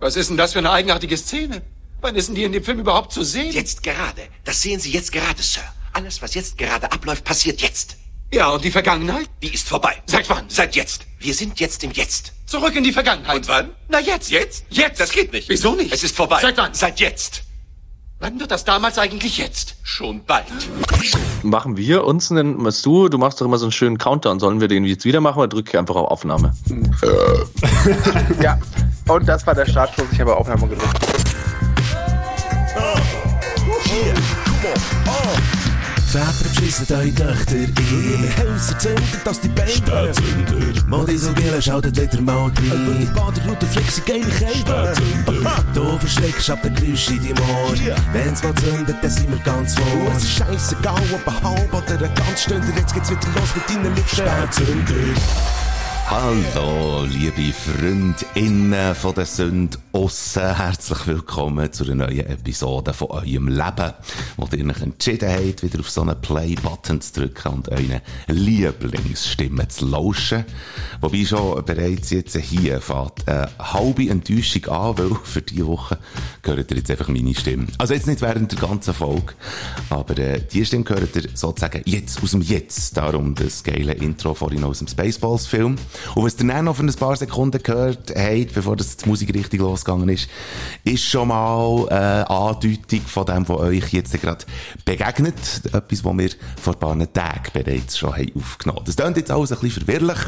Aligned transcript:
Was 0.00 0.14
ist 0.14 0.30
denn 0.30 0.36
das 0.36 0.52
für 0.52 0.60
eine 0.60 0.70
eigenartige 0.70 1.16
Szene? 1.16 1.62
Wann 2.00 2.14
ist 2.14 2.28
denn 2.28 2.36
die 2.36 2.44
in 2.44 2.52
dem 2.52 2.62
Film 2.62 2.78
überhaupt 2.78 3.12
zu 3.12 3.24
sehen? 3.24 3.52
Jetzt 3.52 3.82
gerade. 3.82 4.28
Das 4.44 4.62
sehen 4.62 4.78
Sie 4.78 4.92
jetzt 4.92 5.10
gerade, 5.10 5.42
Sir. 5.42 5.62
Alles, 5.92 6.22
was 6.22 6.34
jetzt 6.34 6.56
gerade 6.56 6.92
abläuft, 6.92 7.24
passiert 7.24 7.60
jetzt. 7.60 7.96
Ja, 8.32 8.50
und 8.50 8.62
die 8.62 8.70
Vergangenheit? 8.70 9.28
Die 9.42 9.52
ist 9.52 9.66
vorbei. 9.66 10.00
Seit 10.06 10.28
wann? 10.28 10.48
Seit 10.48 10.76
jetzt. 10.76 11.06
Wir 11.18 11.34
sind 11.34 11.58
jetzt 11.58 11.82
im 11.82 11.90
Jetzt. 11.90 12.32
Zurück 12.46 12.76
in 12.76 12.84
die 12.84 12.92
Vergangenheit. 12.92 13.36
Und 13.36 13.48
wann? 13.48 13.72
Na 13.88 13.98
jetzt. 13.98 14.30
Jetzt? 14.30 14.66
Jetzt. 14.70 15.00
Das 15.00 15.10
geht 15.10 15.32
nicht. 15.32 15.48
Wieso 15.48 15.74
nicht? 15.74 15.92
Es 15.92 16.04
ist 16.04 16.14
vorbei. 16.14 16.38
Seit 16.40 16.56
wann? 16.56 16.74
Seit 16.74 17.00
jetzt. 17.00 17.42
Wann 18.20 18.40
wird 18.40 18.50
das 18.50 18.64
damals 18.64 18.98
eigentlich 18.98 19.38
jetzt? 19.38 19.76
Schon 19.84 20.24
bald. 20.24 20.46
Machen 21.44 21.76
wir 21.76 22.04
uns 22.04 22.32
einen, 22.32 22.64
was 22.64 22.82
du, 22.82 23.08
du 23.08 23.16
machst 23.16 23.40
doch 23.40 23.46
immer 23.46 23.58
so 23.58 23.66
einen 23.66 23.72
schönen 23.72 23.96
Countdown. 23.96 24.40
Sollen 24.40 24.60
wir 24.60 24.66
den 24.66 24.84
jetzt 24.84 25.04
wieder 25.04 25.20
machen 25.20 25.38
oder 25.38 25.48
drücke 25.48 25.70
ich 25.70 25.78
einfach 25.78 25.94
auf 25.94 26.10
Aufnahme? 26.10 26.52
Ja, 28.42 28.58
und 29.08 29.26
das 29.28 29.46
war 29.46 29.54
der 29.54 29.66
Startschuss. 29.66 30.06
Ich 30.12 30.20
habe 30.20 30.36
Aufnahme 30.36 30.66
gedrückt. 30.66 31.17
Väter 36.08 36.32
beschissen 36.42 36.86
eure 36.90 37.12
Töchter 37.12 37.54
ein. 37.54 38.34
Häuser 38.38 38.78
zünden, 38.78 39.20
dass 39.24 39.40
die 39.40 39.48
Beine 39.48 39.70
Spätzünder. 39.70 40.86
Modisogele 40.86 41.60
schaltet 41.60 42.00
wieder 42.00 42.22
mal 42.22 42.44
rein. 42.44 42.52
Über 42.64 42.94
die 42.94 43.04
Baderroute 43.06 43.66
flexen 43.66 44.04
geile 44.06 44.24
Kälte. 44.24 44.94
Du 45.74 45.98
verschreckst 45.98 46.48
ab 46.48 46.60
der 46.62 46.70
Geräusch 46.70 47.10
in 47.10 47.18
deinem 47.18 47.38
Ohr. 47.38 47.74
Wenn's 48.12 48.42
mal 48.42 48.54
zündet, 48.54 48.96
dann 49.02 49.10
sind 49.10 49.30
wir 49.30 49.38
ganz 49.40 49.74
vor. 49.74 50.12
Es 50.16 50.22
ist 50.22 50.38
scheissegal, 50.38 51.02
ob 51.12 51.28
ein 51.28 51.42
halb 51.42 51.74
oder 51.74 52.06
ein 52.06 52.14
ganz 52.14 52.42
Stünder. 52.42 52.74
Jetzt 52.74 52.94
geht's 52.94 53.10
wieder 53.10 53.20
los 53.34 53.54
mit 53.54 53.68
deinen 53.68 53.94
Lippen. 53.94 54.08
Spätzünder. 54.08 55.67
Hallo, 56.10 57.04
liebe 57.04 57.52
FreundInnen 57.52 58.94
von 58.94 59.14
der 59.14 59.26
Sünde 59.26 59.76
aussen. 59.92 60.56
Herzlich 60.56 61.06
willkommen 61.06 61.70
zu 61.70 61.84
einer 61.84 62.06
neuen 62.06 62.26
Episode 62.26 62.94
von 62.94 63.10
eurem 63.10 63.48
Leben, 63.48 63.92
wo 64.38 64.48
ihr 64.56 64.66
euch 64.66 64.80
entschieden 64.80 65.28
habt, 65.28 65.62
wieder 65.62 65.80
auf 65.80 65.90
so 65.90 66.00
einen 66.00 66.18
Play-Button 66.18 67.02
zu 67.02 67.12
drücken 67.20 67.48
und 67.48 67.68
euren 67.68 68.00
Lieblingsstimmen 68.26 69.68
zu 69.68 69.84
lauschen. 69.84 70.46
Wobei 71.02 71.26
schon 71.26 71.62
bereits 71.66 72.08
jetzt 72.08 72.38
hier 72.38 72.80
fährt 72.80 73.28
eine 73.28 73.50
halbe 73.58 74.08
Enttäuschung 74.08 74.64
an, 74.64 74.96
weil 74.96 75.14
für 75.24 75.42
diese 75.42 75.66
Woche 75.66 75.98
gehört 76.40 76.70
ihr 76.70 76.78
jetzt 76.78 76.90
einfach 76.90 77.08
meine 77.08 77.34
Stimme. 77.34 77.66
Also 77.76 77.92
jetzt 77.92 78.06
nicht 78.06 78.22
während 78.22 78.50
der 78.50 78.58
ganzen 78.58 78.94
Folge, 78.94 79.34
aber 79.90 80.16
äh, 80.16 80.40
die 80.40 80.64
Stimme 80.64 80.84
gehört 80.84 81.14
ihr 81.16 81.28
sozusagen 81.34 81.82
jetzt 81.84 82.22
aus 82.22 82.30
dem 82.30 82.40
Jetzt. 82.40 82.96
Darum 82.96 83.34
das 83.34 83.62
geile 83.62 83.92
Intro 83.92 84.32
vorhin 84.32 84.64
aus 84.64 84.78
dem 84.78 84.88
Spaceballs-Film. 84.88 85.76
Und 86.14 86.24
was 86.24 86.38
ihr 86.38 86.46
dann 86.46 86.64
noch 86.64 86.76
für 86.76 86.82
ein 86.82 86.94
paar 86.94 87.16
Sekunden 87.16 87.62
gehört 87.62 88.12
habt, 88.14 88.54
bevor 88.54 88.76
das 88.76 88.96
die 88.96 89.08
Musik 89.08 89.34
richtig 89.34 89.60
losgegangen 89.60 90.08
ist, 90.08 90.28
ist 90.84 91.04
schon 91.04 91.28
mal 91.28 91.88
eine 91.88 92.30
Andeutung 92.30 93.00
von 93.02 93.26
dem, 93.26 93.48
was 93.48 93.58
euch 93.58 93.92
jetzt 93.92 94.20
gerade 94.20 94.44
begegnet. 94.84 95.34
Etwas, 95.66 96.04
was 96.04 96.18
wir 96.18 96.30
vor 96.60 96.74
ein 96.74 96.78
paar 96.78 97.12
Tagen 97.12 97.50
bereits 97.52 97.98
schon 97.98 98.12
haben 98.12 98.32
aufgenommen 98.36 98.78
haben. 98.80 98.86
Das 98.86 98.96
klingt 98.96 99.16
jetzt 99.16 99.30
alles 99.30 99.52
ein 99.52 99.58
bisschen 99.58 99.84
verwirrlich. 99.84 100.18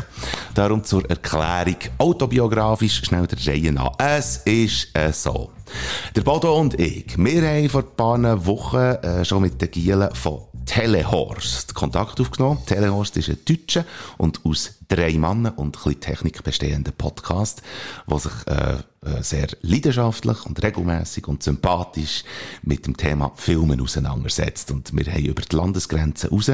Darum 0.54 0.84
zur 0.84 1.08
Erklärung 1.08 1.76
autobiografisch 1.98 3.02
schnell 3.04 3.26
der 3.26 3.46
Reihe 3.46 3.72
nach. 3.72 3.92
Es 3.98 4.38
ist 4.38 4.88
äh, 4.94 5.12
so. 5.12 5.50
Der 6.14 6.22
Bodo 6.22 6.58
und 6.58 6.78
ich, 6.78 7.16
wir 7.16 7.42
haben 7.48 7.68
vor 7.68 7.82
ein 7.82 7.96
paar 7.96 8.46
Wochen 8.46 8.76
äh, 8.76 9.24
schon 9.24 9.42
mit 9.42 9.60
den 9.60 9.70
Gielen 9.70 10.14
von 10.14 10.42
Telehorst 10.66 11.74
Kontakt 11.74 12.20
aufgenommen. 12.20 12.60
Telehorst 12.66 13.16
ist 13.16 13.28
ein 13.28 13.38
deutscher 13.44 13.84
und 14.18 14.41
aus 14.44 14.78
drei 14.88 15.12
Männern 15.12 15.54
und 15.54 15.76
ein 15.76 15.82
bisschen 15.82 16.00
Technik 16.00 16.42
bestehender 16.44 16.92
Podcast, 16.92 17.62
der 18.08 18.18
sich 18.18 18.32
äh, 18.46 18.76
sehr 19.23 19.48
leidenschaftlich 19.62 20.45
und 20.45 20.62
regelmäßig 20.62 21.27
und 21.27 21.43
sympathisch 21.43 22.23
mit 22.62 22.87
dem 22.87 22.98
Thema 22.98 23.33
Filmen 23.34 23.81
auseinandersetzt. 23.81 24.70
Und 24.70 24.95
wir 24.95 25.11
haben 25.11 25.25
über 25.25 25.41
die 25.41 25.56
Landesgrenzen 25.56 26.29
raus 26.29 26.51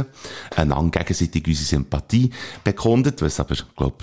einander 0.54 1.00
gegenseitig 1.00 1.44
unsere 1.44 1.66
Sympathie 1.66 2.30
bekundet, 2.62 3.20
was 3.20 3.40
aber, 3.40 3.56
glaube 3.76 3.96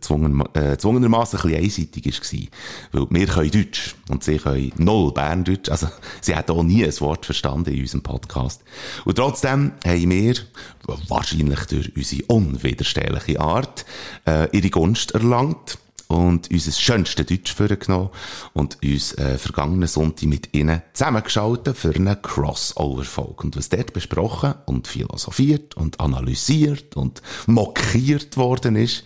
zwungen, 0.00 0.42
äh, 0.54 0.76
zwungenermassen 0.76 1.38
ein 1.38 1.62
bisschen 1.62 1.86
einseitig 1.86 2.50
war. 2.92 3.06
Weil 3.06 3.20
wir 3.20 3.26
können 3.28 3.50
Deutsch 3.52 3.94
und 4.08 4.24
sie 4.24 4.38
können 4.38 4.72
null 4.78 5.12
Berndeutsch. 5.12 5.68
Also, 5.68 5.88
sie 6.20 6.34
hat 6.34 6.50
auch 6.50 6.64
nie 6.64 6.84
ein 6.84 7.00
Wort 7.00 7.24
verstanden 7.24 7.72
in 7.72 7.82
unserem 7.82 8.02
Podcast. 8.02 8.62
Und 9.04 9.14
trotzdem 9.14 9.72
haben 9.84 10.10
wir, 10.10 10.34
wahrscheinlich 11.08 11.60
durch 11.66 11.96
unsere 11.96 12.24
unwiderstehliche 12.26 13.40
Art, 13.40 13.84
äh, 14.26 14.48
ihre 14.56 14.70
Gunst 14.70 15.12
erlangt 15.12 15.78
und 16.08 16.50
unser 16.50 16.72
schönstes 16.72 17.26
Deutsch 17.26 17.52
vorgenommen 17.52 18.10
und 18.52 18.78
uns 18.82 19.12
äh, 19.14 19.38
vergangenen 19.38 19.88
Sonntag 19.88 20.26
mit 20.26 20.54
ihnen 20.54 20.82
zusammengeschaltet 20.92 21.76
für 21.76 21.94
eine 21.94 22.16
Crossover-Folge. 22.16 23.44
Und 23.44 23.56
was 23.56 23.68
dort 23.68 23.92
besprochen 23.92 24.54
und 24.66 24.86
philosophiert 24.86 25.76
und 25.76 26.00
analysiert 26.00 26.96
und 26.96 27.22
mokiert 27.46 28.36
worden 28.36 28.76
ist, 28.76 29.04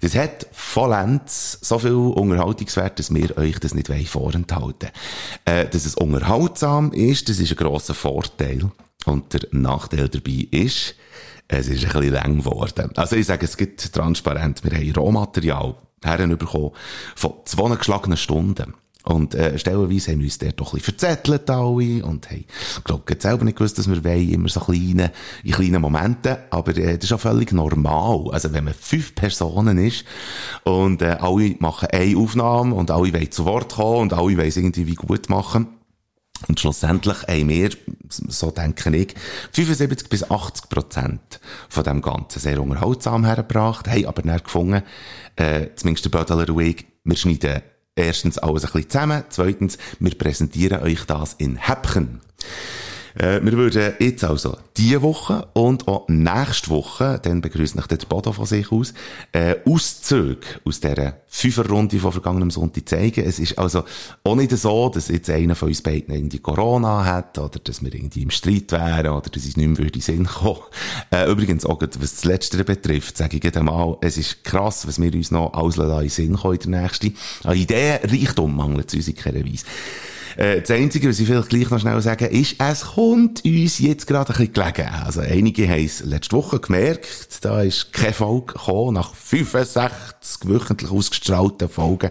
das 0.00 0.14
hat 0.14 0.46
vollends 0.52 1.58
so 1.60 1.78
viel 1.78 1.92
Unterhaltungswert, 1.92 2.98
dass 2.98 3.12
wir 3.12 3.36
euch 3.36 3.58
das 3.58 3.74
nicht 3.74 3.88
vorenthalten 4.08 4.90
äh, 5.44 5.66
Dass 5.66 5.84
es 5.84 5.94
unterhaltsam 5.94 6.92
ist, 6.92 7.28
das 7.28 7.38
ist 7.38 7.52
ein 7.52 7.56
grosser 7.56 7.94
Vorteil. 7.94 8.70
Und 9.04 9.32
der 9.32 9.42
Nachteil 9.52 10.08
dabei 10.08 10.48
ist, 10.50 10.94
es 11.48 11.68
ist 11.68 11.84
ein 11.84 11.92
bisschen 11.92 12.12
lang 12.12 12.38
geworden. 12.38 12.90
Also 12.96 13.16
ich 13.16 13.26
sage, 13.26 13.46
es 13.46 13.56
gibt 13.56 13.92
transparent, 13.92 14.62
wir 14.64 14.76
haben 14.76 14.92
Rohmaterial 14.92 15.76
herbekommen 16.02 16.70
von 17.14 17.34
zwei 17.44 17.74
geschlagenen 17.76 18.16
Stunden. 18.16 18.74
Und 19.08 19.34
äh, 19.34 19.58
stellenweise 19.58 20.12
haben 20.12 20.18
wir 20.18 20.26
uns 20.26 20.36
dort 20.36 20.60
doch 20.60 20.74
ein 20.74 20.80
bisschen 20.80 20.96
verzettelt 20.96 21.48
alle 21.48 22.04
und 22.04 22.30
haben, 22.30 22.44
ich 22.76 22.84
glaube, 22.84 23.16
selber 23.18 23.44
nicht 23.44 23.56
gewusst, 23.56 23.78
dass 23.78 23.88
wir 23.88 24.04
wollen, 24.04 24.28
immer 24.28 24.50
so 24.50 24.60
kleine, 24.60 25.12
in 25.44 25.52
kleinen 25.52 25.80
Momenten, 25.80 26.36
aber 26.50 26.76
äh, 26.76 26.96
das 26.96 27.04
ist 27.04 27.12
auch 27.12 27.20
völlig 27.20 27.52
normal. 27.52 28.26
Also 28.32 28.52
wenn 28.52 28.64
man 28.64 28.74
fünf 28.74 29.14
Personen 29.14 29.78
ist 29.78 30.04
und 30.64 31.00
äh, 31.00 31.16
alle 31.20 31.54
machen 31.58 31.88
eine 31.90 32.18
Aufnahme 32.18 32.74
und 32.74 32.90
alle 32.90 33.12
wollen 33.14 33.30
zu 33.30 33.46
Wort 33.46 33.76
kommen 33.76 34.00
und 34.02 34.12
alle 34.12 34.36
wollen 34.36 34.48
es 34.48 34.58
irgendwie 34.58 34.94
gut 34.94 35.30
machen, 35.30 35.77
und 36.46 36.60
schlussendlich 36.60 37.22
haben 37.24 37.48
wir, 37.48 37.70
so 38.08 38.50
denke 38.50 38.96
ich, 38.96 39.14
75 39.52 40.08
bis 40.08 40.30
80 40.30 40.68
Prozent 40.68 41.40
von 41.68 41.84
dem 41.84 42.00
Ganzen 42.00 42.38
sehr 42.38 42.62
unterhaltsam 42.62 43.24
hergebracht, 43.24 43.88
haben 43.88 44.06
aber 44.06 44.22
dann 44.22 44.42
gefunden, 44.42 44.82
äh, 45.36 45.68
zumindest 45.74 46.04
der 46.04 46.10
Bödeler 46.10 46.48
ich, 46.60 46.86
wir 47.04 47.16
schneiden 47.16 47.62
erstens 47.96 48.38
alles 48.38 48.64
ein 48.64 48.72
bisschen 48.72 48.90
zusammen, 48.90 49.24
zweitens, 49.30 49.78
wir 49.98 50.16
präsentieren 50.16 50.82
euch 50.82 51.04
das 51.06 51.34
in 51.34 51.56
Häppchen. 51.56 52.20
Äh, 53.18 53.40
wir 53.42 53.52
würden 53.52 53.94
jetzt 53.98 54.22
also 54.22 54.56
diese 54.76 55.02
Woche 55.02 55.48
und 55.52 55.88
auch 55.88 56.06
nächste 56.08 56.70
Woche, 56.70 57.18
dann 57.20 57.40
begrüßt 57.40 57.74
nach 57.74 57.88
der 57.88 57.96
Bodo 58.08 58.32
von 58.32 58.46
sich 58.46 58.70
aus, 58.70 58.94
äh, 59.32 59.56
Auszüge 59.66 60.46
aus 60.64 60.78
dieser 60.78 61.14
Fünferrunde 61.26 61.98
von 61.98 62.12
vergangenem 62.12 62.52
Sonntag 62.52 62.88
zeigen. 62.88 63.24
Es 63.26 63.40
ist 63.40 63.58
also 63.58 63.82
auch 64.22 64.36
nicht 64.36 64.52
so, 64.52 64.88
dass 64.88 65.08
jetzt 65.08 65.30
einer 65.30 65.56
von 65.56 65.68
uns 65.68 65.82
beiden 65.82 66.14
irgendwie 66.14 66.38
Corona 66.38 67.04
hat 67.04 67.38
oder 67.38 67.58
dass 67.58 67.82
wir 67.82 67.92
irgendwie 67.92 68.22
im 68.22 68.30
Streit 68.30 68.70
wären 68.70 69.08
oder 69.08 69.28
dass 69.28 69.44
es 69.44 69.56
nicht 69.56 69.78
mehr 69.78 69.90
den 69.90 70.00
Sinn 70.00 70.26
kommen. 70.26 70.60
Äh, 71.10 71.28
übrigens, 71.28 71.66
auch 71.66 71.80
was 71.80 72.14
das 72.14 72.24
Letztere 72.24 72.62
betrifft, 72.62 73.16
sage 73.16 73.38
ich 73.38 73.56
einmal, 73.56 73.96
es 74.00 74.16
ist 74.16 74.44
krass, 74.44 74.86
was 74.86 75.00
wir 75.00 75.12
uns 75.12 75.32
noch 75.32 75.52
alles 75.54 75.76
in 75.76 76.08
Sinn 76.08 76.36
kommen 76.36 76.58
in 76.62 76.70
der 76.70 76.82
nächsten. 76.82 77.16
An 77.42 77.56
Ideen, 77.56 77.98
Reichtum 78.04 78.56
mangelt 78.56 78.88
es 78.88 78.94
uns 78.94 79.08
in 79.08 79.16
keiner 79.16 79.44
Weise. 79.44 79.64
Äh, 80.38 80.60
das 80.60 80.70
Einzige, 80.70 81.08
was 81.08 81.18
ich 81.18 81.26
vielleicht 81.26 81.48
gleich 81.48 81.68
noch 81.68 81.80
schnell 81.80 82.00
sagen, 82.00 82.28
ist, 82.30 82.54
es 82.60 82.84
kommt 82.84 83.44
uns 83.44 83.80
jetzt 83.80 84.06
gerade 84.06 84.32
ein 84.32 84.36
bisschen 84.36 84.52
gelegen. 84.52 84.88
Also 85.04 85.20
einige 85.20 85.68
haben 85.68 85.84
es 85.84 86.04
letzte 86.04 86.36
Woche 86.36 86.60
gemerkt, 86.60 87.44
da 87.44 87.60
ist 87.62 87.92
keine 87.92 88.12
Folge 88.12 88.52
gekommen. 88.52 88.94
Nach 88.94 89.12
65 89.12 90.48
wöchentlich 90.48 90.92
ausgestrahlten 90.92 91.68
Folgen 91.68 92.10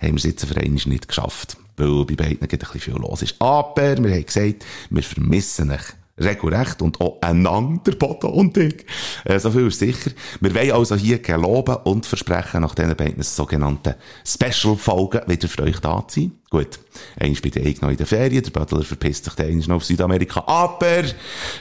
haben 0.00 0.12
wir 0.12 0.14
es 0.14 0.24
jetzt 0.24 0.46
für 0.46 0.56
einmal 0.56 0.80
nicht 0.86 1.06
geschafft. 1.06 1.58
Weil 1.76 2.06
bei 2.06 2.14
beiden 2.14 2.40
ein 2.40 2.48
bisschen 2.48 2.80
viel 2.80 2.94
los 2.94 3.20
ist. 3.20 3.36
Aber 3.40 3.74
wir 3.76 4.10
haben 4.10 4.24
gesagt, 4.24 4.64
wir 4.88 5.02
vermissen 5.02 5.70
euch 5.70 5.84
regelrecht 6.18 6.80
und 6.82 7.00
auch 7.00 7.20
einander, 7.20 7.82
der 7.90 7.98
Bodo 7.98 8.28
und 8.28 8.56
ich. 8.56 8.86
Äh, 9.24 9.38
so 9.38 9.50
viel 9.50 9.66
ist 9.66 9.78
sicher. 9.78 10.10
Wir 10.40 10.54
wollen 10.54 10.72
also 10.72 10.96
hier 10.96 11.18
geloben 11.18 11.76
und 11.84 12.06
versprechen, 12.06 12.62
nach 12.62 12.74
diesen 12.74 12.96
beiden 12.96 13.22
sogenannten 13.22 13.94
Special-Folgen 14.24 15.22
wieder 15.26 15.48
für 15.48 15.64
euch 15.64 15.78
da 15.80 16.06
zu 16.08 16.20
sein. 16.20 16.32
Gut, 16.48 16.78
eins 17.18 17.40
bei 17.40 17.48
der 17.48 17.64
noch 17.80 17.90
in 17.90 17.96
der 17.96 18.06
Ferien, 18.06 18.42
der 18.42 18.50
Bödler 18.52 18.84
verpisst 18.84 19.24
sich 19.24 19.34
dann 19.34 19.58
noch 19.58 19.76
auf 19.76 19.84
Südamerika, 19.84 20.44
aber 20.46 21.02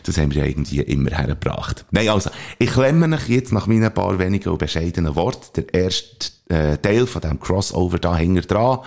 das 0.04 0.18
haben 0.18 0.34
wir 0.34 0.46
irgendwie 0.46 0.82
immer 0.82 1.10
hergebracht. 1.10 1.86
Nein, 1.90 2.10
also, 2.10 2.30
ich 2.60 2.70
klemme 2.70 3.16
euch 3.16 3.28
jetzt 3.28 3.52
nach 3.52 3.66
meinen 3.66 3.92
paar 3.92 4.20
wenigen 4.20 4.50
und 4.50 4.60
bescheidenen 4.60 5.16
Worten 5.16 5.64
der 5.64 5.74
erste 5.74 6.28
äh, 6.50 6.78
Teil 6.78 7.08
von 7.08 7.22
dem 7.22 7.40
Crossover 7.40 7.98
da 7.98 8.16
hinter 8.16 8.42
dran 8.42 8.80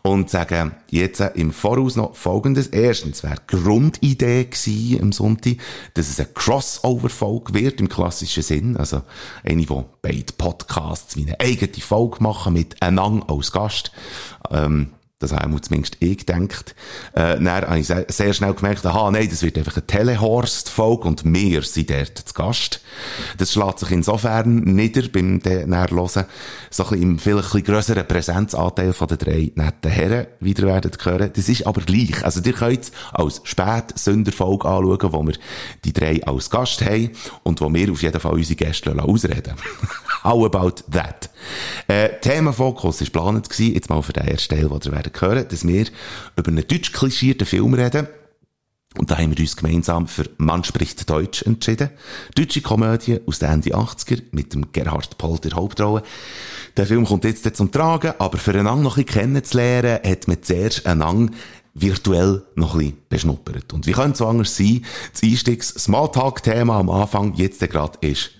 und 0.00 0.30
sagen 0.30 0.72
jetzt 0.90 1.20
im 1.20 1.52
Voraus 1.52 1.96
noch 1.96 2.16
Folgendes. 2.16 2.68
Erstens 2.68 3.22
wäre 3.22 3.36
die 3.36 3.56
Grundidee 3.56 4.44
gewesen 4.44 5.02
am 5.02 5.12
Sonntag, 5.12 5.56
dass 5.92 6.08
es 6.08 6.20
eine 6.20 6.28
Crossover-Folge 6.28 7.54
wird 7.54 7.80
im 7.80 7.88
klassischen 7.88 8.42
Sinn. 8.42 8.76
Also 8.76 9.02
eine, 9.44 9.68
wo 9.68 9.84
beide 10.00 10.32
Podcasts 10.36 11.16
wie 11.16 11.22
eine 11.22 11.40
eigene 11.40 11.72
Folge 11.74 12.22
machen 12.22 12.54
mit 12.54 12.80
einander 12.82 13.26
als 13.28 13.52
Gast. 13.52 13.92
Ähm, 14.50 14.90
Das 15.24 15.32
haben 15.32 15.52
wir 15.52 15.62
zumindest 15.62 15.96
ich 16.00 16.18
gedacht. 16.18 16.74
Äh, 17.14 17.36
dann 17.40 17.48
habe 17.48 17.78
ich 17.78 17.86
sehr, 17.86 18.04
sehr 18.08 18.34
schnell 18.34 18.52
gemerkt, 18.52 18.84
aha, 18.84 19.10
nein, 19.10 19.28
das 19.30 19.42
wird 19.42 19.56
einfach 19.56 19.76
eine 19.76 19.86
Telehorst-Folge 19.86 21.08
und 21.08 21.24
wir 21.24 21.62
sind 21.62 21.88
dort 21.88 22.18
zu 22.18 22.34
Gast. 22.34 22.80
Das 23.38 23.52
schlägt 23.52 23.78
sich 23.78 23.90
insofern 23.90 24.60
nieder 24.64 25.08
beim 25.08 25.36
Nährlosen, 25.36 26.26
so 26.70 26.84
ein 26.84 26.90
bisschen 26.90 27.02
im 27.02 27.18
vielleicht 27.18 27.64
grösseren 27.64 28.06
Präsenzanteil 28.06 28.92
von 28.92 29.08
den 29.08 29.18
drei 29.18 29.52
netten 29.54 29.90
Herren 29.90 30.26
wieder 30.40 30.66
werden 30.66 30.92
hören. 31.02 31.30
Das 31.34 31.48
ist 31.48 31.66
aber 31.66 31.80
gleich. 31.80 32.22
Also, 32.22 32.40
ihr 32.44 32.52
könnt 32.52 32.82
es 32.82 32.92
als 33.12 33.40
Spätsünderfolge 33.44 34.68
anschauen, 34.68 35.12
wo 35.12 35.26
wir 35.26 35.34
die 35.84 35.92
drei 35.94 36.22
als 36.24 36.50
Gast 36.50 36.84
haben 36.84 37.10
und 37.44 37.60
wo 37.62 37.72
wir 37.72 37.90
auf 37.90 38.02
jeden 38.02 38.20
Fall 38.20 38.34
unsere 38.34 38.56
Gäste 38.56 38.94
ausreden 39.02 39.54
How 40.24 40.44
about 40.46 40.82
that? 40.90 41.28
Äh, 41.86 42.18
Themenfokus 42.20 43.00
war 43.00 43.06
geplant 43.06 43.48
jetzt 43.58 43.90
mal 43.90 44.02
für 44.02 44.14
den 44.14 44.26
ersten 44.26 44.56
Teil, 44.56 44.68
den 44.68 44.80
ihr 44.84 44.92
werdet 44.92 45.20
hören, 45.20 45.46
dass 45.48 45.66
wir 45.66 45.86
über 46.36 46.48
einen 46.48 46.66
deutsch 46.66 46.92
klischierten 46.92 47.46
Film 47.46 47.74
reden. 47.74 48.08
Und 48.96 49.10
da 49.10 49.18
haben 49.18 49.36
wir 49.36 49.40
uns 49.40 49.56
gemeinsam 49.56 50.06
für 50.06 50.30
Mann 50.38 50.62
spricht 50.64 51.10
Deutsch 51.10 51.42
entschieden. 51.42 51.90
Deutsche 52.36 52.62
Komödie 52.62 53.20
aus 53.26 53.40
den 53.40 53.50
Ende 53.50 53.74
80er 53.74 54.22
mit 54.30 54.54
dem 54.54 54.72
Gerhard 54.72 55.18
Poll 55.18 55.38
der 55.40 55.52
Hauptrolle. 55.52 56.02
Der 56.76 56.86
Film 56.86 57.04
kommt 57.04 57.24
jetzt 57.24 57.56
zum 57.56 57.72
Tragen, 57.72 58.14
aber 58.18 58.38
für 58.38 58.52
einander 58.52 58.84
noch 58.84 58.96
ein 58.96 59.04
bisschen 59.04 59.20
kennenzulernen, 59.20 59.98
hat 60.04 60.28
man 60.28 60.42
zuerst 60.42 60.86
einander 60.86 61.32
virtuell 61.74 62.44
noch 62.54 62.74
ein 62.74 62.80
bisschen 62.80 63.08
beschnuppert. 63.08 63.72
Und 63.72 63.86
wie 63.86 63.92
könnte 63.92 64.22
es 64.22 64.22
anders 64.22 64.56
sein? 64.56 64.84
Das 65.12 65.22
Einstiegs-Smalltalk-Thema 65.22 66.78
am 66.78 66.88
Anfang 66.88 67.34
jetzt 67.34 67.68
gerade 67.68 67.98
ist 68.00 68.30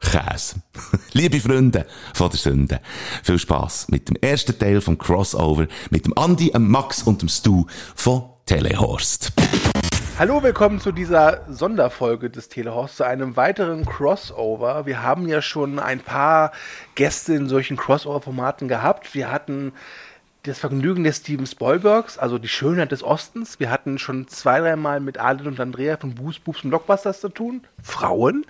Käse. 0.00 0.62
Liebe 1.12 1.40
Freunde 1.40 1.86
von 2.14 2.30
der 2.30 2.38
Sünde, 2.38 2.80
viel 3.22 3.38
Spaß 3.38 3.88
mit 3.88 4.08
dem 4.08 4.16
ersten 4.16 4.58
Teil 4.58 4.80
vom 4.80 4.98
Crossover 4.98 5.66
mit 5.90 6.06
dem 6.06 6.16
Andi, 6.16 6.50
dem 6.50 6.70
Max 6.70 7.02
und 7.02 7.22
dem 7.22 7.28
Stu 7.28 7.66
von 7.94 8.24
Telehorst. 8.46 9.32
Hallo, 10.18 10.42
willkommen 10.42 10.80
zu 10.80 10.90
dieser 10.90 11.44
Sonderfolge 11.48 12.30
des 12.30 12.48
Telehorst, 12.48 12.96
zu 12.96 13.04
einem 13.04 13.36
weiteren 13.36 13.84
Crossover. 13.84 14.86
Wir 14.86 15.02
haben 15.02 15.28
ja 15.28 15.42
schon 15.42 15.78
ein 15.78 16.00
paar 16.00 16.52
Gäste 16.94 17.34
in 17.34 17.48
solchen 17.48 17.76
Crossover-Formaten 17.76 18.66
gehabt. 18.66 19.14
Wir 19.14 19.30
hatten 19.30 19.72
das 20.44 20.58
Vergnügen 20.58 21.04
des 21.04 21.18
Steven 21.18 21.46
Spielbergs, 21.46 22.18
also 22.18 22.38
die 22.38 22.48
Schönheit 22.48 22.90
des 22.92 23.02
Ostens. 23.02 23.60
Wir 23.60 23.70
hatten 23.70 23.98
schon 23.98 24.26
zwei, 24.28 24.60
dreimal 24.60 25.00
mit 25.00 25.20
Adel 25.20 25.46
und 25.46 25.60
Andrea 25.60 25.96
von 25.96 26.14
Boos, 26.14 26.38
Boobs 26.38 26.64
und 26.64 26.70
Blockbusters 26.70 27.20
zu 27.20 27.28
tun. 27.28 27.62
Frauen. 27.82 28.44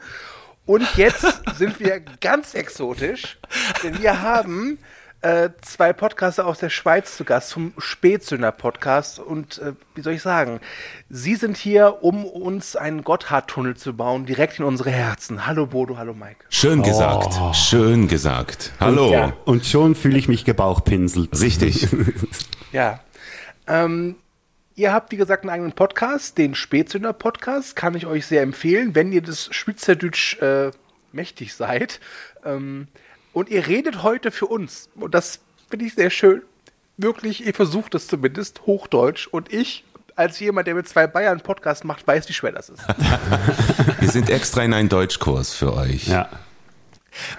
Und 0.68 0.86
jetzt 0.96 1.24
sind 1.56 1.80
wir 1.80 2.00
ganz 2.20 2.52
exotisch, 2.52 3.38
denn 3.82 4.02
wir 4.02 4.20
haben 4.20 4.76
äh, 5.22 5.48
zwei 5.62 5.94
Podcaster 5.94 6.44
aus 6.46 6.58
der 6.58 6.68
Schweiz 6.68 7.16
zu 7.16 7.24
Gast 7.24 7.48
zum 7.48 7.72
Spätsünder 7.78 8.52
Podcast. 8.52 9.18
Und 9.18 9.56
äh, 9.60 9.72
wie 9.94 10.02
soll 10.02 10.12
ich 10.12 10.20
sagen, 10.20 10.60
sie 11.08 11.36
sind 11.36 11.56
hier, 11.56 12.02
um 12.02 12.26
uns 12.26 12.76
einen 12.76 13.02
Gotthardtunnel 13.02 13.78
zu 13.78 13.96
bauen, 13.96 14.26
direkt 14.26 14.58
in 14.58 14.66
unsere 14.66 14.90
Herzen. 14.90 15.46
Hallo 15.46 15.64
Bodo, 15.64 15.96
hallo 15.96 16.12
Mike. 16.12 16.44
Schön 16.50 16.82
gesagt, 16.82 17.32
Oh. 17.40 17.54
schön 17.54 18.06
gesagt. 18.06 18.72
Hallo. 18.78 19.10
Ja. 19.10 19.32
Und 19.46 19.64
schon 19.64 19.94
fühle 19.94 20.18
ich 20.18 20.28
mich 20.28 20.44
gebauchpinselt. 20.44 21.30
Richtig. 21.40 21.88
Ja. 22.72 23.00
Ähm, 23.66 24.16
ihr 24.78 24.92
habt, 24.92 25.10
wie 25.12 25.16
gesagt, 25.16 25.42
einen 25.42 25.50
eigenen 25.50 25.72
Podcast, 25.72 26.38
den 26.38 26.54
Spätsünder 26.54 27.12
Podcast. 27.12 27.74
Kann 27.74 27.94
ich 27.94 28.06
euch 28.06 28.26
sehr 28.26 28.42
empfehlen, 28.42 28.94
wenn 28.94 29.12
ihr 29.12 29.22
das 29.22 29.48
Schweizerdeutsch 29.50 30.40
äh, 30.40 30.70
mächtig 31.12 31.54
seid. 31.54 32.00
Ähm, 32.44 32.86
und 33.32 33.48
ihr 33.48 33.66
redet 33.66 34.02
heute 34.02 34.30
für 34.30 34.46
uns. 34.46 34.88
Und 34.94 35.14
das 35.14 35.40
finde 35.68 35.84
ich 35.84 35.94
sehr 35.94 36.10
schön. 36.10 36.42
Wirklich, 36.96 37.44
ihr 37.44 37.54
versucht 37.54 37.94
es 37.94 38.06
zumindest, 38.06 38.66
Hochdeutsch. 38.66 39.26
Und 39.26 39.52
ich, 39.52 39.84
als 40.16 40.38
jemand, 40.40 40.66
der 40.68 40.74
mit 40.74 40.88
zwei 40.88 41.06
Bayern 41.06 41.40
Podcast 41.40 41.84
macht, 41.84 42.06
weiß, 42.06 42.28
wie 42.28 42.32
schwer 42.32 42.52
das 42.52 42.68
ist. 42.68 42.82
Wir 44.00 44.08
sind 44.08 44.30
extra 44.30 44.62
in 44.62 44.72
einen 44.72 44.88
Deutschkurs 44.88 45.54
für 45.54 45.74
euch. 45.74 46.08
Ja. 46.08 46.28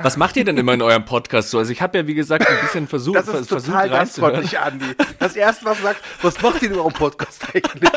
Was 0.02 0.18
macht 0.18 0.36
ihr 0.38 0.46
denn 0.46 0.58
immer 0.58 0.74
in 0.74 0.82
eurem 0.82 1.06
Podcast 1.06 1.52
so? 1.52 1.60
Also 1.60 1.72
ich 1.72 1.82
habe 1.82 1.98
ja, 1.98 2.08
wie 2.08 2.16
gesagt, 2.16 2.48
ein 2.48 2.62
bisschen 2.62 2.88
versucht, 2.88 3.18
Das 3.18 3.28
ist 3.28 3.48
versucht 3.48 3.68
total 3.68 3.90
gastfreundlich, 3.90 4.60
Andi. 4.60 4.86
Das 5.20 5.36
erste, 5.36 5.66
was 5.66 5.78
du 5.78 5.84
sagst, 5.84 6.04
was 6.22 6.42
macht 6.42 6.62
ihr 6.62 6.72
in 6.72 6.78
eurem 6.78 6.94
Podcast 6.94 7.46
eigentlich? 7.54 7.92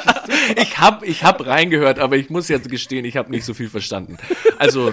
Ich 0.56 0.78
hab, 0.78 1.02
ich 1.02 1.24
hab 1.24 1.44
reingehört, 1.46 1.98
aber 1.98 2.16
ich 2.16 2.30
muss 2.30 2.48
jetzt 2.48 2.70
gestehen, 2.70 3.04
ich 3.04 3.16
habe 3.16 3.30
nicht 3.30 3.44
so 3.44 3.54
viel 3.54 3.68
verstanden. 3.68 4.16
Also, 4.58 4.92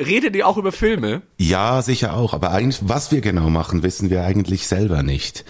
redet 0.00 0.34
ihr 0.36 0.46
auch 0.46 0.56
über 0.56 0.72
Filme? 0.72 1.22
Ja, 1.38 1.80
sicher 1.82 2.16
auch. 2.16 2.34
Aber 2.34 2.50
eigentlich, 2.50 2.80
was 2.82 3.12
wir 3.12 3.20
genau 3.20 3.50
machen, 3.50 3.82
wissen 3.82 4.10
wir 4.10 4.24
eigentlich 4.24 4.66
selber 4.66 5.02
nicht. 5.02 5.44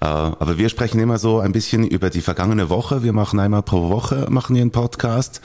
Äh, 0.00 0.06
aber 0.06 0.58
wir 0.58 0.68
sprechen 0.68 1.00
immer 1.00 1.18
so 1.18 1.40
ein 1.40 1.52
bisschen 1.52 1.86
über 1.86 2.10
die 2.10 2.22
vergangene 2.22 2.70
Woche. 2.70 3.02
Wir 3.02 3.12
machen 3.12 3.38
einmal 3.38 3.62
pro 3.62 3.90
Woche 3.90 4.28
machen 4.30 4.54
wir 4.56 4.62
einen 4.62 4.70
Podcast. 4.70 5.40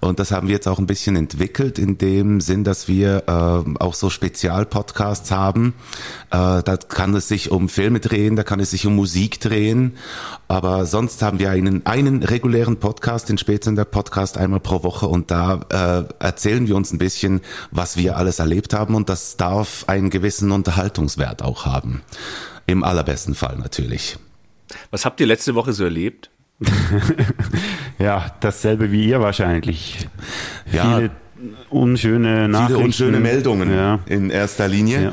Und 0.00 0.18
das 0.18 0.30
haben 0.30 0.48
wir 0.48 0.54
jetzt 0.54 0.68
auch 0.68 0.78
ein 0.78 0.86
bisschen 0.86 1.16
entwickelt 1.16 1.78
in 1.78 1.98
dem 1.98 2.40
Sinn, 2.40 2.64
dass 2.64 2.88
wir 2.88 3.24
äh, 3.26 3.82
auch 3.82 3.94
so 3.94 4.10
Spezialpodcasts 4.10 5.30
haben. 5.30 5.74
Äh, 6.30 6.62
da 6.62 6.76
kann 6.76 7.14
es 7.14 7.28
sich 7.28 7.50
um 7.50 7.68
Filme 7.68 8.00
drehen, 8.00 8.36
da 8.36 8.42
kann 8.42 8.60
es 8.60 8.70
sich 8.70 8.86
um 8.86 8.94
Musik 8.94 9.40
drehen. 9.40 9.96
Aber 10.48 10.86
sonst 10.86 11.22
haben 11.22 11.38
wir 11.38 11.50
einen, 11.50 11.84
einen 11.86 12.22
regulären 12.22 12.78
Podcast, 12.78 13.28
den 13.28 13.38
Spätsender 13.38 13.84
Podcast 13.84 14.38
einmal 14.38 14.60
pro 14.60 14.82
Woche. 14.82 15.08
Und 15.08 15.30
da 15.30 15.60
äh, 15.70 16.24
erzählen 16.24 16.68
wir 16.68 16.76
uns 16.76 16.92
ein 16.92 16.98
bisschen, 16.98 17.40
was 17.70 17.95
wir 17.96 18.16
alles 18.16 18.38
erlebt 18.38 18.74
haben. 18.74 18.94
Und 18.94 19.08
das 19.08 19.36
darf 19.36 19.84
einen 19.88 20.10
gewissen 20.10 20.50
Unterhaltungswert 20.52 21.42
auch 21.42 21.66
haben. 21.66 22.02
Im 22.66 22.82
allerbesten 22.84 23.34
Fall 23.34 23.56
natürlich. 23.58 24.18
Was 24.90 25.04
habt 25.04 25.20
ihr 25.20 25.26
letzte 25.26 25.54
Woche 25.54 25.72
so 25.72 25.84
erlebt? 25.84 26.30
ja, 27.98 28.26
dasselbe 28.40 28.90
wie 28.90 29.06
ihr 29.08 29.20
wahrscheinlich. 29.20 30.08
Ja. 30.72 30.96
Viele 30.96 31.10
unschöne 31.70 32.48
Nachrichten. 32.48 32.74
Viele 32.74 32.84
unschöne 32.86 33.20
Meldungen 33.20 33.72
Ja. 33.72 34.00
in 34.06 34.30
erster 34.30 34.68
Linie. 34.68 35.02
Ja. 35.02 35.12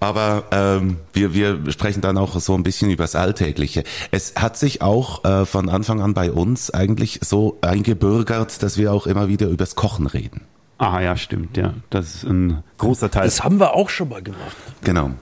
Aber 0.00 0.44
ähm, 0.50 0.96
wir, 1.12 1.32
wir 1.32 1.70
sprechen 1.70 2.00
dann 2.00 2.18
auch 2.18 2.38
so 2.40 2.54
ein 2.54 2.64
bisschen 2.64 2.90
über 2.90 3.04
das 3.04 3.14
Alltägliche. 3.14 3.84
Es 4.10 4.34
hat 4.36 4.56
sich 4.56 4.82
auch 4.82 5.24
äh, 5.24 5.46
von 5.46 5.68
Anfang 5.68 6.00
an 6.00 6.12
bei 6.12 6.32
uns 6.32 6.70
eigentlich 6.70 7.20
so 7.22 7.58
eingebürgert, 7.62 8.62
dass 8.64 8.76
wir 8.76 8.92
auch 8.92 9.06
immer 9.06 9.28
wieder 9.28 9.46
übers 9.46 9.76
Kochen 9.76 10.08
reden. 10.08 10.40
Ah 10.82 11.00
ja, 11.00 11.16
stimmt, 11.16 11.56
ja. 11.56 11.74
Das 11.90 12.16
ist 12.16 12.24
ein 12.24 12.64
großer 12.78 13.08
Teil. 13.08 13.22
Das 13.22 13.44
haben 13.44 13.60
wir 13.60 13.74
auch 13.74 13.88
schon 13.88 14.08
mal 14.08 14.20
gemacht. 14.20 14.56
Genau. 14.82 15.12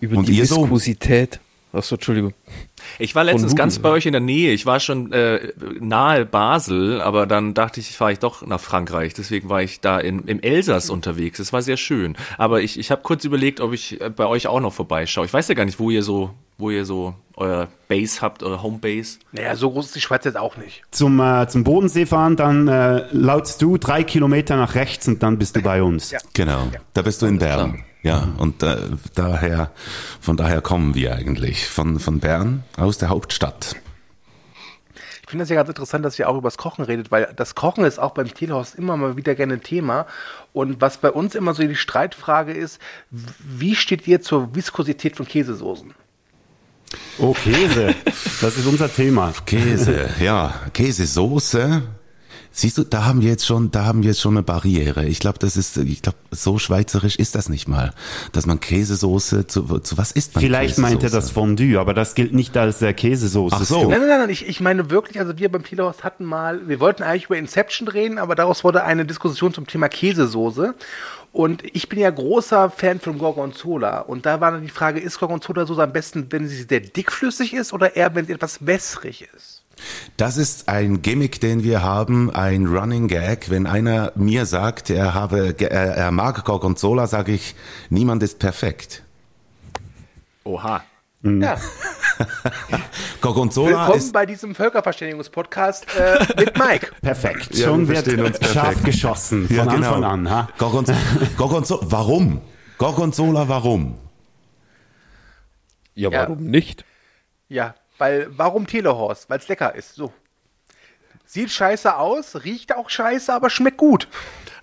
Über 0.00 0.16
Und 0.16 0.26
die 0.26 0.32
ihr 0.32 0.46
so? 0.46 0.62
Viskosität. 0.62 1.38
Achso, 1.72 1.94
Entschuldigung. 1.94 2.34
Ich 2.98 3.14
war 3.14 3.22
letztens 3.22 3.54
ganz 3.54 3.78
bei 3.78 3.88
euch 3.90 4.04
in 4.04 4.10
der 4.10 4.20
Nähe. 4.20 4.52
Ich 4.52 4.66
war 4.66 4.80
schon 4.80 5.12
äh, 5.12 5.52
nahe 5.78 6.26
Basel, 6.26 7.00
aber 7.00 7.28
dann 7.28 7.54
dachte 7.54 7.78
ich, 7.78 7.96
fahre 7.96 8.14
ich 8.14 8.18
doch 8.18 8.44
nach 8.44 8.58
Frankreich. 8.58 9.14
Deswegen 9.14 9.48
war 9.48 9.62
ich 9.62 9.80
da 9.80 10.00
in, 10.00 10.24
im 10.24 10.40
Elsass 10.40 10.90
unterwegs. 10.90 11.38
Es 11.38 11.52
war 11.52 11.62
sehr 11.62 11.76
schön. 11.76 12.16
Aber 12.36 12.62
ich, 12.62 12.80
ich 12.80 12.90
habe 12.90 13.02
kurz 13.02 13.24
überlegt, 13.24 13.60
ob 13.60 13.72
ich 13.72 14.00
äh, 14.00 14.10
bei 14.10 14.26
euch 14.26 14.48
auch 14.48 14.60
noch 14.60 14.72
vorbeischaue. 14.72 15.24
Ich 15.24 15.32
weiß 15.32 15.46
ja 15.46 15.54
gar 15.54 15.66
nicht, 15.66 15.78
wo 15.78 15.88
ihr 15.88 16.02
so, 16.02 16.34
wo 16.62 16.70
ihr 16.70 16.86
so 16.86 17.14
euer 17.36 17.68
Base 17.88 18.22
habt, 18.22 18.42
eure 18.42 18.62
Homebase. 18.62 19.18
Naja, 19.32 19.56
so 19.56 19.70
groß 19.70 19.86
ist 19.86 19.96
die 19.96 20.00
Schweiz 20.00 20.24
jetzt 20.24 20.36
auch 20.36 20.56
nicht. 20.56 20.82
Zum, 20.90 21.20
äh, 21.20 21.48
zum 21.48 21.64
Bodensee 21.64 22.06
fahren, 22.06 22.36
dann 22.36 22.68
äh, 22.68 23.06
lautst 23.12 23.60
du 23.60 23.76
drei 23.76 24.04
Kilometer 24.04 24.56
nach 24.56 24.74
rechts 24.74 25.08
und 25.08 25.22
dann 25.22 25.38
bist 25.38 25.56
du 25.56 25.60
bei 25.60 25.82
uns. 25.82 26.12
Ja. 26.12 26.20
Genau. 26.32 26.68
Da 26.94 27.02
bist 27.02 27.20
du 27.20 27.26
in 27.26 27.38
Bern. 27.38 27.84
Ja, 28.02 28.28
und 28.38 28.62
äh, 28.62 28.76
daher, 29.14 29.70
von 30.20 30.36
daher 30.36 30.60
kommen 30.60 30.94
wir 30.94 31.14
eigentlich. 31.14 31.68
Von, 31.68 31.98
von 31.98 32.20
Bern 32.20 32.64
aus 32.76 32.98
der 32.98 33.08
Hauptstadt. 33.08 33.76
Ich 35.22 35.30
finde 35.30 35.44
das 35.44 35.48
ja 35.48 35.56
ganz 35.56 35.68
interessant, 35.68 36.04
dass 36.04 36.18
ihr 36.18 36.28
auch 36.28 36.36
über 36.36 36.48
das 36.48 36.58
Kochen 36.58 36.84
redet, 36.84 37.10
weil 37.10 37.32
das 37.34 37.54
Kochen 37.54 37.84
ist 37.84 37.98
auch 37.98 38.12
beim 38.12 38.32
Telehorst 38.32 38.74
immer 38.74 38.96
mal 38.96 39.16
wieder 39.16 39.34
gerne 39.34 39.54
ein 39.54 39.62
Thema. 39.62 40.06
Und 40.52 40.80
was 40.80 40.98
bei 40.98 41.10
uns 41.10 41.34
immer 41.34 41.54
so 41.54 41.62
die 41.62 41.74
Streitfrage 41.74 42.52
ist, 42.52 42.78
wie 43.10 43.74
steht 43.74 44.06
ihr 44.06 44.20
zur 44.20 44.54
Viskosität 44.54 45.16
von 45.16 45.26
Käsesoßen? 45.26 45.94
Oh, 47.18 47.32
Käse. 47.32 47.94
Das 48.40 48.56
ist 48.56 48.66
unser 48.66 48.92
Thema. 48.92 49.32
Käse, 49.46 50.08
ja, 50.20 50.54
Käsesoße. 50.72 51.82
Siehst 52.54 52.76
du, 52.76 52.84
da 52.84 53.06
haben 53.06 53.22
wir 53.22 53.30
jetzt 53.30 53.46
schon, 53.46 53.70
da 53.70 53.86
haben 53.86 54.02
wir 54.02 54.10
jetzt 54.10 54.20
schon 54.20 54.34
eine 54.34 54.42
Barriere. 54.42 55.06
Ich 55.06 55.20
glaube, 55.20 55.38
das 55.38 55.56
ist, 55.56 55.78
ich 55.78 56.02
glaube, 56.02 56.18
so 56.30 56.58
schweizerisch 56.58 57.16
ist 57.16 57.34
das 57.34 57.48
nicht 57.48 57.66
mal, 57.66 57.94
dass 58.32 58.44
man 58.44 58.60
Käsesoße 58.60 59.46
zu, 59.46 59.78
zu 59.78 59.96
was 59.96 60.12
isst 60.12 60.34
man? 60.34 60.44
Vielleicht 60.44 60.76
meint 60.76 61.02
er 61.02 61.08
das 61.08 61.12
Käsesoße? 61.12 61.32
Fondue, 61.32 61.80
aber 61.80 61.94
das 61.94 62.14
gilt 62.14 62.34
nicht 62.34 62.54
als 62.58 62.80
der 62.80 62.92
Käsesoße. 62.92 63.56
Ach 63.58 63.64
so. 63.64 63.88
Nein, 63.88 64.00
nein, 64.00 64.08
nein, 64.08 64.20
nein, 64.20 64.30
ich, 64.30 64.46
ich 64.46 64.60
meine 64.60 64.90
wirklich, 64.90 65.18
also 65.18 65.38
wir 65.38 65.50
beim 65.50 65.64
Telehorst 65.64 66.04
hatten 66.04 66.26
mal, 66.26 66.68
wir 66.68 66.78
wollten 66.78 67.02
eigentlich 67.02 67.24
über 67.24 67.38
Inception 67.38 67.88
reden, 67.88 68.18
aber 68.18 68.34
daraus 68.34 68.64
wurde 68.64 68.84
eine 68.84 69.06
Diskussion 69.06 69.54
zum 69.54 69.66
Thema 69.66 69.88
Käsesoße. 69.88 70.74
Und 71.32 71.64
ich 71.74 71.88
bin 71.88 71.98
ja 71.98 72.10
großer 72.10 72.70
Fan 72.70 73.00
von 73.00 73.16
Gorgonzola. 73.18 74.00
Und 74.00 74.26
da 74.26 74.40
war 74.40 74.52
dann 74.52 74.62
die 74.62 74.68
Frage, 74.68 75.00
ist 75.00 75.18
Gorgonzola-Soße 75.18 75.82
am 75.82 75.92
besten, 75.92 76.26
wenn 76.30 76.46
sie 76.46 76.64
sehr 76.68 76.80
dickflüssig 76.80 77.54
ist 77.54 77.72
oder 77.72 77.96
eher, 77.96 78.14
wenn 78.14 78.26
sie 78.26 78.34
etwas 78.34 78.66
wässrig 78.66 79.26
ist? 79.34 79.62
Das 80.18 80.36
ist 80.36 80.68
ein 80.68 81.00
Gimmick, 81.00 81.40
den 81.40 81.64
wir 81.64 81.82
haben, 81.82 82.30
ein 82.30 82.66
Running 82.66 83.08
Gag. 83.08 83.48
Wenn 83.48 83.66
einer 83.66 84.12
mir 84.14 84.44
sagt, 84.44 84.90
er 84.90 85.14
habe, 85.14 85.54
er, 85.58 85.70
er 85.70 86.10
mag 86.10 86.44
Gorgonzola, 86.44 87.06
sage 87.06 87.32
ich, 87.32 87.54
niemand 87.88 88.22
ist 88.22 88.38
perfekt. 88.38 89.02
Oha. 90.44 90.82
Ja, 91.24 91.56
Gorgonzola 93.20 93.68
willkommen 93.78 93.98
ist 93.98 94.12
bei 94.12 94.26
diesem 94.26 94.56
Völkerverständigungspodcast 94.56 95.86
äh, 95.96 96.26
mit 96.36 96.58
Mike. 96.58 96.90
Perfekt. 97.00 97.54
Ja, 97.54 97.68
Schon 97.68 97.88
wir 97.88 98.04
wird 98.04 98.18
uns 98.20 98.38
scharf 98.52 98.64
perfekt. 98.66 98.84
geschossen 98.84 99.46
von 99.46 99.56
Ja, 99.56 99.64
genau. 99.66 99.76
Anfang 99.76 100.04
an. 100.04 100.30
Ha? 100.30 100.48
Gorgonzola. 100.58 100.98
Gorgonzola. 101.36 101.80
Warum? 101.84 102.40
Gorgonzola, 102.76 103.48
warum? 103.48 103.98
Ja, 105.94 106.10
Ja. 106.10 106.22
warum 106.22 106.44
nicht? 106.44 106.84
Ja, 107.48 107.76
weil, 107.98 108.26
warum 108.36 108.66
Telehorst? 108.66 109.30
Weil 109.30 109.38
es 109.38 109.46
lecker 109.46 109.76
ist. 109.76 109.94
So. 109.94 110.12
Sieht 111.24 111.52
scheiße 111.52 111.96
aus, 111.96 112.42
riecht 112.44 112.74
auch 112.74 112.90
scheiße, 112.90 113.32
aber 113.32 113.48
schmeckt 113.48 113.76
gut. 113.76 114.08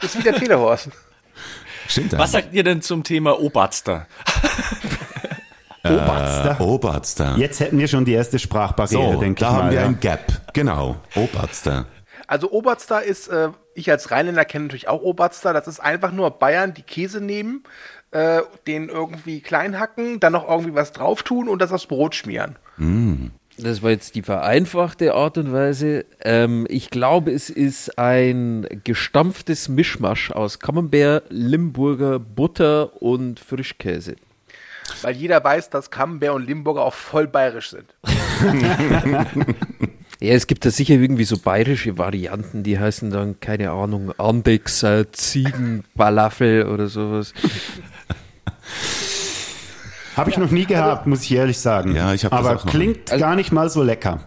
Das 0.02 0.14
ist 0.14 0.20
wie 0.20 0.24
der 0.24 0.36
Telehorst. 0.36 0.90
Stimmt 1.88 2.18
Was 2.18 2.34
sagt 2.34 2.54
ihr 2.54 2.64
denn 2.66 2.82
zum 2.82 3.04
Thema 3.06 3.40
Oberster? 3.40 4.08
Oberster. 5.84 6.62
Oberster. 6.62 7.36
Jetzt 7.38 7.60
hätten 7.60 7.78
wir 7.80 7.88
schon 7.88 8.06
die 8.06 8.14
erste 8.14 8.40
Sprachbarriere, 8.40 9.14
So, 9.14 9.20
denke 9.20 9.40
da 9.40 9.48
ich 9.48 9.54
haben 9.54 9.66
mal. 9.68 9.72
wir 9.72 9.80
ja. 9.82 9.86
ein 9.86 10.00
Gap. 10.00 10.54
Genau. 10.54 10.98
Oberster. 11.16 11.86
Also 12.28 12.52
Oberster 12.52 13.02
ist, 13.04 13.28
äh, 13.30 13.50
ich 13.74 13.90
als 13.90 14.12
Rheinländer 14.12 14.46
kenne 14.46 14.66
natürlich 14.66 14.88
auch 14.88 15.02
Oberster. 15.02 15.54
Das 15.54 15.68
ist 15.68 15.80
einfach 15.80 16.12
nur 16.12 16.30
Bayern, 16.32 16.74
die 16.74 16.84
Käse 16.84 17.22
nehmen, 17.22 17.64
äh, 18.12 18.42
den 18.68 18.90
irgendwie 18.90 19.42
klein 19.42 19.80
hacken, 19.80 20.20
dann 20.20 20.34
noch 20.34 20.48
irgendwie 20.48 20.76
was 20.76 20.92
drauf 20.92 21.24
tun 21.24 21.48
und 21.48 21.62
das 21.62 21.72
aufs 21.72 21.88
Brot 21.88 22.14
schmieren. 22.16 22.58
Das 23.58 23.82
war 23.84 23.90
jetzt 23.90 24.16
die 24.16 24.22
vereinfachte 24.22 25.14
Art 25.16 25.38
und 25.38 25.52
Weise. 25.52 26.06
Ähm, 26.22 26.66
ich 26.70 26.90
glaube, 26.92 27.32
es 27.32 27.50
ist 27.50 27.98
ein 27.98 28.68
gestampftes 28.84 29.68
Mischmasch 29.68 30.32
aus 30.32 30.60
Camembert, 30.60 31.26
Limburger, 31.30 32.20
Butter 32.20 33.02
und 33.02 33.40
Frischkäse. 33.40 34.16
Weil 35.02 35.16
jeder 35.16 35.44
weiß, 35.44 35.70
dass 35.70 35.90
Camembert 35.92 36.32
und 36.32 36.46
Limburger 36.48 36.84
auch 36.84 36.94
voll 36.94 37.28
bayerisch 37.28 37.72
sind. 37.72 37.96
Ja, 40.22 40.34
es 40.34 40.48
gibt 40.48 40.66
da 40.66 40.70
sicher 40.70 40.96
irgendwie 40.96 41.24
so 41.24 41.38
bayerische 41.38 41.98
Varianten, 41.98 42.62
die 42.62 42.78
heißen 42.78 43.10
dann, 43.10 43.40
keine 43.40 43.72
Ahnung, 43.72 44.12
Andexer, 44.18 45.10
Ziegenbalafel 45.14 46.68
oder 46.68 46.88
sowas. 46.88 47.34
Habe 50.18 50.30
ich 50.30 50.38
noch 50.38 50.52
nie 50.52 50.66
gehabt, 50.66 51.08
muss 51.08 51.24
ich 51.24 51.32
ehrlich 51.32 51.58
sagen. 51.58 51.96
Ja, 51.96 52.14
ich 52.14 52.26
hab 52.26 52.32
das 52.32 52.40
Aber 52.42 52.58
auch 52.60 52.66
noch 52.66 52.72
klingt 52.72 53.10
Also- 53.12 53.24
gar 53.24 53.36
nicht 53.38 53.54
mal 53.54 53.70
so 53.70 53.82
lecker. 53.82 54.20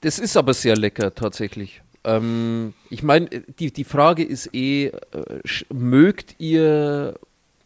Das 0.00 0.18
ist 0.18 0.36
aber 0.36 0.52
sehr 0.52 0.76
lecker 0.76 1.14
tatsächlich. 1.14 1.80
Ähm, 2.02 2.74
ich 2.90 3.04
meine, 3.04 3.26
die, 3.28 3.72
die 3.72 3.84
Frage 3.84 4.24
ist 4.24 4.52
eh, 4.52 4.86
äh, 4.86 4.92
mögt 5.72 6.34
ihr 6.40 7.14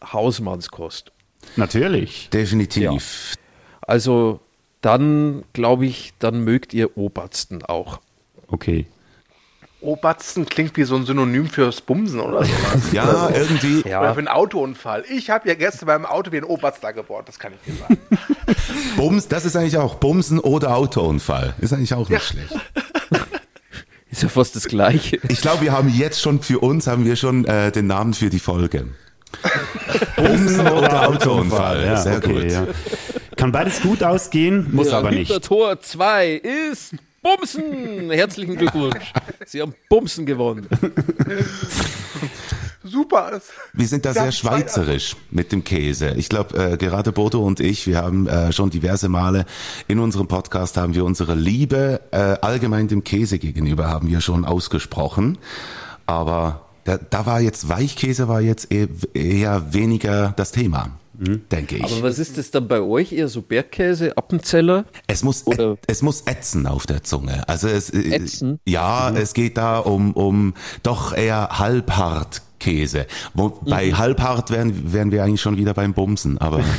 Hausmannskost? 0.05 1.12
Natürlich. 1.57 2.29
Definitiv. 2.31 3.35
Also 3.83 4.41
dann 4.81 5.45
glaube 5.53 5.87
ich, 5.87 6.12
dann 6.19 6.41
mögt 6.45 6.75
ihr 6.75 6.97
Obersten 6.97 7.62
auch. 7.65 8.00
Okay. 8.49 8.87
Obersten 9.81 10.47
klingt 10.47 10.76
wie 10.76 10.85
so 10.85 10.97
ein 10.97 11.05
Synonym 11.07 11.49
fürs 11.49 11.81
Bumsen 11.81 12.19
oder 12.21 12.45
sowas. 12.45 12.83
Ja, 12.93 13.29
irgendwie. 13.31 13.81
Oder 13.81 13.88
Ja, 13.91 14.12
für 14.15 14.19
einen 14.19 14.29
Autounfall. 14.29 15.05
Ich 15.09 15.31
habe 15.31 15.49
ja 15.49 15.55
gestern 15.55 15.87
beim 15.87 16.07
Auto 16.07 16.33
wie 16.33 16.38
ein 16.38 16.45
Oberster 16.45 16.93
gebaut, 16.93 17.29
das 17.29 17.38
kann 17.38 17.53
ich 17.53 17.73
dir 17.73 17.79
sagen. 17.79 17.99
Bums, 18.97 19.29
das 19.29 19.45
ist 19.45 19.55
eigentlich 19.55 19.76
auch 19.76 19.97
Bumsen 19.97 20.41
oder 20.41 20.75
Autounfall. 20.76 21.55
Ist 21.61 21.73
eigentlich 21.73 21.95
auch 21.95 22.09
nicht 22.09 22.11
Ja. 22.11 22.21
schlecht. 22.21 22.55
ist 24.11 24.23
ja 24.23 24.29
fast 24.29 24.57
das 24.57 24.67
Gleiche. 24.67 25.21
Ich 25.29 25.41
glaube, 25.41 25.61
wir 25.62 25.73
haben 25.73 25.88
jetzt 25.88 26.21
schon 26.21 26.41
für 26.43 26.59
uns 26.61 26.87
haben 26.87 27.05
wir 27.05 27.17
schon 27.17 27.45
äh, 27.45 27.71
den 27.71 27.87
Namen 27.87 28.15
für 28.15 28.31
die 28.31 28.41
Folge. 28.41 28.88
Bumsen 30.16 30.66
oder 30.66 31.09
Autounfall. 31.09 31.85
Ja, 31.85 31.97
Sehr 31.97 32.16
okay, 32.18 32.33
gut. 32.33 32.52
ja. 32.52 32.66
Kann 33.37 33.52
beides 33.52 33.80
gut 33.80 34.02
ausgehen, 34.02 34.68
muss 34.73 34.90
Ja, 34.90 34.99
aber 34.99 35.11
nicht. 35.11 35.42
Tor 35.42 35.80
2 35.80 36.40
ist 36.68 36.95
Bumsen. 37.23 38.11
Herzlichen 38.11 38.56
Glückwunsch. 38.56 39.12
Sie 39.45 39.61
haben 39.61 39.75
Bumsen 39.88 40.26
gewonnen. 40.26 40.68
Super. 42.85 43.40
Wir 43.73 43.88
sind 43.88 44.04
da 44.04 44.12
sehr 44.12 44.30
schweizerisch 44.30 45.16
mit 45.30 45.50
dem 45.50 45.64
Käse. 45.64 46.11
Ich 46.16 46.28
glaube, 46.28 46.56
äh, 46.56 46.76
gerade 46.76 47.11
Bodo 47.12 47.45
und 47.45 47.59
ich, 47.59 47.87
wir 47.87 47.99
haben 47.99 48.28
äh, 48.28 48.52
schon 48.52 48.71
diverse 48.71 49.09
Male 49.09 49.45
in 49.88 49.99
unserem 49.99 50.28
Podcast 50.28 50.76
haben 50.76 50.95
wir 50.95 51.04
unsere 51.04 51.35
Liebe 51.35 52.00
äh, 52.12 52.16
allgemein 52.16 52.87
dem 52.87 53.02
Käse 53.02 53.38
gegenüber 53.38 53.88
haben 53.88 54.09
wir 54.09 54.21
schon 54.21 54.45
ausgesprochen. 54.45 55.38
Aber 56.06 56.65
da, 56.87 56.97
da 56.99 57.26
war 57.26 57.40
jetzt 57.40 57.69
Weichkäse 57.69 58.28
war 58.28 58.40
jetzt 58.40 58.73
eher, 58.73 58.88
eher 59.12 59.73
weniger 59.75 60.33
das 60.37 60.52
Thema, 60.52 60.90
denke 61.14 61.76
ich. 61.76 61.85
Aber 61.85 62.02
was 62.02 62.19
ist 62.19 62.38
das 62.38 62.50
dann 62.50 62.69
bei 62.69 62.81
euch? 62.81 63.12
Eher 63.12 63.28
so 63.28 63.43
Bergkäse, 63.43 64.16
Appenzeller? 64.16 64.85
Es 65.07 65.23
muss, 65.23 65.47
Oder- 65.47 65.73
ä- 65.73 65.78
es 65.87 66.02
muss 66.02 66.23
ätzen 66.23 66.66
auf 66.66 66.87
der 66.87 67.02
Zunge. 67.02 67.49
Also 67.49 67.69
es, 67.69 67.90
äh, 67.90 68.14
Ätzen? 68.14 68.61
Ja, 68.66 69.11
es 69.11 69.35
geht 69.35 69.57
da 69.59 69.78
um, 69.78 70.12
um 70.12 70.55
doch 70.83 71.12
eher 71.14 71.49
halbhart 71.59 72.43
Käse. 72.59 73.07
Wo, 73.35 73.50
Bei 73.50 73.93
halbhart 73.93 74.50
wären, 74.50 74.93
wären 74.93 75.11
wir 75.12 75.23
eigentlich 75.25 75.43
schon 75.43 75.57
wieder 75.59 75.75
beim 75.75 75.93
Bumsen, 75.93 76.38
aber 76.38 76.64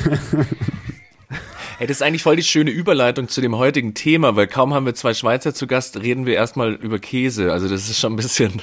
Hey, 1.79 1.85
das 1.85 1.97
ist 1.97 2.01
eigentlich 2.01 2.23
voll 2.23 2.35
die 2.37 2.43
schöne 2.43 2.71
Überleitung 2.71 3.27
zu 3.27 3.39
dem 3.39 3.55
heutigen 3.55 3.93
Thema, 3.93 4.35
weil 4.35 4.47
kaum 4.47 4.73
haben 4.73 4.87
wir 4.87 4.95
zwei 4.95 5.13
Schweizer 5.13 5.53
zu 5.53 5.67
Gast, 5.67 5.97
reden 6.01 6.25
wir 6.25 6.33
erstmal 6.33 6.73
über 6.73 6.97
Käse. 6.97 7.51
Also 7.53 7.67
das 7.67 7.87
ist 7.89 7.99
schon 7.99 8.13
ein 8.13 8.15
bisschen. 8.15 8.61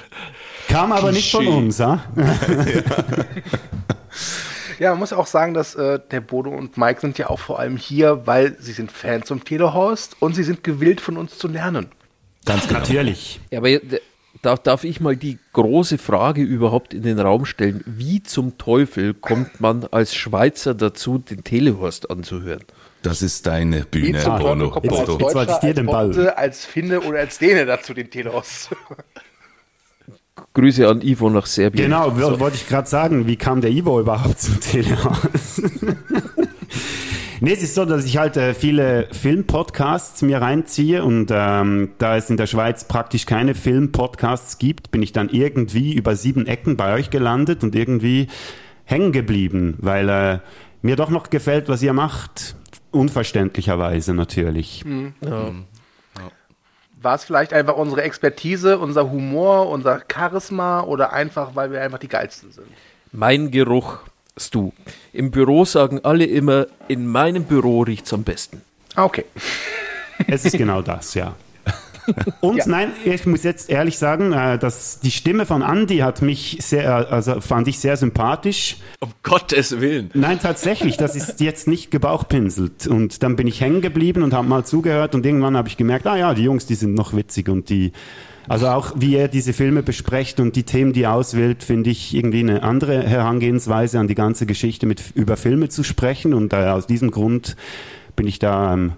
Kam 0.75 0.91
aber 0.93 1.13
nicht 1.13 1.31
von 1.31 1.47
uns, 1.47 1.79
ha? 1.81 2.03
Ja, 4.81 4.91
man 4.91 4.99
muss 4.99 5.13
auch 5.13 5.29
sagen, 5.29 5.55
dass 5.55 5.77
äh, 5.77 6.01
der 6.11 6.21
Bodo 6.21 6.51
und 6.51 6.77
Mike 6.77 7.01
sind 7.01 7.17
ja 7.17 7.31
auch 7.31 7.39
vor 7.39 7.61
allem 7.61 7.77
hier, 7.77 8.27
weil 8.27 8.57
sie 8.59 8.73
sind 8.73 8.91
Fans 8.91 9.27
zum 9.29 9.45
Telehorst 9.45 10.17
und 10.19 10.35
sie 10.35 10.43
sind 10.43 10.65
gewillt 10.65 11.01
von 11.01 11.17
uns 11.17 11.39
zu 11.39 11.47
lernen. 11.47 11.87
ganz 12.45 12.67
genau. 12.67 12.81
Natürlich. 12.81 13.41
Ja, 13.53 13.59
aber 13.61 13.69
äh, 13.71 13.81
darf, 14.43 14.59
darf 14.65 14.83
ich 14.83 15.01
mal 15.01 15.17
die 15.17 15.39
große 15.53 15.97
Frage 15.97 16.43
überhaupt 16.43 16.93
in 16.93 17.03
den 17.03 17.21
Raum 17.21 17.45
stellen? 17.47 17.85
Wie 17.87 18.25
zum 18.25 18.59
Teufel 18.59 19.15
kommt 19.15 19.61
man 19.61 19.87
als 19.93 20.13
Schweizer 20.17 20.75
dazu, 20.75 21.19
den 21.19 21.45
Telehorst 21.45 22.11
anzuhören? 22.11 22.65
Das 23.03 23.23
ist 23.23 23.47
deine 23.47 23.85
Bühne, 23.85 24.21
Bono. 24.25 24.73
als 24.73 24.83
Jetzt- 24.83 25.07
Bodo. 25.07 25.19
jetzt 25.25 25.35
wollte 25.37 25.53
ich 25.53 25.59
dir 25.59 25.67
als 25.69 25.77
den 25.77 25.87
Ball. 25.87 26.31
Als 26.31 26.65
Finne 26.65 27.01
oder 27.01 27.21
als 27.21 27.39
Däne 27.39 27.65
dazu, 27.65 27.95
den 27.95 28.11
Telehorst 28.11 28.65
zu 28.65 28.71
hören. 28.89 29.05
Grüße 30.55 30.89
an 30.89 31.03
Ivo 31.03 31.29
nach 31.31 31.47
Serbien. 31.47 31.87
Genau, 31.87 32.13
wo- 32.17 32.39
wollte 32.41 32.57
ich 32.57 32.69
gerade 32.69 32.89
sagen, 32.89 33.27
wie 33.27 33.37
kam 33.37 33.61
der 33.61 33.71
Ivo 33.71 33.99
überhaupt 34.01 34.41
zum 34.41 34.61
Telehaus? 34.61 35.61
nee, 37.41 37.53
es 37.53 37.63
ist 37.63 37.75
so, 37.75 37.85
dass 37.85 38.05
ich 38.05 38.17
halt 38.19 38.37
äh, 38.37 38.55
viele 38.55 39.09
Filmpodcasts 39.13 40.23
mir 40.23 40.41
reinziehe 40.41 41.05
und 41.05 41.31
ähm, 41.33 41.91
da 41.99 42.17
es 42.17 42.31
in 42.31 42.37
der 42.37 42.47
Schweiz 42.47 42.85
praktisch 42.85 43.27
keine 43.27 43.55
Filmpodcasts 43.55 44.59
gibt, 44.59 44.91
bin 44.91 45.03
ich 45.03 45.13
dann 45.13 45.29
irgendwie 45.29 45.93
über 45.95 46.15
sieben 46.17 46.47
Ecken 46.47 46.77
bei 46.77 46.95
euch 46.95 47.11
gelandet 47.11 47.63
und 47.65 47.75
irgendwie 47.75 48.29
hängen 48.85 49.13
geblieben, 49.13 49.75
weil 49.79 50.09
äh, 50.09 50.39
mir 50.83 50.97
doch 50.97 51.11
noch 51.11 51.31
gefällt, 51.31 51.69
was 51.69 51.83
ihr 51.83 51.93
macht. 51.93 52.55
Unverständlicherweise 52.93 54.15
natürlich. 54.15 54.85
War 57.05 57.15
es 57.17 57.25
vielleicht 57.25 57.53
einfach 57.53 57.77
unsere 57.77 58.03
Expertise, 58.03 58.79
unser 58.79 59.11
Humor, 59.11 59.69
unser 59.69 60.01
Charisma 60.11 60.81
oder 60.83 61.13
einfach, 61.13 61.55
weil 61.55 61.71
wir 61.71 61.83
einfach 61.83 61.99
die 61.99 62.09
geilsten 62.09 62.51
sind? 62.51 62.67
Mein 63.13 63.51
Geruch, 63.51 63.99
Stu. 64.39 64.73
Im 65.13 65.31
Büro 65.31 65.65
sagen 65.65 66.01
alle 66.03 66.25
immer, 66.25 66.67
in 66.89 67.07
meinem 67.07 67.45
Büro 67.45 67.83
riecht's 67.83 68.13
am 68.13 68.25
besten. 68.25 68.63
Ah, 68.95 69.05
Okay. 69.05 69.25
Es 70.29 70.45
ist 70.45 70.57
genau 70.57 70.81
das, 70.81 71.15
ja. 71.15 71.35
Und 72.41 72.57
Ja. 72.59 72.65
nein, 72.67 72.91
ich 73.05 73.27
muss 73.27 73.43
jetzt 73.43 73.71
ehrlich 73.71 73.99
sagen, 73.99 74.33
äh, 74.33 74.59
dass 74.59 75.01
die 75.01 75.11
Stimme 75.11 75.47
von 75.47 75.63
Andy 75.63 75.99
hat 75.99 76.23
mich 76.23 76.59
sehr, 76.61 77.11
also 77.13 77.41
fand 77.41 77.69
ich 77.69 77.79
sehr 77.79 77.97
sympathisch. 77.97 78.77
Um 79.01 79.11
Gottes 79.23 79.81
Willen. 79.81 80.11
Nein, 80.15 80.39
tatsächlich, 80.41 80.97
das 80.97 81.17
ist 81.17 81.41
jetzt 81.41 81.67
nicht 81.69 81.91
gebauchpinselt. 81.91 82.87
Und 82.87 83.23
dann 83.23 83.37
bin 83.37 83.47
ich 83.47 83.61
hängen 83.61 83.81
geblieben 83.81 84.23
und 84.23 84.35
habe 84.35 84.49
mal 84.49 84.65
zugehört 84.65 85.15
und 85.15 85.25
irgendwann 85.25 85.57
habe 85.57 85.69
ich 85.69 85.77
gemerkt, 85.77 86.07
ah 86.07 86.17
ja, 86.17 86.35
die 86.35 86.43
Jungs, 86.45 86.67
die 86.67 86.75
sind 86.75 86.95
noch 86.95 87.15
witzig 87.15 87.49
und 87.49 87.69
die, 87.71 87.93
also 88.49 88.69
auch 88.69 88.93
wie 88.97 89.17
er 89.17 89.29
diese 89.29 89.53
Filme 89.53 89.83
besprecht 89.83 90.41
und 90.41 90.57
die 90.57 90.65
Themen, 90.65 90.93
die 90.93 91.05
er 91.05 91.15
auswählt, 91.15 91.63
finde 91.65 91.91
ich 91.91 92.15
irgendwie 92.15 92.41
eine 92.41 92.63
andere 92.63 93.03
Herangehensweise 93.03 93.99
an 93.99 94.09
die 94.09 94.15
ganze 94.15 94.47
Geschichte 94.47 94.87
mit 94.87 95.03
über 95.15 95.37
Filme 95.37 95.69
zu 95.71 95.83
sprechen 95.83 96.35
und 96.35 96.53
äh, 96.53 96.57
aus 96.57 96.87
diesem 96.87 97.11
Grund 97.11 97.57
bin 98.17 98.27
ich 98.27 98.39
da 98.39 98.75
ähm, 98.75 98.93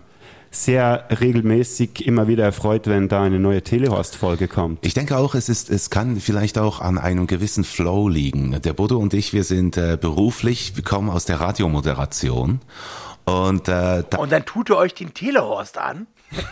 sehr 0.51 1.07
regelmäßig 1.21 2.07
immer 2.07 2.29
wieder 2.29 2.45
erfreut, 2.45 2.87
wenn 2.87 3.09
da 3.09 3.23
eine 3.23 3.39
neue 3.39 3.63
Telehorst-Folge 3.63 4.49
kommt. 4.49 4.85
Ich 4.85 4.95
denke 4.95 5.17
auch, 5.17 5.35
es 5.35 5.49
ist, 5.49 5.71
es 5.71 5.91
kann 5.91 6.21
vielleicht 6.21 6.59
auch 6.59 6.81
an 6.81 6.99
einem 6.99 7.27
gewissen 7.27 7.65
Flow 7.65 8.09
liegen. 8.09 8.61
Der 8.63 8.73
Bodo 8.73 8.99
und 8.99 9.15
ich, 9.15 9.33
wir 9.33 9.45
sind 9.45 9.77
äh, 9.77 9.99
beruflich, 10.01 10.77
wir 10.77 10.85
kommen 10.85 11.11
aus 11.11 11.25
der 11.25 11.41
Radiomoderation 11.41 12.61
und 13.27 13.69
äh, 13.69 14.05
da, 14.09 14.19
Und 14.19 14.31
dann 14.31 14.45
tut 14.45 14.71
ihr 14.71 14.77
euch 14.77 14.95
den 14.95 15.13
Telehorst 15.13 15.79
an? 15.79 16.07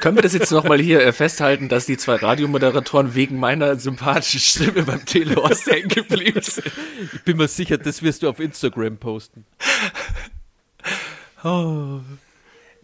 Können 0.00 0.16
wir 0.16 0.22
das 0.22 0.32
jetzt 0.32 0.50
nochmal 0.50 0.80
hier 0.80 1.00
äh, 1.00 1.12
festhalten, 1.12 1.68
dass 1.68 1.86
die 1.86 1.96
zwei 1.96 2.16
Radiomoderatoren 2.16 3.14
wegen 3.14 3.38
meiner 3.38 3.76
sympathischen 3.76 4.40
Stimme 4.40 4.82
beim 4.82 5.04
Telehorst 5.04 5.66
hängen 5.70 5.88
geblieben 5.88 6.42
sind? 6.42 6.72
Ich 7.14 7.22
bin 7.22 7.36
mir 7.36 7.46
sicher, 7.46 7.78
das 7.78 8.02
wirst 8.02 8.24
du 8.24 8.28
auf 8.28 8.40
Instagram 8.40 8.96
posten. 8.98 9.46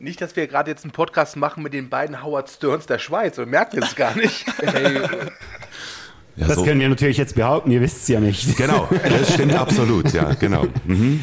Nicht, 0.05 0.21
dass 0.21 0.37
wir 0.37 0.47
gerade 0.47 0.71
jetzt 0.71 0.85
einen 0.85 0.93
Podcast 0.93 1.35
machen 1.37 1.63
mit 1.63 1.73
den 1.73 1.89
beiden 1.89 2.23
Howard 2.23 2.51
Sterns 2.51 2.85
der 2.85 2.99
Schweiz 2.99 3.39
und 3.39 3.49
merken 3.49 3.83
es 3.83 3.97
gar 3.97 4.15
nicht. 4.15 4.45
Ja, 6.37 6.49
Das 6.49 6.57
so- 6.57 6.65
können 6.65 6.81
wir 6.81 6.89
natürlich 6.89 7.17
jetzt 7.17 7.37
behaupten, 7.37 7.71
ihr 7.71 7.81
wisst 7.81 7.99
es 8.03 8.09
ja 8.09 8.19
nicht. 8.19 8.57
Genau, 8.57 8.89
das 9.09 9.35
stimmt 9.35 9.55
absolut, 9.55 10.13
ja, 10.13 10.35
genau. 10.35 10.67
Mhm. 10.85 11.23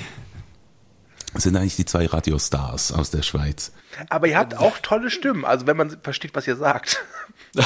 Das 1.34 1.44
sind 1.44 1.58
eigentlich 1.58 1.76
die 1.76 1.84
zwei 1.84 2.06
Radiostars 2.06 2.94
aus 2.94 3.12
der 3.12 3.22
Schweiz. 3.22 3.74
Aber 4.10 4.28
ihr 4.28 4.38
habt 4.38 4.58
auch 4.58 4.78
tolle 4.80 5.10
Stimmen, 5.12 5.44
also 5.44 5.68
wenn 5.68 5.76
man 5.76 5.98
versteht, 6.02 6.32
was 6.34 6.48
ihr 6.48 6.56
sagt. 6.56 7.04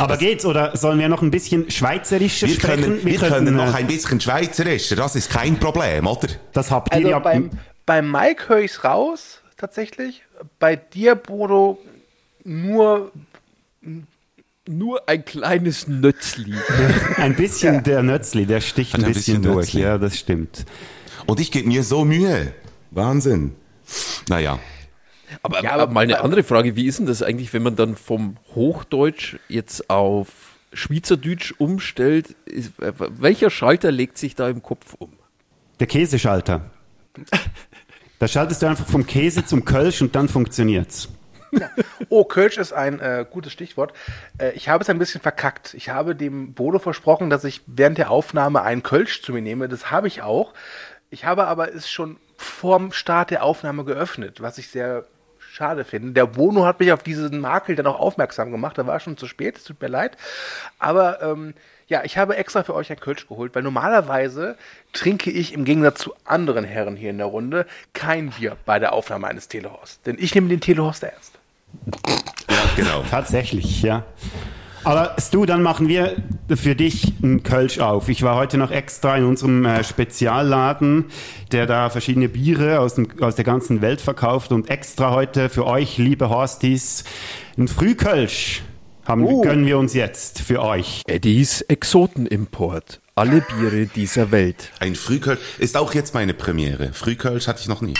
Aber 0.00 0.16
geht's 0.16 0.44
oder 0.44 0.76
sollen 0.76 0.98
wir 0.98 1.08
noch 1.08 1.22
ein 1.22 1.30
bisschen 1.30 1.70
schweizerischer 1.70 2.48
Wir 2.48 2.54
sprechen? 2.56 2.82
können, 2.82 3.04
wir 3.04 3.16
könnten, 3.18 3.34
können 3.34 3.56
noch 3.56 3.72
äh, 3.72 3.78
ein 3.78 3.86
bisschen 3.86 4.20
Schweizerischer, 4.20 4.96
das 4.96 5.14
ist 5.14 5.30
kein 5.30 5.60
Problem, 5.60 6.08
oder? 6.08 6.26
Das 6.52 6.72
habt 6.72 6.92
ihr 6.94 6.96
Also 6.98 7.10
ja. 7.10 7.18
beim, 7.20 7.50
beim 7.86 8.10
Mike 8.10 8.48
höre 8.48 8.58
ich 8.58 8.72
es 8.72 8.82
raus, 8.82 9.40
tatsächlich. 9.58 10.22
Bei 10.58 10.76
dir, 10.76 11.14
Bodo, 11.14 11.78
nur 12.44 13.12
Nur 14.66 15.08
ein 15.08 15.24
kleines 15.24 15.86
Nötzli. 15.88 16.54
Ein 17.16 17.34
bisschen 17.36 17.82
der 17.84 18.02
Nötzli, 18.02 18.44
der 18.44 18.60
sticht 18.60 18.94
ein 18.94 19.02
ein 19.04 19.12
bisschen, 19.12 19.40
bisschen 19.40 19.42
durch. 19.42 19.66
Nötzli. 19.68 19.80
Ja, 19.80 19.96
das 19.96 20.18
stimmt. 20.18 20.66
Und 21.26 21.40
ich 21.40 21.50
gebe 21.50 21.66
mir 21.66 21.82
so 21.82 22.04
Mühe. 22.04 22.52
Wahnsinn. 22.90 23.54
Naja, 24.28 24.58
Aber, 25.42 25.62
Ja, 25.62 25.72
aber 25.72 25.84
aber- 25.84 25.92
mal 25.92 26.02
eine 26.02 26.20
andere 26.20 26.42
Frage, 26.42 26.76
wie 26.76 26.86
ist 26.86 26.98
denn 26.98 27.06
das 27.06 27.22
eigentlich, 27.22 27.52
wenn 27.54 27.62
man 27.62 27.76
dann 27.76 27.96
vom 27.96 28.36
Hochdeutsch 28.54 29.36
jetzt 29.48 29.88
auf 29.88 30.28
Schweizerdeutsch 30.74 31.54
umstellt? 31.56 32.36
Ist, 32.44 32.78
äh, 32.82 32.92
welcher 32.98 33.48
Schalter 33.48 33.90
legt 33.90 34.18
sich 34.18 34.34
da 34.34 34.50
im 34.50 34.62
Kopf 34.62 34.94
um? 34.98 35.12
Der 35.80 35.86
Käseschalter. 35.86 36.70
Da 38.18 38.26
schaltest 38.26 38.62
du 38.62 38.66
einfach 38.66 38.86
vom 38.86 39.06
Käse 39.06 39.44
zum 39.44 39.64
Kölsch 39.64 40.02
und 40.02 40.14
dann 40.16 40.28
funktioniert's. 40.28 41.08
Oh, 42.10 42.24
Kölsch 42.24 42.58
ist 42.58 42.72
ein 42.72 43.00
äh, 43.00 43.24
gutes 43.30 43.52
Stichwort. 43.52 43.92
Äh, 44.38 44.52
ich 44.52 44.68
habe 44.68 44.82
es 44.82 44.90
ein 44.90 44.98
bisschen 44.98 45.20
verkackt. 45.20 45.74
Ich 45.74 45.88
habe 45.88 46.14
dem 46.14 46.52
Bodo 46.54 46.78
versprochen, 46.78 47.30
dass 47.30 47.44
ich 47.44 47.62
während 47.66 47.98
der 47.98 48.10
Aufnahme 48.10 48.62
einen 48.62 48.82
Kölsch 48.82 49.22
zu 49.22 49.32
mir 49.32 49.42
nehme. 49.42 49.68
Das 49.68 49.90
habe 49.90 50.08
ich 50.08 50.22
auch. 50.22 50.54
Ich 51.10 51.24
habe 51.24 51.46
aber 51.46 51.74
es 51.74 51.88
schon 51.88 52.18
vorm 52.36 52.92
Start 52.92 53.30
der 53.30 53.42
Aufnahme 53.42 53.84
geöffnet, 53.84 54.40
was 54.40 54.58
ich 54.58 54.68
sehr 54.68 55.06
schade 55.38 55.84
finde. 55.84 56.12
Der 56.12 56.26
Bono 56.26 56.66
hat 56.66 56.80
mich 56.80 56.92
auf 56.92 57.02
diesen 57.02 57.40
Makel 57.40 57.76
dann 57.76 57.86
auch 57.86 57.98
aufmerksam 57.98 58.50
gemacht. 58.50 58.78
Da 58.78 58.86
war 58.86 59.00
schon 59.00 59.16
zu 59.16 59.26
spät, 59.26 59.56
es 59.56 59.64
tut 59.64 59.80
mir 59.80 59.88
leid. 59.88 60.16
Aber 60.78 61.22
ähm, 61.22 61.54
ja, 61.88 62.04
ich 62.04 62.18
habe 62.18 62.36
extra 62.36 62.62
für 62.62 62.74
euch 62.74 62.90
ein 62.90 63.00
Kölsch 63.00 63.26
geholt, 63.26 63.54
weil 63.54 63.62
normalerweise 63.62 64.56
trinke 64.92 65.30
ich 65.30 65.54
im 65.54 65.64
Gegensatz 65.64 66.00
zu 66.00 66.14
anderen 66.24 66.64
Herren 66.64 66.96
hier 66.96 67.10
in 67.10 67.18
der 67.18 67.26
Runde 67.26 67.66
kein 67.94 68.30
Bier 68.30 68.56
bei 68.66 68.78
der 68.78 68.92
Aufnahme 68.92 69.26
eines 69.26 69.48
Telehorst. 69.48 70.06
Denn 70.06 70.16
ich 70.18 70.34
nehme 70.34 70.48
den 70.48 70.60
Telehorst 70.60 71.02
ernst. 71.02 71.38
genau. 72.76 73.02
Tatsächlich, 73.10 73.82
ja. 73.82 74.04
Aber 74.84 75.16
Stu, 75.18 75.44
dann 75.44 75.62
machen 75.62 75.88
wir 75.88 76.16
für 76.54 76.74
dich 76.74 77.12
einen 77.22 77.42
Kölsch 77.42 77.78
auf. 77.78 78.08
Ich 78.08 78.22
war 78.22 78.36
heute 78.36 78.58
noch 78.58 78.70
extra 78.70 79.16
in 79.16 79.24
unserem 79.24 79.64
äh, 79.64 79.82
Spezialladen, 79.82 81.06
der 81.52 81.66
da 81.66 81.90
verschiedene 81.90 82.28
Biere 82.28 82.80
aus, 82.80 82.94
dem, 82.94 83.08
aus 83.20 83.34
der 83.34 83.44
ganzen 83.44 83.80
Welt 83.82 84.00
verkauft 84.00 84.52
und 84.52 84.70
extra 84.70 85.10
heute 85.10 85.48
für 85.48 85.66
euch, 85.66 85.98
liebe 85.98 86.28
Horsties, 86.28 87.04
ein 87.56 87.66
Frühkölsch 87.66 88.62
haben, 89.08 89.42
gönnen 89.42 89.66
wir 89.66 89.78
uns 89.78 89.94
jetzt 89.94 90.40
für 90.40 90.62
euch. 90.62 91.02
Eddies 91.06 91.62
Exotenimport. 91.62 93.00
Alle 93.14 93.40
Biere 93.40 93.86
dieser 93.86 94.30
Welt. 94.30 94.70
Ein 94.78 94.94
Frühkölsch 94.94 95.40
ist 95.58 95.76
auch 95.76 95.94
jetzt 95.94 96.14
meine 96.14 96.34
Premiere. 96.34 96.92
Frühkölsch 96.92 97.48
hatte 97.48 97.60
ich 97.60 97.68
noch 97.68 97.80
nie. 97.80 97.94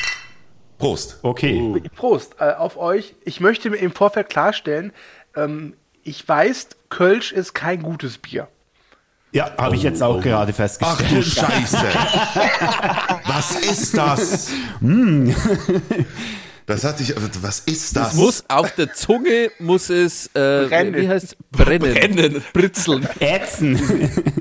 Prost. 0.79 1.19
Okay. 1.23 1.83
Prost 1.97 2.37
äh, 2.38 2.53
auf 2.53 2.77
euch. 2.77 3.15
Ich 3.25 3.41
möchte 3.41 3.71
mir 3.71 3.79
im 3.79 3.91
Vorfeld 3.91 4.29
klarstellen, 4.29 4.93
ähm, 5.35 5.75
ich 6.05 6.27
weiß, 6.27 6.68
Kölsch 6.88 7.33
ist 7.33 7.55
kein 7.55 7.83
gutes 7.83 8.18
Bier. 8.18 8.49
Ja, 9.33 9.51
habe 9.59 9.77
ich 9.77 9.83
jetzt 9.83 10.03
auch 10.03 10.23
gerade 10.23 10.53
Ach 10.53 10.57
festgestellt. 10.57 11.11
du 11.11 11.23
Scheiße. 11.23 11.77
Was 13.27 13.61
ist 13.61 13.97
das? 13.97 14.51
Das 16.68 16.85
hatte 16.85 17.02
ich, 17.02 17.14
was 17.42 17.61
ist 17.61 17.96
das? 17.96 18.12
Es 18.12 18.14
muss 18.14 18.44
auf 18.46 18.74
der 18.74 18.92
Zunge 18.92 19.50
muss 19.59 19.88
es 19.88 20.26
äh, 20.35 20.66
Brennen. 20.68 20.94
wie 20.96 21.09
heißt 21.09 21.38
brennen, 21.50 21.94
Brennen. 21.94 22.44
britzeln. 22.52 23.09
Ätzen. 23.20 23.81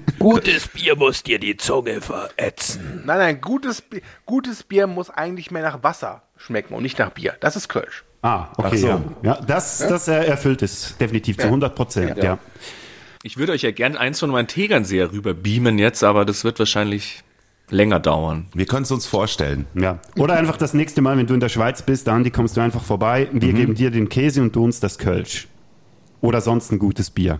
Gutes 0.19 0.67
Bier 0.67 0.97
muss 0.97 1.23
dir 1.23 1.39
die 1.39 1.55
Zunge 1.55 2.01
verätzen. 2.01 3.03
Nein, 3.05 3.17
nein, 3.17 3.41
gutes, 3.41 3.81
gutes 4.25 4.63
Bier 4.63 4.87
muss 4.87 5.09
eigentlich 5.09 5.51
mehr 5.51 5.61
nach 5.61 5.83
Wasser 5.83 6.23
schmecken 6.35 6.73
und 6.73 6.83
nicht 6.83 6.99
nach 6.99 7.11
Bier. 7.11 7.37
Das 7.39 7.55
ist 7.55 7.69
Kölsch. 7.69 8.03
Ah, 8.23 8.47
okay. 8.57 8.75
So. 8.75 8.87
ja. 8.87 9.01
ja, 9.23 9.41
das, 9.47 9.77
das 9.77 10.09
äh, 10.09 10.25
erfüllt 10.25 10.61
es 10.63 10.97
definitiv 10.97 11.37
zu 11.37 11.45
100 11.45 11.75
Prozent. 11.75 12.17
Ja. 12.21 12.39
Ich 13.23 13.37
würde 13.37 13.53
euch 13.53 13.61
ja 13.61 13.71
gern 13.71 13.95
eins 13.95 14.19
von 14.19 14.31
meinen 14.31 14.47
Tegernseher 14.47 15.13
rüber 15.13 15.33
beamen 15.33 15.79
jetzt, 15.79 16.03
aber 16.03 16.25
das 16.25 16.43
wird 16.43 16.59
wahrscheinlich 16.59 17.23
länger 17.69 17.99
dauern. 17.99 18.47
Wir 18.53 18.65
können 18.65 18.83
es 18.83 18.91
uns 18.91 19.05
vorstellen. 19.05 19.65
Ja. 19.73 19.99
Oder 20.17 20.35
einfach 20.35 20.57
das 20.57 20.73
nächste 20.73 21.01
Mal, 21.01 21.17
wenn 21.17 21.27
du 21.27 21.33
in 21.33 21.39
der 21.39 21.49
Schweiz 21.49 21.81
bist, 21.81 22.07
Andi, 22.09 22.31
kommst 22.31 22.57
du 22.57 22.61
einfach 22.61 22.83
vorbei. 22.83 23.27
Wir 23.31 23.53
geben 23.53 23.75
dir 23.75 23.91
den 23.91 24.09
Käse 24.09 24.41
und 24.41 24.55
du 24.55 24.63
uns 24.63 24.79
das 24.79 24.97
Kölsch. 24.97 25.47
Oder 26.21 26.41
sonst 26.41 26.71
ein 26.71 26.79
gutes 26.79 27.09
Bier. 27.09 27.39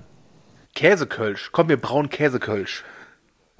Käsekölsch. 0.76 1.50
Komm, 1.52 1.70
wir 1.70 1.78
brauen 1.78 2.10
Käsekölsch. 2.10 2.84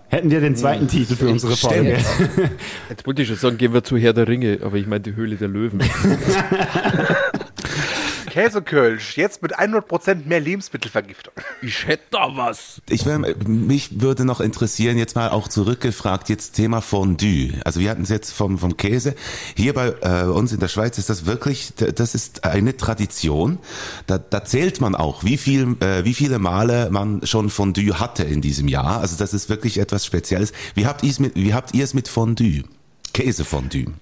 Hätten 0.10 0.32
wir 0.32 0.40
den 0.40 0.56
zweiten 0.56 0.88
Titel 0.88 1.16
für 1.16 1.28
unsere 1.28 1.58
Folge. 1.58 1.98
Jetzt 2.90 3.06
wollte 3.06 3.24
ich 3.24 3.28
schon 3.28 3.38
sagen, 3.38 3.58
gehen 3.58 3.74
wir 3.74 3.84
zu 3.84 3.98
Herr 3.98 4.14
der 4.14 4.28
Ringe, 4.28 4.60
aber 4.64 4.78
ich 4.78 4.88
meine 4.88 5.02
die 5.02 5.16
Höhle 5.16 5.36
der 5.36 5.50
Löwen. 5.50 5.84
Käsekölsch. 8.38 9.18
Jetzt 9.18 9.42
mit 9.42 9.58
100% 9.58 10.28
mehr 10.28 10.40
Lebensmittelvergiftung. 10.40 11.34
Ich 11.64 11.88
hätte 11.88 12.04
da 12.12 12.38
was. 12.38 12.84
Ich 12.88 13.04
wär, 13.08 13.18
mich 13.18 14.00
würde 14.00 14.26
noch 14.26 14.42
interessieren, 14.42 15.00
jetzt 15.00 15.16
mal 15.16 15.30
auch 15.30 15.48
zurückgefragt, 15.48 16.30
jetzt 16.30 16.52
Thema 16.52 16.82
Fondue. 16.82 17.54
Also 17.66 17.80
wir 17.80 17.90
hatten 17.90 18.04
es 18.04 18.10
jetzt 18.10 18.32
vom, 18.32 18.60
vom 18.60 18.78
Käse. 18.78 19.16
Hier 19.56 19.74
bei 19.74 19.88
äh, 20.02 20.26
uns 20.26 20.52
in 20.52 20.60
der 20.60 20.68
Schweiz 20.68 21.00
ist 21.00 21.10
das 21.10 21.26
wirklich, 21.26 21.74
das 21.78 22.14
ist 22.14 22.44
eine 22.44 22.78
Tradition. 22.78 23.58
Da, 24.06 24.20
da 24.20 24.46
zählt 24.46 24.82
man 24.82 24.94
auch, 24.94 25.24
wie 25.24 25.38
viel, 25.38 25.76
äh, 25.80 26.06
wie 26.06 26.14
viele 26.14 26.38
Male 26.38 26.90
man 26.92 27.26
schon 27.26 27.50
Fondue 27.50 28.00
hatte 28.00 28.24
in 28.24 28.42
diesem 28.42 28.68
Jahr. 28.68 29.00
Also 29.00 29.18
das 29.18 29.34
ist 29.34 29.50
wirklich 29.50 29.80
etwas 29.80 30.06
Spezielles. 30.06 30.54
Wie 30.76 30.86
habt 30.86 31.02
ihr 31.02 31.10
es 31.10 31.18
mit, 31.18 31.34
wie 31.34 31.56
habt 31.56 31.74
ihr 31.74 31.84
es 31.84 31.96
mit 31.96 32.08
Fondue? 32.08 32.66
Käsefondue. 33.14 33.94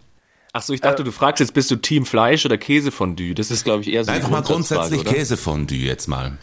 Ach 0.57 0.61
so, 0.61 0.71
ich 0.71 0.79
dachte, 0.79 1.03
du 1.03 1.11
fragst 1.11 1.41
jetzt, 1.41 1.53
bist 1.53 1.69
du 1.69 1.75
Team 1.75 2.05
Fleisch 2.05 2.45
oder 2.45 2.57
Käsefondue? 2.57 3.35
Das 3.35 3.51
ist, 3.51 3.65
glaube 3.65 3.81
ich, 3.81 3.91
eher 3.91 4.05
so 4.05 4.11
Einfach 4.13 4.29
mal 4.29 4.41
grundsätzlich 4.41 5.01
oder? 5.01 5.11
Käsefondue 5.11 5.79
jetzt 5.79 6.07
mal. 6.07 6.37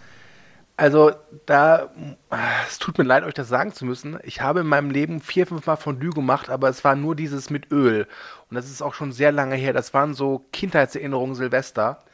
Also, 0.76 1.12
da, 1.46 1.88
es 2.68 2.78
tut 2.78 2.98
mir 2.98 3.04
leid, 3.04 3.24
euch 3.24 3.32
das 3.32 3.48
sagen 3.48 3.72
zu 3.72 3.86
müssen. 3.86 4.18
Ich 4.22 4.42
habe 4.42 4.60
in 4.60 4.66
meinem 4.66 4.90
Leben 4.90 5.22
vier, 5.22 5.46
fünf 5.46 5.64
Mal 5.64 5.76
Fondue 5.76 6.10
gemacht, 6.10 6.50
aber 6.50 6.68
es 6.68 6.84
war 6.84 6.94
nur 6.94 7.16
dieses 7.16 7.48
mit 7.48 7.72
Öl. 7.72 8.06
Und 8.50 8.54
das 8.54 8.66
ist 8.68 8.82
auch 8.82 8.92
schon 8.92 9.12
sehr 9.12 9.32
lange 9.32 9.56
her. 9.56 9.72
Das 9.72 9.94
waren 9.94 10.12
so 10.12 10.44
Kindheitserinnerungen 10.52 11.34
Silvester. 11.34 12.04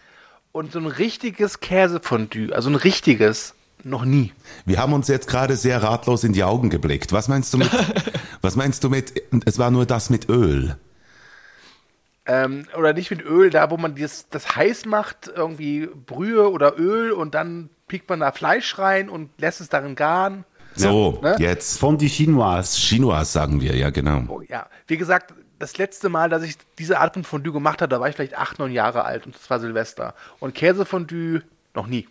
Und 0.53 0.71
so 0.71 0.79
ein 0.79 0.87
richtiges 0.87 1.59
Käsefondue, 1.59 2.53
also 2.53 2.71
ein 2.71 2.77
richtiges, 2.77 3.57
noch 3.83 4.05
nie. 4.05 4.33
Wir 4.67 4.79
haben 4.79 4.93
uns 4.93 5.09
jetzt 5.09 5.27
gerade 5.27 5.57
sehr 5.57 5.83
ratlos 5.83 6.23
in 6.23 6.33
die 6.33 6.45
Augen 6.45 6.71
geblickt. 6.71 7.13
Was 7.13 7.27
meinst 7.27 7.53
du 7.55 7.59
mit, 7.59 7.71
was 8.41 8.55
meinst 8.55 8.85
du 8.85 8.89
mit, 8.89 9.21
es 9.47 9.59
war 9.59 9.73
nur 9.73 9.85
das 9.85 10.11
mit 10.11 10.29
Öl? 10.29 10.77
Ähm, 12.29 12.67
oder 12.77 12.93
nicht 12.93 13.11
mit 13.11 13.25
Öl, 13.25 13.51
da 13.51 13.71
wo 13.71 13.79
man 13.79 13.95
das, 13.95 14.29
das 14.29 14.55
heiß 14.55 14.85
macht, 14.85 15.33
irgendwie 15.35 15.87
Brühe 15.87 16.51
oder 16.51 16.79
Öl 16.79 17.11
und 17.13 17.35
dann 17.35 17.71
piekt 17.89 18.11
man 18.11 18.21
da 18.21 18.33
Fleisch 18.33 18.79
rein 18.79 19.09
und 19.09 19.31
lässt 19.39 19.63
es 19.63 19.71
darin 19.71 19.95
garen. 19.95 20.45
So, 20.75 21.19
ne? 21.23 21.37
jetzt. 21.39 21.79
Fondue 21.79 22.07
Chinoise. 22.07 22.79
Chinois 22.79 23.25
sagen 23.25 23.61
wir, 23.61 23.75
ja 23.75 23.91
genau. 23.91 24.23
Oh, 24.29 24.43
ja, 24.47 24.67
wie 24.87 24.99
gesagt, 24.99 25.33
das 25.59 25.77
letzte 25.79 26.09
Mal, 26.09 26.29
dass 26.29 26.43
ich 26.43 26.57
diese 26.79 27.01
Art 27.01 27.15
von 27.15 27.25
Fondue 27.25 27.53
gemacht 27.53 27.83
habe, 27.83 27.89
da 27.89 27.99
war 27.99 28.09
ich 28.09 28.15
vielleicht 28.15 28.37
acht, 28.37 28.59
neun 28.59 28.73
Jahre 28.73 29.05
alt 29.05 29.27
und 29.27 29.35
das 29.35 29.49
war 29.51 29.59
Silvester. 29.59 30.15
Und 30.39 30.55
Käsefondue 30.55 31.43
noch 31.75 31.87
nie. 31.87 32.07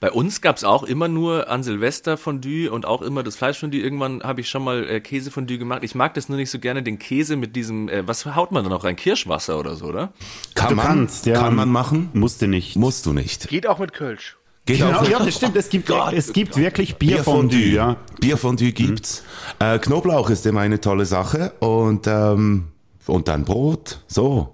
Bei 0.00 0.10
uns 0.10 0.40
gab's 0.40 0.64
auch 0.64 0.82
immer 0.82 1.08
nur 1.08 1.48
an 1.48 1.62
Silvester 1.62 2.16
Fondue 2.16 2.70
und 2.70 2.86
auch 2.86 3.02
immer 3.02 3.22
das 3.22 3.36
Fleischfondue. 3.36 3.80
Irgendwann 3.80 4.22
habe 4.22 4.40
ich 4.40 4.48
schon 4.48 4.64
mal 4.64 4.88
äh, 4.88 5.00
Käsefondue 5.00 5.58
gemacht. 5.58 5.82
Ich 5.82 5.94
mag 5.94 6.14
das 6.14 6.28
nur 6.28 6.36
nicht 6.38 6.50
so 6.50 6.58
gerne, 6.58 6.82
den 6.82 6.98
Käse 6.98 7.36
mit 7.36 7.56
diesem, 7.56 7.88
äh, 7.88 8.06
was 8.06 8.24
haut 8.26 8.52
man 8.52 8.64
da 8.64 8.70
noch 8.70 8.84
rein? 8.84 8.96
Kirschwasser 8.96 9.58
oder 9.58 9.76
so, 9.76 9.86
oder? 9.86 10.12
Kann 10.54 10.70
Du 10.70 10.76
man, 10.76 10.86
kannst, 10.86 11.26
ja. 11.26 11.38
kann 11.40 11.54
man 11.54 11.68
machen? 11.68 12.10
Musste 12.12 12.48
nicht. 12.48 12.76
Musst 12.76 13.06
du 13.06 13.12
nicht. 13.12 13.48
Geht 13.48 13.66
auch 13.66 13.78
mit 13.78 13.92
Kölsch. 13.92 14.36
Geht 14.66 14.78
Genau, 14.78 14.98
auch 15.00 15.08
ja, 15.08 15.18
das 15.18 15.34
stimmt. 15.36 15.56
Es 15.56 15.68
gibt, 15.68 15.90
es 15.90 16.32
gibt 16.32 16.56
wirklich 16.56 16.96
Bierfondue. 16.96 17.58
Bierfondue. 17.58 17.74
Ja. 17.74 17.96
Bierfondue 18.20 18.72
gibt's. 18.72 19.22
Äh, 19.58 19.78
Knoblauch 19.78 20.30
ist 20.30 20.46
immer 20.46 20.60
eine 20.60 20.80
tolle 20.80 21.04
Sache 21.04 21.52
und 21.60 22.06
ähm, 22.06 22.68
und 23.06 23.28
dann 23.28 23.44
Brot. 23.44 24.00
So. 24.06 24.50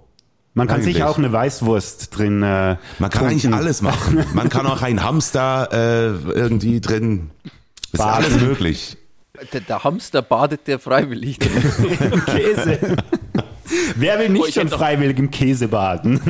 Man 0.52 0.66
kann 0.66 0.80
Eigentlich. 0.80 0.94
sicher 0.96 1.08
auch 1.08 1.18
eine 1.18 1.32
Weißwurst 1.32 2.16
drin. 2.16 2.42
Äh, 2.42 2.76
Man 2.98 3.10
kann 3.10 3.26
eigentlich 3.26 3.52
alles 3.52 3.82
machen. 3.82 4.24
Man 4.34 4.48
kann 4.48 4.66
auch 4.66 4.82
einen 4.82 5.02
Hamster 5.04 5.68
äh, 5.72 6.06
irgendwie 6.32 6.80
drin. 6.80 7.30
Ist 7.92 7.98
Baden. 7.98 8.24
alles 8.24 8.40
möglich. 8.42 8.96
Der, 9.52 9.60
der 9.60 9.84
Hamster 9.84 10.22
badet 10.22 10.66
der 10.66 10.78
freiwillig. 10.78 11.38
Käse. 12.26 12.78
Wer 13.96 14.18
will 14.18 14.26
Oh, 14.28 14.32
nicht 14.32 14.48
ich 14.48 14.54
schon 14.54 14.68
freiwillig 14.68 15.18
im 15.18 15.30
Käse 15.30 15.68
baden? 15.68 16.20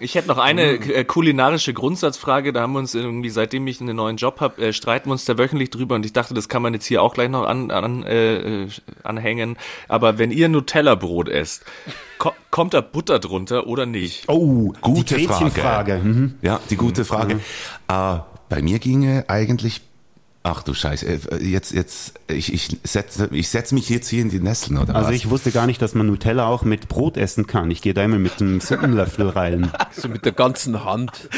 Ich 0.00 0.14
hätte 0.14 0.28
noch 0.28 0.38
eine 0.38 0.74
äh, 0.74 1.04
kulinarische 1.04 1.74
Grundsatzfrage. 1.74 2.52
Da 2.52 2.62
haben 2.62 2.72
wir 2.72 2.78
uns 2.78 2.94
irgendwie, 2.94 3.30
seitdem 3.30 3.66
ich 3.66 3.80
einen 3.80 3.96
neuen 3.96 4.16
Job 4.16 4.40
habe, 4.40 4.68
äh, 4.68 4.72
streiten 4.72 5.08
wir 5.08 5.12
uns 5.12 5.24
da 5.24 5.38
wöchentlich 5.38 5.70
drüber. 5.70 5.96
Und 5.96 6.06
ich 6.06 6.12
dachte, 6.12 6.34
das 6.34 6.48
kann 6.48 6.62
man 6.62 6.74
jetzt 6.74 6.86
hier 6.86 7.02
auch 7.02 7.14
gleich 7.14 7.28
noch 7.28 7.46
an, 7.46 7.70
an, 7.70 8.04
äh, 8.04 8.62
äh, 8.64 8.68
anhängen. 9.02 9.56
Aber 9.88 10.18
wenn 10.18 10.30
ihr 10.30 10.48
Nutella-Brot 10.48 11.28
esst, 11.28 11.64
ko 12.18 12.32
kommt 12.50 12.74
da 12.74 12.80
Butter 12.80 13.18
drunter 13.18 13.66
oder 13.66 13.86
nicht? 13.86 14.28
Oh, 14.28 14.72
Gute 14.80 15.16
die 15.16 15.26
Frage. 15.26 16.00
Mhm. 16.02 16.34
Ja, 16.42 16.60
die 16.70 16.76
gute 16.76 17.04
Frage. 17.04 17.40
Äh, 17.88 18.18
bei 18.48 18.62
mir 18.62 18.78
ginge 18.78 19.24
eigentlich. 19.28 19.82
Ach 20.50 20.62
du 20.62 20.72
Scheiße, 20.72 21.06
äh, 21.06 21.44
jetzt, 21.44 21.72
jetzt, 21.72 22.14
ich, 22.26 22.52
ich 22.54 22.78
setze 22.82 23.28
ich 23.32 23.50
setz 23.50 23.72
mich 23.72 23.90
jetzt 23.90 24.08
hier 24.08 24.22
in 24.22 24.30
die 24.30 24.40
Nesseln, 24.40 24.78
oder 24.78 24.94
Also 24.94 25.10
was? 25.10 25.14
ich 25.16 25.28
wusste 25.28 25.52
gar 25.52 25.66
nicht, 25.66 25.82
dass 25.82 25.94
man 25.94 26.06
Nutella 26.06 26.46
auch 26.46 26.62
mit 26.62 26.88
Brot 26.88 27.18
essen 27.18 27.46
kann. 27.46 27.70
Ich 27.70 27.82
gehe 27.82 27.92
da 27.92 28.02
immer 28.02 28.18
mit 28.18 28.40
einem 28.40 28.60
Suppenlöffel 28.60 29.28
rein. 29.28 29.70
So 29.92 30.08
mit 30.08 30.24
der 30.24 30.32
ganzen 30.32 30.84
Hand. 30.84 31.28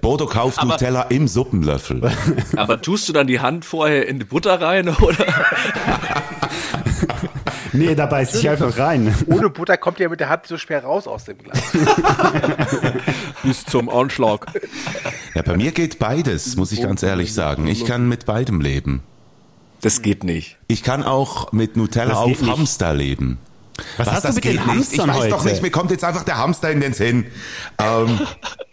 Bodo 0.00 0.26
kauft 0.26 0.62
Nutella 0.64 1.02
im 1.02 1.28
Suppenlöffel. 1.28 2.10
Aber 2.56 2.80
tust 2.80 3.08
du 3.08 3.12
dann 3.12 3.26
die 3.26 3.40
Hand 3.40 3.64
vorher 3.64 4.08
in 4.08 4.18
die 4.18 4.24
Butter 4.24 4.60
rein 4.60 4.88
oder? 4.88 5.26
Nee, 7.72 7.94
da 7.94 8.06
beiß 8.06 8.34
ich 8.36 8.48
einfach 8.48 8.78
rein. 8.78 9.14
Ohne 9.26 9.50
Butter 9.50 9.76
kommt 9.76 10.00
ihr 10.00 10.08
mit 10.08 10.20
der 10.20 10.28
Hand 10.28 10.46
so 10.46 10.56
schwer 10.58 10.84
raus 10.84 11.06
aus 11.06 11.24
dem 11.24 11.38
Glas. 11.38 11.60
Bis 13.42 13.64
zum 13.64 13.88
Anschlag. 13.88 14.46
Ja, 15.34 15.42
bei 15.42 15.56
mir 15.56 15.72
geht 15.72 15.98
beides, 15.98 16.56
muss 16.56 16.72
ich 16.72 16.82
ganz 16.82 17.02
ehrlich 17.02 17.34
sagen. 17.34 17.66
Ich 17.66 17.84
kann 17.84 18.08
mit 18.08 18.26
beidem 18.26 18.60
leben. 18.60 19.02
Das 19.80 20.02
geht 20.02 20.24
nicht. 20.24 20.56
Ich 20.66 20.82
kann 20.82 21.02
auch 21.04 21.52
mit 21.52 21.76
Nutella 21.76 22.10
Das 22.10 22.18
auf 22.18 22.40
nicht. 22.40 22.46
Hamster 22.46 22.94
leben. 22.94 23.38
Was, 23.96 24.08
hast 24.10 24.24
du 24.24 24.28
das 24.28 24.34
mit 24.36 24.44
geht 24.44 24.52
den 24.54 24.60
nicht? 24.60 24.66
Hamstern 24.68 25.08
Ich 25.08 25.14
weiß 25.14 25.20
heute? 25.20 25.30
doch 25.30 25.44
nicht, 25.44 25.62
mir 25.62 25.70
kommt 25.70 25.90
jetzt 25.92 26.02
einfach 26.04 26.24
der 26.24 26.38
Hamster 26.38 26.70
in 26.72 26.80
den 26.80 26.94
Sinn. 26.94 27.26
Ähm, 27.78 28.18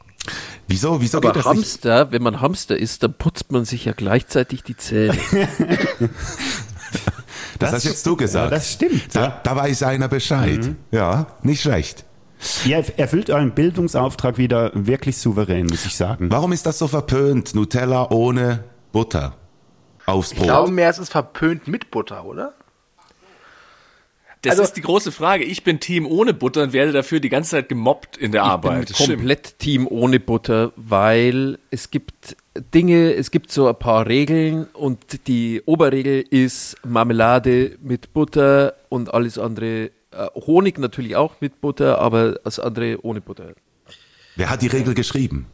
wieso, 0.67 0.99
wieso 1.01 1.19
Aber 1.19 1.31
geht 1.31 1.45
das 1.45 1.53
nicht? 1.53 1.63
Hamster, 1.63 2.12
wenn 2.12 2.23
man 2.23 2.41
Hamster 2.41 2.75
isst, 2.75 3.03
dann 3.03 3.13
putzt 3.13 3.51
man 3.51 3.65
sich 3.65 3.86
ja 3.86 3.91
gleichzeitig 3.93 4.63
die 4.63 4.75
Zähne. 4.75 5.15
Das, 7.60 7.74
hast 7.74 7.84
jetzt 7.86 8.06
du 8.06 8.15
gesagt. 8.15 8.52
Ja, 8.52 8.58
das 8.58 8.72
stimmt. 8.72 9.15
Da, 9.15 9.22
Ja. 9.22 9.39
da 9.44 9.56
weiß 9.56 9.84
einer 9.84 10.08
Bescheid. 10.08 10.72
Ja, 10.91 11.28
nicht 11.41 11.62
schlecht. 11.62 12.06
Ihr 12.65 12.84
erfüllt 12.98 13.30
euren 13.30 13.52
Bildungsauftrag 13.56 14.38
wieder 14.38 14.72
wirklich 14.74 15.18
souverän, 15.18 15.68
muss 15.68 15.86
ich 15.86 15.96
sagen. 15.96 16.30
Warum 16.32 16.52
ist 16.52 16.65
das 16.65 16.78
so 16.78 16.88
verpönt? 16.88 17.56
Nutella 17.56 18.12
ohne 18.12 18.63
Butter 18.91 19.34
aufs 20.06 20.32
Ich 20.34 20.38
Brot. 20.38 20.48
glaube 20.48 20.72
mehr, 20.72 20.89
es 20.89 21.00
ist 21.00 21.12
verpönt 21.12 21.68
mit 21.68 21.91
Butter, 21.91 22.26
oder? 22.26 22.54
Das 24.45 24.60
Also- 24.60 24.63
ist 24.63 24.73
die 24.77 24.81
große 24.81 25.12
Frage. 25.12 25.43
Ich 25.43 25.63
bin 25.63 25.79
Team 25.79 26.05
ohne 26.05 26.34
Butter 26.34 26.63
und 26.63 26.73
werde 26.73 26.91
dafür 26.91 27.19
die 27.19 27.29
ganze 27.29 27.51
Zeit 27.51 27.69
gemobbt 27.69 28.17
in 28.17 28.31
der 28.31 28.43
Arbeit. 28.43 28.89
Das 28.89 28.97
bin 28.97 29.05
stimmt. 29.05 29.17
komplett 29.19 29.60
Team 29.60 29.88
ohne 29.88 30.19
Butter, 30.19 30.71
weil 30.75 31.58
es 31.71 31.91
gibt 31.91 32.36
Dinge, 32.73 33.13
es 33.13 33.31
gibt 33.31 33.51
so 33.51 33.67
ein 33.67 33.77
paar 33.77 34.08
Regeln 34.08 34.65
und 34.73 35.27
die 35.27 35.62
Oberregel 35.65 36.21
ist 36.29 36.75
Marmelade 36.86 37.77
mit 37.81 38.13
Butter 38.13 38.75
und 38.89 39.13
alles 39.13 39.38
andere, 39.38 39.86
äh, 40.12 40.27
Honig 40.36 40.77
natürlich 40.79 41.15
auch 41.15 41.36
mit 41.41 41.60
Butter, 41.62 41.99
aber 41.99 42.34
das 42.43 42.60
andere 42.60 42.97
ohne 43.03 43.21
Butter. 43.21 43.53
Wer 44.38 44.49
hat 44.49 44.62
die 44.62 44.67
Regel 44.67 44.93
geschrieben? 44.93 45.47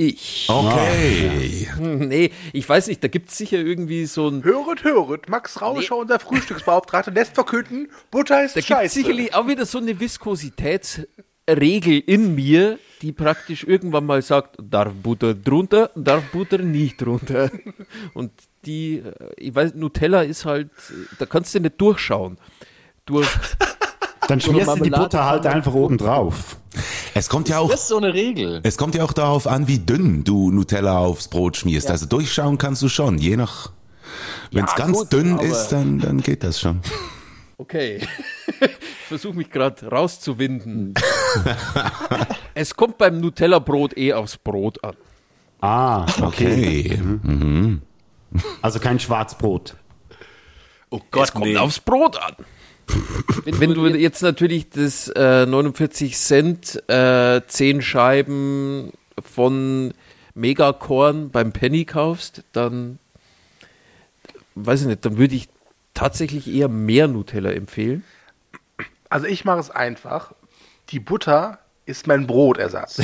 Ich. 0.00 0.46
Okay. 0.48 1.68
Hm, 1.76 2.06
Nee, 2.08 2.30
ich 2.52 2.68
weiß 2.68 2.86
nicht, 2.86 3.02
da 3.02 3.08
gibt 3.08 3.30
es 3.30 3.38
sicher 3.38 3.58
irgendwie 3.58 4.06
so 4.06 4.28
ein. 4.28 4.44
Höret, 4.44 4.84
höret, 4.84 5.28
Max 5.28 5.60
Rauscher, 5.60 5.96
unser 5.96 6.20
Frühstücksbeauftragter, 6.20 7.10
lässt 7.10 7.34
verkünden, 7.34 7.88
Butter 8.12 8.44
ist 8.44 8.54
Da 8.54 8.60
gibt 8.60 8.68
scheiße. 8.68 8.84
es 8.86 8.94
sicherlich 8.94 9.34
auch 9.34 9.48
wieder 9.48 9.66
so 9.66 9.78
eine 9.78 9.98
Viskositätsregel 9.98 11.98
in 12.06 12.34
mir, 12.36 12.78
die 13.02 13.10
praktisch 13.12 13.64
irgendwann 13.64 14.06
mal 14.06 14.22
sagt, 14.22 14.56
darf 14.62 14.92
Butter 14.94 15.34
drunter, 15.34 15.90
darf 15.96 16.22
Butter 16.30 16.58
nicht 16.58 17.00
drunter. 17.02 17.50
Und 18.14 18.30
die, 18.66 18.98
äh, 18.98 19.12
ich 19.36 19.54
weiß, 19.54 19.74
Nutella 19.74 20.22
ist 20.22 20.44
halt, 20.44 20.70
äh, 20.90 21.16
da 21.18 21.26
kannst 21.26 21.54
du 21.54 21.60
nicht 21.60 21.80
durchschauen. 21.80 22.38
Durch, 23.04 23.26
Dann 24.28 24.40
schmierst 24.42 24.68
du 24.78 24.84
die 24.84 24.90
Butter 24.90 25.24
halt 25.24 25.46
einfach 25.46 25.72
oben 25.72 25.96
drauf. 25.96 26.58
Es 27.14 27.28
kommt 27.30 27.48
ja 27.48 27.58
auch, 27.58 27.70
Das 27.70 27.80
ist 27.80 27.88
so 27.88 27.96
eine 27.96 28.12
Regel. 28.12 28.60
es 28.62 28.76
kommt 28.76 28.94
ja 28.94 29.02
auch 29.02 29.14
darauf 29.14 29.46
an, 29.46 29.66
wie 29.68 29.78
dünn 29.78 30.22
du 30.22 30.52
Nutella 30.52 30.98
aufs 30.98 31.28
Brot 31.28 31.56
schmierst. 31.56 31.90
Also 31.90 32.06
durchschauen 32.06 32.58
kannst 32.58 32.82
du 32.82 32.88
schon, 32.88 33.16
je 33.18 33.36
nach, 33.36 33.72
wenn 34.52 34.64
es 34.66 34.70
Ja, 34.72 34.76
ganz 34.76 34.98
gut, 34.98 35.12
dünn 35.12 35.38
ist, 35.38 35.68
dann, 35.68 35.98
dann 35.98 36.20
geht 36.20 36.44
das 36.44 36.60
schon. 36.60 36.80
okay. 37.56 38.06
ich 38.60 39.06
versuche 39.08 39.34
mich 39.36 39.50
gerade 39.50 39.88
rauszuwinden. 39.88 40.92
es 42.54 42.74
kommt 42.76 42.98
beim 42.98 43.20
Nutella-Brot 43.20 43.96
eh 43.96 44.12
aufs 44.12 44.36
Brot 44.36 44.84
an. 44.84 44.94
Ah, 45.60 46.04
okay. 46.22 47.00
Okay. 47.24 47.78
Also 48.60 48.78
kein 48.78 49.00
Schwarzbrot. 49.00 49.74
Oh 50.90 51.00
Gott, 51.10 51.24
es 51.24 51.32
kommt 51.32 51.46
nee. 51.46 51.56
aufs 51.56 51.80
Brot 51.80 52.18
an. 52.18 52.36
Wenn, 53.44 53.60
wenn 53.60 53.74
du 53.74 53.86
jetzt 53.86 54.22
natürlich 54.22 54.70
das 54.70 55.08
äh, 55.08 55.46
49 55.46 56.16
Cent 56.16 56.82
äh, 56.88 57.40
10 57.46 57.82
Scheiben 57.82 58.92
von 59.22 59.92
Megakorn 60.34 61.30
beim 61.30 61.52
Penny 61.52 61.84
kaufst, 61.84 62.44
dann 62.52 62.98
weiß 64.54 64.82
ich 64.82 64.86
nicht, 64.86 65.04
dann 65.04 65.18
würde 65.18 65.34
ich 65.34 65.48
tatsächlich 65.94 66.46
eher 66.46 66.68
mehr 66.68 67.08
Nutella 67.08 67.52
empfehlen. 67.52 68.04
Also 69.08 69.26
ich 69.26 69.44
mache 69.44 69.60
es 69.60 69.70
einfach. 69.70 70.34
Die 70.90 71.00
Butter 71.00 71.58
ist 71.86 72.06
mein 72.06 72.26
Brotersatz. 72.26 73.00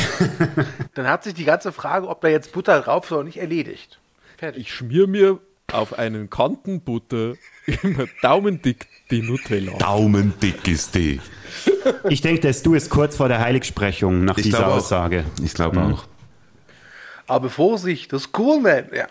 Dann 0.94 1.09
hat 1.09 1.25
sich 1.25 1.35
die 1.35 1.44
ganze 1.44 1.73
Frage, 1.73 2.09
ob 2.09 2.20
da 2.20 2.29
jetzt 2.29 2.53
Butter 2.53 2.81
drauf 2.83 3.09
soll, 3.09 3.25
nicht 3.25 3.38
erledigt. 3.38 3.99
Fertig. 4.37 4.62
Ich 4.62 4.75
schmier 4.75 5.07
mir 5.07 5.40
auf 5.73 5.99
einen 5.99 6.29
Kanten 6.29 6.83
Butter 6.83 7.35
immer 7.83 8.05
daumendick 8.23 8.87
die 9.14 9.22
Nutella. 9.22 9.72
Daumendick 9.79 10.66
ist 10.68 10.94
die. 10.94 11.20
Ich 12.09 12.20
denke, 12.20 12.40
dass 12.40 12.62
du 12.62 12.74
es 12.74 12.90
kurz 12.90 13.16
vor 13.16 13.29
der 13.29 13.40
Heiligsprechung 13.40 14.24
nach 14.24 14.38
Ich 14.38 14.44
dieser. 14.44 14.68
Aussage. 14.68 15.24
Ich 15.42 15.55
glaube 15.55 15.81
auch. 15.83 16.05
Aber 17.27 17.48
Vorsicht, 17.48 18.12
das 18.12 18.27
ist 18.27 18.38
cool, 18.38 18.61
man. 18.61 18.85
Ja. 18.94 19.07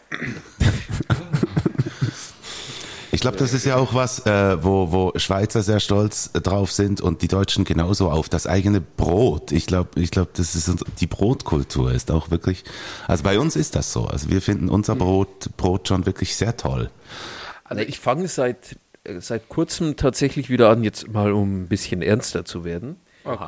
Ich 3.14 3.22
glaube, 3.22 3.38
das 3.38 3.54
ist 3.54 3.64
ja 3.66 3.76
auch 3.76 3.94
was, 3.94 4.26
äh, 4.26 4.64
wo, 4.64 4.92
wo 4.92 5.14
Schweizer 5.18 5.62
sehr 5.62 5.80
stolz 5.80 6.32
äh, 6.34 6.42
drauf 6.42 6.72
sind 6.72 7.00
und 7.00 7.22
die 7.22 7.28
Deutschen 7.28 7.64
genauso 7.64 8.10
auf 8.10 8.28
das 8.28 8.48
eigene 8.48 8.82
Brot. 8.82 9.52
Ich 9.52 9.68
glaube, 9.68 10.02
ich 10.02 10.10
glaube, 10.10 10.32
das 10.34 10.56
ist 10.56 10.84
die 11.00 11.06
Brotkultur 11.06 11.92
ist 11.92 12.10
auch 12.10 12.32
wirklich. 12.32 12.64
Also 13.08 13.24
bei 13.24 13.38
uns 13.38 13.56
ist 13.56 13.76
das 13.76 13.94
so. 13.94 14.06
Also 14.06 14.30
wir 14.30 14.42
finden 14.42 14.68
unser 14.68 14.96
Brot 14.96 15.56
Brot 15.58 15.88
schon 15.88 16.08
wirklich 16.08 16.36
sehr 16.36 16.58
toll. 16.58 16.90
Also 17.64 17.84
ich 17.84 18.00
fange 18.00 18.28
seit, 18.28 18.78
seit 19.20 19.50
kurzem 19.50 19.96
tatsächlich 19.96 20.50
wieder 20.50 20.70
an, 20.70 20.84
jetzt 20.84 21.12
mal 21.12 21.32
um 21.34 21.64
ein 21.64 21.68
bisschen 21.68 22.02
ernster 22.02 22.46
zu 22.46 22.64
werden. 22.64 22.98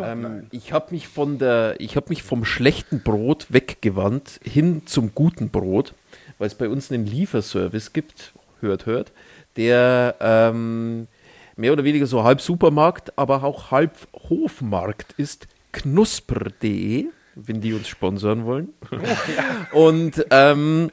ähm, 0.01 0.47
ich 0.51 0.71
habe 0.73 0.93
mich 0.93 1.07
von 1.07 1.37
der, 1.37 1.75
ich 1.79 1.95
habe 1.95 2.07
mich 2.09 2.23
vom 2.23 2.45
schlechten 2.45 3.01
Brot 3.01 3.47
weggewandt 3.49 4.39
hin 4.43 4.83
zum 4.85 5.13
guten 5.13 5.49
Brot, 5.49 5.93
weil 6.37 6.47
es 6.47 6.55
bei 6.55 6.69
uns 6.69 6.91
einen 6.91 7.05
Lieferservice 7.05 7.93
gibt, 7.93 8.33
hört, 8.61 8.85
hört, 8.85 9.11
der 9.57 10.15
ähm, 10.19 11.07
mehr 11.55 11.73
oder 11.73 11.83
weniger 11.83 12.05
so 12.05 12.23
halb 12.23 12.41
Supermarkt, 12.41 13.17
aber 13.17 13.43
auch 13.43 13.71
halb 13.71 13.95
Hofmarkt 14.29 15.13
ist, 15.17 15.47
knusper.de, 15.71 17.07
wenn 17.35 17.61
die 17.61 17.73
uns 17.73 17.87
sponsern 17.87 18.45
wollen. 18.45 18.69
Und 19.73 20.25
ähm, 20.31 20.89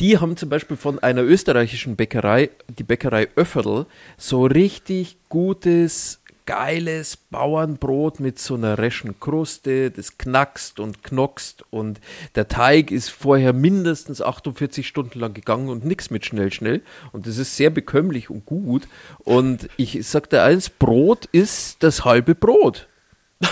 die 0.00 0.18
haben 0.18 0.36
zum 0.36 0.48
Beispiel 0.48 0.76
von 0.76 0.98
einer 0.98 1.22
österreichischen 1.22 1.96
Bäckerei, 1.96 2.50
die 2.68 2.84
Bäckerei 2.84 3.28
Öfferl, 3.34 3.86
so 4.16 4.46
richtig 4.46 5.16
gutes, 5.28 6.20
geiles 6.46 7.16
Bauernbrot 7.16 8.20
mit 8.20 8.38
so 8.38 8.54
einer 8.54 8.78
reschen 8.78 9.18
Kruste, 9.20 9.90
das 9.90 10.16
knackst 10.16 10.80
und 10.80 11.02
knockst 11.02 11.64
und 11.70 12.00
der 12.36 12.48
Teig 12.48 12.90
ist 12.90 13.10
vorher 13.10 13.52
mindestens 13.52 14.22
48 14.22 14.86
Stunden 14.86 15.18
lang 15.18 15.34
gegangen 15.34 15.68
und 15.68 15.84
nichts 15.84 16.10
mit 16.10 16.24
schnell, 16.24 16.52
schnell 16.52 16.80
und 17.12 17.26
das 17.26 17.36
ist 17.36 17.56
sehr 17.56 17.70
bekömmlich 17.70 18.30
und 18.30 18.46
gut 18.46 18.88
und 19.18 19.68
ich 19.76 20.06
sag 20.06 20.30
dir 20.30 20.42
eins, 20.42 20.70
Brot 20.70 21.26
ist 21.32 21.82
das 21.82 22.04
halbe 22.04 22.34
Brot. 22.34 22.88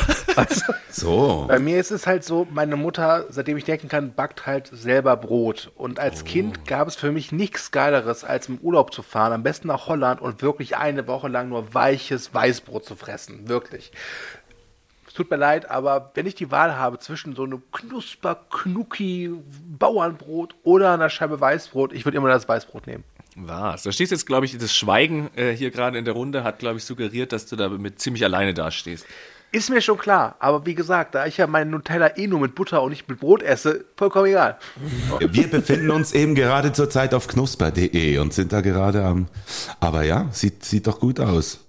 So. 0.91 1.45
Bei 1.47 1.59
mir 1.59 1.79
ist 1.79 1.91
es 1.91 2.07
halt 2.07 2.25
so, 2.25 2.47
meine 2.51 2.77
Mutter, 2.77 3.27
seitdem 3.29 3.59
ich 3.59 3.65
denken 3.65 3.89
kann, 3.89 4.15
backt 4.15 4.47
halt 4.47 4.71
selber 4.73 5.17
Brot. 5.17 5.71
Und 5.77 6.01
als 6.01 6.25
Kind 6.25 6.67
gab 6.67 6.89
es 6.89 6.97
für 6.97 7.13
mich 7.13 7.33
nichts 7.33 7.71
Geileres, 7.71 8.25
als 8.25 8.49
im 8.49 8.59
Urlaub 8.59 8.95
zu 8.95 9.03
fahren, 9.03 9.35
am 9.35 9.43
besten 9.43 9.69
nach 9.69 9.89
Holland 9.89 10.23
und 10.23 10.41
wirklich 10.41 10.79
eine 10.79 11.07
Woche 11.07 11.29
lang 11.29 11.51
nur 11.51 11.75
weiches 11.75 12.33
Weißbrot 12.33 12.87
zu 12.87 12.97
fressen. 12.97 13.49
Wirklich. 13.49 13.93
Es 15.07 15.13
tut 15.13 15.31
mir 15.31 15.37
leid, 15.37 15.71
aber 15.71 16.13
wenn 16.15 16.27
ich 16.27 16.35
die 16.35 16.51
Wahl 16.51 16.77
habe 16.77 16.99
zwischen 16.99 17.37
so 17.37 17.45
einem 17.45 17.63
knusper, 17.73 18.41
knucki 18.51 19.33
Bauernbrot 19.79 20.55
oder 20.63 20.95
einer 20.95 21.11
Scheibe 21.11 21.41
Weißbrot, 21.41 21.93
ich 21.93 22.07
würde 22.07 22.17
immer 22.17 22.29
das 22.29 22.49
Weißbrot 22.49 22.87
nehmen. 22.87 23.05
Was? 23.37 23.83
Da 23.83 23.93
stehst 23.93 24.13
jetzt, 24.13 24.27
glaube 24.27 24.47
ich, 24.47 24.57
das 24.57 24.75
Schweigen 24.75 25.29
äh, 25.37 25.53
hier 25.53 25.71
gerade 25.71 25.99
in 25.99 26.07
der 26.07 26.15
Runde 26.15 26.43
hat, 26.43 26.59
glaube 26.59 26.79
ich, 26.79 26.85
suggeriert, 26.85 27.33
dass 27.33 27.45
du 27.45 27.57
da 27.57 27.69
mit 27.69 28.01
ziemlich 28.01 28.25
alleine 28.25 28.55
dastehst. 28.55 29.05
Ist 29.57 29.71
mir 29.71 29.81
schon 29.81 29.97
klar, 29.97 30.37
aber 30.39 30.67
wie 30.67 30.75
gesagt, 30.75 31.15
da 31.15 31.25
ich 31.25 31.39
ja 31.39 31.47
meinen 31.47 31.71
Nutella 31.71 32.19
eh 32.19 32.27
nur 32.27 32.41
mit 32.41 32.55
Butter 32.55 32.83
und 32.83 32.91
nicht 32.91 33.09
mit 33.09 33.21
Brot 33.21 33.43
esse, 33.43 33.87
vollkommen 33.97 34.27
egal. 34.27 34.59
Wir 35.19 35.49
befinden 35.49 35.91
uns 35.91 36.13
eben 36.13 36.35
gerade 36.35 36.75
zurzeit 36.75 37.15
auf 37.15 37.27
knusper.de 37.27 38.19
und 38.19 38.35
sind 38.35 38.53
da 38.53 38.61
gerade 38.61 39.03
am. 39.03 39.29
Aber 39.81 40.03
ja, 40.03 40.29
sieht, 40.31 40.63
sieht 40.63 40.87
doch 40.87 41.01
gut 41.01 41.21
aus. 41.21 41.65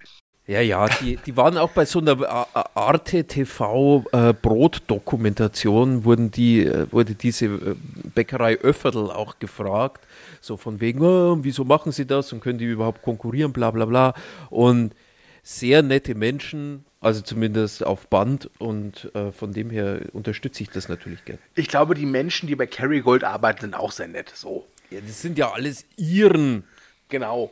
Ja, 0.48 0.60
ja, 0.60 0.86
die, 1.00 1.16
die 1.26 1.38
waren 1.38 1.58
auch 1.58 1.70
bei 1.70 1.86
so 1.86 2.00
einer 2.00 2.22
A- 2.30 2.48
A- 2.54 2.70
Arte 2.74 3.24
TV 3.24 4.04
äh, 4.12 4.34
Brotdokumentation, 4.34 6.04
wurden 6.04 6.30
die, 6.30 6.66
äh, 6.66 6.92
wurde 6.92 7.16
diese 7.16 7.46
äh, 7.46 7.76
Bäckerei 8.14 8.58
Öfferl 8.58 9.12
auch 9.12 9.40
gefragt, 9.40 10.06
so 10.42 10.58
von 10.58 10.82
wegen, 10.82 11.02
oh, 11.02 11.38
wieso 11.42 11.64
machen 11.64 11.94
sie 11.94 12.06
das 12.06 12.34
und 12.34 12.42
können 12.42 12.60
die 12.60 12.66
überhaupt 12.66 13.02
konkurrieren, 13.02 13.54
bla 13.54 13.72
bla 13.72 13.86
bla. 13.86 14.14
Und 14.50 14.94
sehr 15.42 15.84
nette 15.84 16.14
Menschen, 16.16 16.84
also 17.08 17.22
zumindest 17.22 17.84
auf 17.86 18.08
Band 18.08 18.50
und 18.60 19.10
äh, 19.16 19.32
von 19.32 19.52
dem 19.54 19.70
her 19.72 20.02
unterstütze 20.14 20.62
ich 20.64 20.70
das 20.70 20.88
natürlich 20.90 21.26
gern. 21.26 21.40
Ich 21.56 21.68
glaube, 21.68 21.96
die 21.96 22.06
Menschen, 22.06 22.48
die 22.48 22.56
bei 22.56 22.68
Kerrygold 22.68 23.24
arbeiten, 23.24 23.62
sind 23.62 23.74
auch 23.76 23.92
sehr 23.92 24.08
nett. 24.08 24.32
So, 24.36 24.68
Ja, 24.92 25.00
das 25.02 25.22
sind 25.22 25.38
ja 25.38 25.52
alles 25.52 25.86
Iren. 25.98 26.64
genau. 27.10 27.52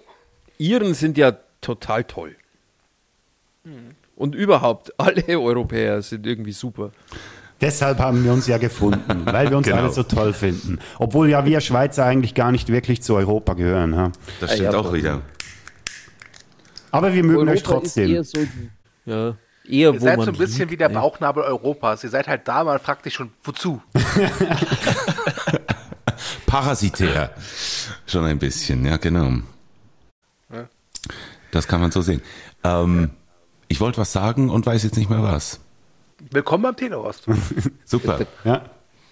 Iren 0.57 0.93
sind 0.93 1.17
ja 1.17 1.37
total 1.61 2.03
toll. 2.03 2.35
Und 4.15 4.35
überhaupt, 4.35 4.93
alle 4.99 5.23
Europäer 5.39 6.01
sind 6.01 6.27
irgendwie 6.27 6.51
super. 6.53 6.91
Deshalb 7.61 7.99
haben 7.99 8.23
wir 8.23 8.33
uns 8.33 8.47
ja 8.47 8.57
gefunden, 8.57 9.21
weil 9.25 9.49
wir 9.49 9.57
uns 9.57 9.65
Genau. 9.67 9.79
alle 9.79 9.91
so 9.91 10.03
toll 10.03 10.33
finden. 10.33 10.79
Obwohl 10.99 11.29
ja 11.29 11.45
wir 11.45 11.61
Schweizer 11.61 12.05
eigentlich 12.05 12.35
gar 12.35 12.51
nicht 12.51 12.69
wirklich 12.69 13.01
zu 13.01 13.15
Europa 13.15 13.53
gehören. 13.53 13.93
Ja? 13.93 14.11
Das 14.39 14.53
stimmt 14.53 14.73
ja, 14.73 14.77
auch 14.79 14.93
wieder. 14.93 15.21
Aber 16.91 17.13
wir 17.13 17.23
mögen 17.23 17.49
euch 17.49 17.65
Europa 17.67 17.83
ist 17.83 17.93
trotzdem. 17.95 18.11
eher 18.13 18.23
so, 18.23 18.39
ja, 19.05 19.35
eher 19.69 19.93
Ihr 19.93 19.99
seid 19.99 20.17
man 20.17 20.25
so 20.25 20.31
ein 20.31 20.37
bisschen 20.37 20.59
liegt, 20.61 20.71
wie 20.71 20.77
der 20.77 20.91
ja. 20.91 20.99
Bauchnabel 20.99 21.43
Europas. 21.43 22.03
Ihr 22.03 22.09
seid 22.09 22.27
halt 22.27 22.47
da, 22.47 22.63
man 22.63 22.79
fragt 22.79 23.03
sich 23.03 23.13
schon, 23.13 23.31
wozu? 23.43 23.81
Parasitär. 26.45 27.33
Schon 28.05 28.25
ein 28.25 28.39
bisschen, 28.39 28.85
ja, 28.85 28.97
genau. 28.97 29.39
Das 31.51 31.67
kann 31.67 31.81
man 31.81 31.91
so 31.91 32.01
sehen. 32.01 32.21
Ähm, 32.63 33.11
ich 33.67 33.79
wollte 33.79 33.97
was 33.97 34.11
sagen 34.11 34.49
und 34.49 34.65
weiß 34.65 34.83
jetzt 34.83 34.97
nicht 34.97 35.09
mehr 35.09 35.23
was. 35.23 35.59
Willkommen 36.31 36.63
beim 36.63 36.75
Telehost. 36.75 37.25
Super, 37.85 38.25
Ja? 38.43 38.65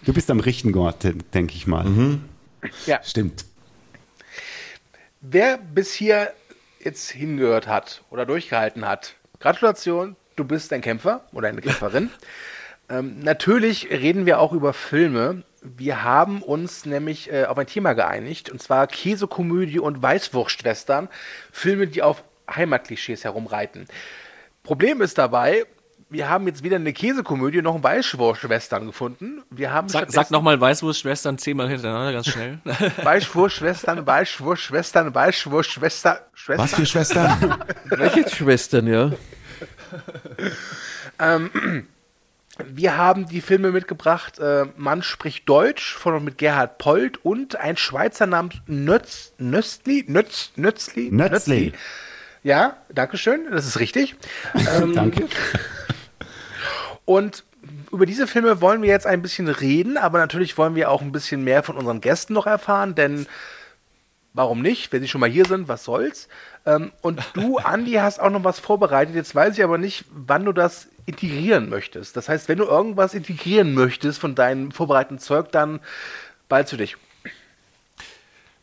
Du 0.06 0.12
bist 0.14 0.30
am 0.30 0.42
richtigen 0.42 0.78
Ort, 0.78 1.08
denke 1.34 1.56
ich 1.56 1.68
mal. 1.68 2.20
ja. 2.86 3.02
stimmt. 3.04 3.46
Wer 5.22 5.58
bis 5.58 5.94
hier 5.94 6.34
jetzt 6.84 7.12
hingehört 7.12 7.68
hat 7.68 8.04
oder 8.10 8.26
durchgehalten 8.26 8.86
hat, 8.86 9.16
Gratulation, 9.40 10.18
du 10.36 10.46
bist 10.46 10.72
ein 10.74 10.82
Kämpfer 10.82 11.26
oder 11.32 11.48
eine 11.48 11.62
Kämpferin. 11.62 12.10
ähm, 12.90 13.20
natürlich 13.20 13.90
reden 13.90 14.26
wir 14.26 14.40
auch 14.40 14.54
über 14.54 14.74
Filme. 14.74 15.44
Wir 15.62 16.04
haben 16.04 16.42
uns 16.42 16.86
nämlich 16.86 17.32
äh, 17.32 17.46
auf 17.46 17.58
ein 17.58 17.68
Thema 17.68 17.94
geeinigt, 17.94 18.50
und 18.50 18.62
zwar 18.62 18.88
Käsekomödie 18.88 19.80
und 19.80 20.02
Weißwurstwestern. 20.02 21.08
Filme, 21.52 21.88
die 21.88 22.02
auf 22.02 22.24
Heimatklischees 22.54 23.24
herumreiten. 23.24 23.88
Problem 24.64 25.02
ist 25.02 25.18
dabei, 25.18 25.66
wir 26.14 26.30
haben 26.30 26.46
jetzt 26.48 26.64
weder 26.64 26.76
eine 26.76 26.94
Käsekomödie 26.94 27.62
noch 27.62 27.76
ein 27.76 27.84
Weißwurstwestern 27.84 28.86
gefunden. 28.86 29.42
Wir 29.50 29.74
haben 29.74 29.90
Sag, 29.90 30.12
sag 30.12 30.30
nochmal 30.30 30.62
Weißwurst-Schwestern 30.62 31.40
zehnmal 31.40 31.70
hintereinander, 31.70 32.14
ganz 32.14 32.28
schnell. 32.28 32.60
Weißwurstschwestern, 33.04 34.06
Weißwurstschwestern, 34.06 35.14
Weißwurstschwester, 35.16 36.28
Schwester. 36.34 36.64
Was 36.64 36.76
für 36.76 36.86
Schwestern? 36.86 37.64
Welche 37.86 38.30
Schwestern, 38.30 38.88
ja? 38.88 39.12
Wir 42.68 42.98
haben 42.98 43.28
die 43.28 43.42
Filme 43.42 43.72
mitgebracht, 43.72 44.38
äh, 44.38 44.66
Mann 44.78 45.02
spricht 45.02 45.50
Deutsch 45.50 45.96
von 45.96 46.14
und 46.14 46.24
mit 46.24 46.38
Gerhard 46.38 46.78
Polt 46.78 47.18
und 47.26 47.56
ein 47.56 47.78
Schweizer 47.78 48.28
namens 48.28 48.56
Nötz, 48.68 49.34
Nötzli, 49.40 50.06
Nötz, 50.08 50.52
Nötzli, 50.56 51.10
Nötzli. 51.12 51.74
Ja, 52.44 52.78
danke 52.94 53.18
schön, 53.18 53.48
das 53.50 53.66
ist 53.66 53.80
richtig. 53.80 54.16
Ähm, 54.54 54.94
Danke. 54.96 55.28
Und 57.06 57.44
über 57.92 58.06
diese 58.06 58.28
Filme 58.28 58.62
wollen 58.62 58.82
wir 58.82 58.90
jetzt 58.90 59.08
ein 59.08 59.22
bisschen 59.22 59.48
reden, 59.48 59.98
aber 59.98 60.20
natürlich 60.20 60.58
wollen 60.58 60.76
wir 60.76 60.92
auch 60.92 61.02
ein 61.02 61.12
bisschen 61.12 61.44
mehr 61.44 61.64
von 61.64 61.78
unseren 61.78 62.02
Gästen 62.02 62.34
noch 62.34 62.46
erfahren, 62.46 62.96
denn 62.96 63.26
warum 64.34 64.62
nicht? 64.62 64.92
Wenn 64.92 65.02
sie 65.02 65.08
schon 65.08 65.22
mal 65.22 65.30
hier 65.30 65.46
sind, 65.46 65.68
was 65.68 65.84
soll's? 65.84 66.28
Ähm, 66.66 66.92
und 67.02 67.22
du, 67.34 67.58
Andi, 67.58 67.94
hast 67.94 68.20
auch 68.20 68.30
noch 68.30 68.44
was 68.44 68.60
vorbereitet. 68.60 69.16
Jetzt 69.16 69.36
weiß 69.36 69.58
ich 69.58 69.64
aber 69.64 69.78
nicht, 69.78 70.06
wann 70.12 70.46
du 70.46 70.52
das 70.52 70.88
integrieren 71.06 71.70
möchtest. 71.70 72.16
Das 72.16 72.30
heißt, 72.30 72.48
wenn 72.48 72.58
du 72.58 72.66
irgendwas 72.66 73.14
integrieren 73.14 73.74
möchtest 73.74 74.20
von 74.20 74.36
deinem 74.36 74.72
vorbereiteten 74.72 75.20
Zeug, 75.20 75.52
dann 75.52 75.80
bald 76.48 76.68
zu 76.68 76.78
dich. 76.78 76.96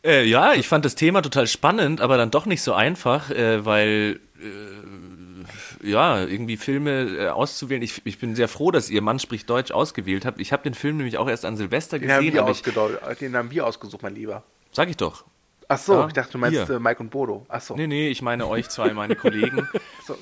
Äh, 0.03 0.25
ja, 0.25 0.53
ich 0.53 0.67
fand 0.67 0.83
das 0.83 0.95
Thema 0.95 1.21
total 1.21 1.45
spannend, 1.45 2.01
aber 2.01 2.17
dann 2.17 2.31
doch 2.31 2.47
nicht 2.47 2.63
so 2.63 2.73
einfach, 2.73 3.29
äh, 3.29 3.63
weil 3.63 4.19
äh, 4.39 5.87
ja, 5.87 6.23
irgendwie 6.23 6.57
Filme 6.57 7.01
äh, 7.17 7.27
auszuwählen. 7.29 7.83
Ich, 7.83 8.01
ich 8.05 8.17
bin 8.17 8.35
sehr 8.35 8.47
froh, 8.47 8.71
dass 8.71 8.89
ihr 8.89 9.01
Mann 9.01 9.19
spricht 9.19 9.49
Deutsch 9.49 9.71
ausgewählt 9.71 10.25
habt. 10.25 10.39
Ich 10.39 10.51
habe 10.51 10.63
den 10.63 10.73
Film 10.73 10.97
nämlich 10.97 11.17
auch 11.17 11.29
erst 11.29 11.45
an 11.45 11.55
Silvester 11.57 11.99
Den 11.99 12.11
haben, 12.11 12.19
gesehen. 12.19 12.33
wir 12.33 12.41
aber 12.41 12.51
ich, 13.11 13.17
den 13.19 13.35
haben 13.35 13.51
wir 13.51 13.65
ausgesucht, 13.65 14.01
mein 14.01 14.15
Lieber. 14.15 14.43
sag 14.71 14.89
ich 14.89 14.97
doch. 14.97 15.23
Ach 15.73 15.77
so, 15.79 15.93
Ja, 15.93 16.07
ich 16.07 16.13
dachte, 16.13 16.33
du 16.33 16.37
meinst 16.37 16.65
hier. 16.67 16.75
äh, 16.75 16.79
Mike 16.79 17.01
und 17.01 17.09
Bodo. 17.09 17.45
Ach 17.49 17.61
so. 17.61 17.75
Nee, 17.75 17.87
nee, 17.87 18.09
ich 18.09 18.21
meine 18.21 18.47
euch 18.47 18.69
zwei, 18.69 18.93
meine 18.93 19.15
Kollegen. 19.15 19.67
So. 20.07 20.17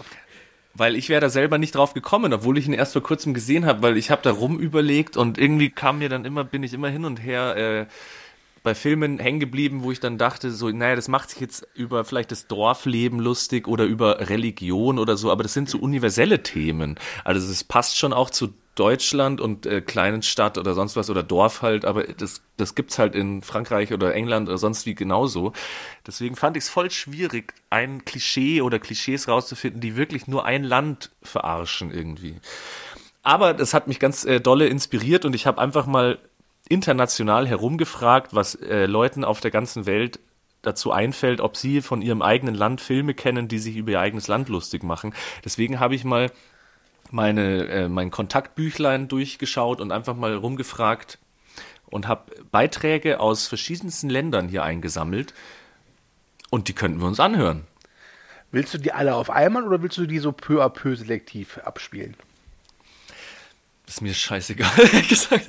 Weil 0.76 0.96
ich 0.96 1.10
wäre 1.10 1.22
da 1.22 1.30
selber 1.30 1.58
nicht 1.58 1.76
drauf 1.76 1.94
gekommen, 1.94 2.32
obwohl 2.34 2.58
ich 2.58 2.68
ihn 2.68 2.74
erst 2.74 2.94
vor 2.94 3.02
kurzem 3.04 3.34
gesehen 3.34 3.66
habe, 3.66 3.82
weil 3.82 3.98
ich 3.98 4.12
habe 4.12 4.22
da 4.22 4.32
rum 4.32 4.60
überlegt 4.60 5.18
und 5.18 5.38
irgendwie 5.38 5.70
kam 5.72 6.00
mir 6.00 6.10
dann 6.10 6.26
immer, 6.26 6.44
bin 6.44 6.64
ich 6.64 6.74
immer 6.74 6.90
hin 6.90 7.06
und 7.06 7.18
her 7.24 7.56
äh, 7.58 7.86
bei 8.62 8.76
Filmen 8.76 9.20
hängen 9.20 9.40
geblieben, 9.40 9.84
wo 9.84 9.92
ich 9.92 10.00
dann 10.00 10.18
dachte, 10.18 10.52
so, 10.52 10.70
naja, 10.70 10.96
das 10.96 11.08
macht 11.08 11.30
sich 11.32 11.40
jetzt 11.40 11.66
über 11.76 12.04
vielleicht 12.06 12.32
das 12.32 12.48
Dorfleben 12.48 13.20
lustig 13.20 13.68
oder 13.68 13.86
über 13.86 14.30
Religion 14.30 15.00
oder 15.00 15.18
so, 15.18 15.32
aber 15.32 15.44
das 15.44 15.54
sind 15.54 15.70
so 15.70 15.80
universelle 15.80 16.44
Themen. 16.44 16.96
Also 17.24 17.50
es 17.50 17.64
passt 17.64 17.98
schon 17.98 18.14
auch 18.14 18.30
zu 18.30 18.54
Deutschland 18.80 19.42
und 19.42 19.66
äh, 19.66 19.82
kleinen 19.82 20.22
Stadt 20.22 20.58
oder 20.58 20.74
sonst 20.74 20.96
was 20.96 21.10
oder 21.10 21.22
Dorf 21.22 21.62
halt, 21.62 21.84
aber 21.84 22.04
das, 22.04 22.42
das 22.56 22.76
gibt's 22.76 22.98
halt 22.98 23.14
in 23.14 23.42
Frankreich 23.42 23.92
oder 23.92 24.16
England 24.16 24.48
oder 24.48 24.58
sonst 24.58 24.86
wie 24.86 24.96
genauso. 24.96 25.52
Deswegen 26.08 26.36
fand 26.36 26.56
ich 26.56 26.64
es 26.64 26.70
voll 26.70 26.90
schwierig, 26.90 27.54
ein 27.70 28.06
Klischee 28.06 28.62
oder 28.62 28.80
Klischees 28.80 29.28
rauszufinden, 29.28 29.82
die 29.82 29.98
wirklich 29.98 30.28
nur 30.28 30.46
ein 30.46 30.64
Land 30.64 31.12
verarschen 31.22 31.92
irgendwie. 31.92 32.38
Aber 33.22 33.54
das 33.54 33.74
hat 33.74 33.88
mich 33.88 34.00
ganz 34.00 34.24
äh, 34.24 34.40
dolle 34.40 34.68
inspiriert 34.68 35.26
und 35.26 35.36
ich 35.36 35.46
habe 35.46 35.60
einfach 35.60 35.86
mal 35.86 36.18
international 36.70 37.48
herumgefragt, 37.48 38.34
was 38.34 38.56
äh, 38.56 38.86
Leuten 38.86 39.26
auf 39.26 39.42
der 39.42 39.52
ganzen 39.52 39.86
Welt 39.86 40.20
dazu 40.62 40.92
einfällt, 40.92 41.42
ob 41.42 41.58
sie 41.58 41.82
von 41.82 42.02
ihrem 42.02 42.22
eigenen 42.22 42.56
Land 42.56 42.80
Filme 42.80 43.14
kennen, 43.14 43.48
die 43.48 43.60
sich 43.60 43.76
über 43.76 43.92
ihr 43.92 44.00
eigenes 44.00 44.28
Land 44.28 44.50
lustig 44.50 44.84
machen. 44.84 45.14
Deswegen 45.44 45.80
habe 45.80 45.96
ich 45.96 46.04
mal 46.04 46.32
meine, 47.12 47.68
äh, 47.68 47.90
mein 47.90 48.12
Kontaktbüchlein 48.12 49.08
durchgeschaut 49.08 49.82
und 49.82 49.92
einfach 49.92 50.16
mal 50.16 50.36
rumgefragt 50.36 51.20
und 51.88 52.08
habe 52.08 52.32
Beiträge 52.52 53.20
aus 53.20 53.48
verschiedensten 53.48 54.10
Ländern 54.10 54.48
hier 54.48 54.64
eingesammelt. 54.64 55.34
Und 56.50 56.68
die 56.68 56.74
könnten 56.74 57.00
wir 57.00 57.08
uns 57.08 57.20
anhören. 57.20 57.66
Willst 58.52 58.74
du 58.74 58.80
die 58.80 58.92
alle 58.92 59.16
auf 59.16 59.30
einmal 59.30 59.64
oder 59.64 59.82
willst 59.82 59.98
du 59.98 60.08
die 60.08 60.20
so 60.20 60.32
peu 60.32 60.64
à 60.64 60.70
peu 60.70 60.96
selektiv 60.96 61.60
abspielen? 61.60 62.16
Das 63.86 63.96
ist 63.96 64.02
mir 64.02 64.14
scheißegal, 64.14 64.70
gesagt. 65.10 65.48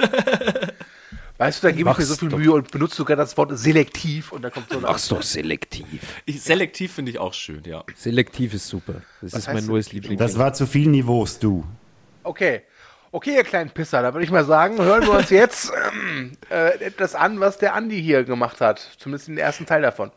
Weißt 1.41 1.63
du, 1.63 1.69
da 1.69 1.73
gebe 1.73 1.91
ich 1.91 1.97
mir 1.97 2.05
so 2.05 2.17
viel 2.17 2.29
doch. 2.29 2.37
Mühe 2.37 2.53
und 2.53 2.71
benutze 2.71 2.97
sogar 2.97 3.17
das 3.17 3.35
Wort 3.39 3.59
selektiv 3.59 4.31
und 4.31 4.43
da 4.43 4.51
kommt 4.51 4.69
so 4.69 4.77
eine 4.77 4.87
Mach's 4.87 5.09
doch 5.09 5.23
selektiv. 5.23 6.21
Ich, 6.27 6.43
selektiv 6.43 6.93
finde 6.93 7.13
ich 7.13 7.19
auch 7.19 7.33
schön, 7.33 7.63
ja. 7.65 7.83
Selektiv 7.97 8.53
ist 8.53 8.69
super. 8.69 8.97
Das 9.23 9.33
ist 9.33 9.47
mein 9.47 9.65
neues? 9.65 9.91
Liebling. 9.91 10.19
Das 10.19 10.37
war 10.37 10.53
zu 10.53 10.67
viel 10.67 10.89
Niveaus, 10.89 11.39
du. 11.39 11.65
Okay. 12.25 12.61
Okay, 13.11 13.37
ihr 13.37 13.45
kleinen 13.45 13.71
Pisser, 13.71 14.03
da 14.03 14.13
würde 14.13 14.25
ich 14.25 14.31
mal 14.31 14.45
sagen, 14.45 14.77
hören 14.83 15.03
wir 15.03 15.13
uns 15.13 15.31
jetzt 15.31 15.73
ähm, 15.91 16.33
äh, 16.51 16.79
etwas 16.85 17.15
an, 17.15 17.41
was 17.41 17.57
der 17.57 17.75
Andi 17.75 18.01
hier 18.03 18.23
gemacht 18.25 18.61
hat. 18.61 18.79
Zumindest 18.99 19.29
den 19.29 19.39
ersten 19.39 19.65
Teil 19.65 19.81
davon. 19.81 20.13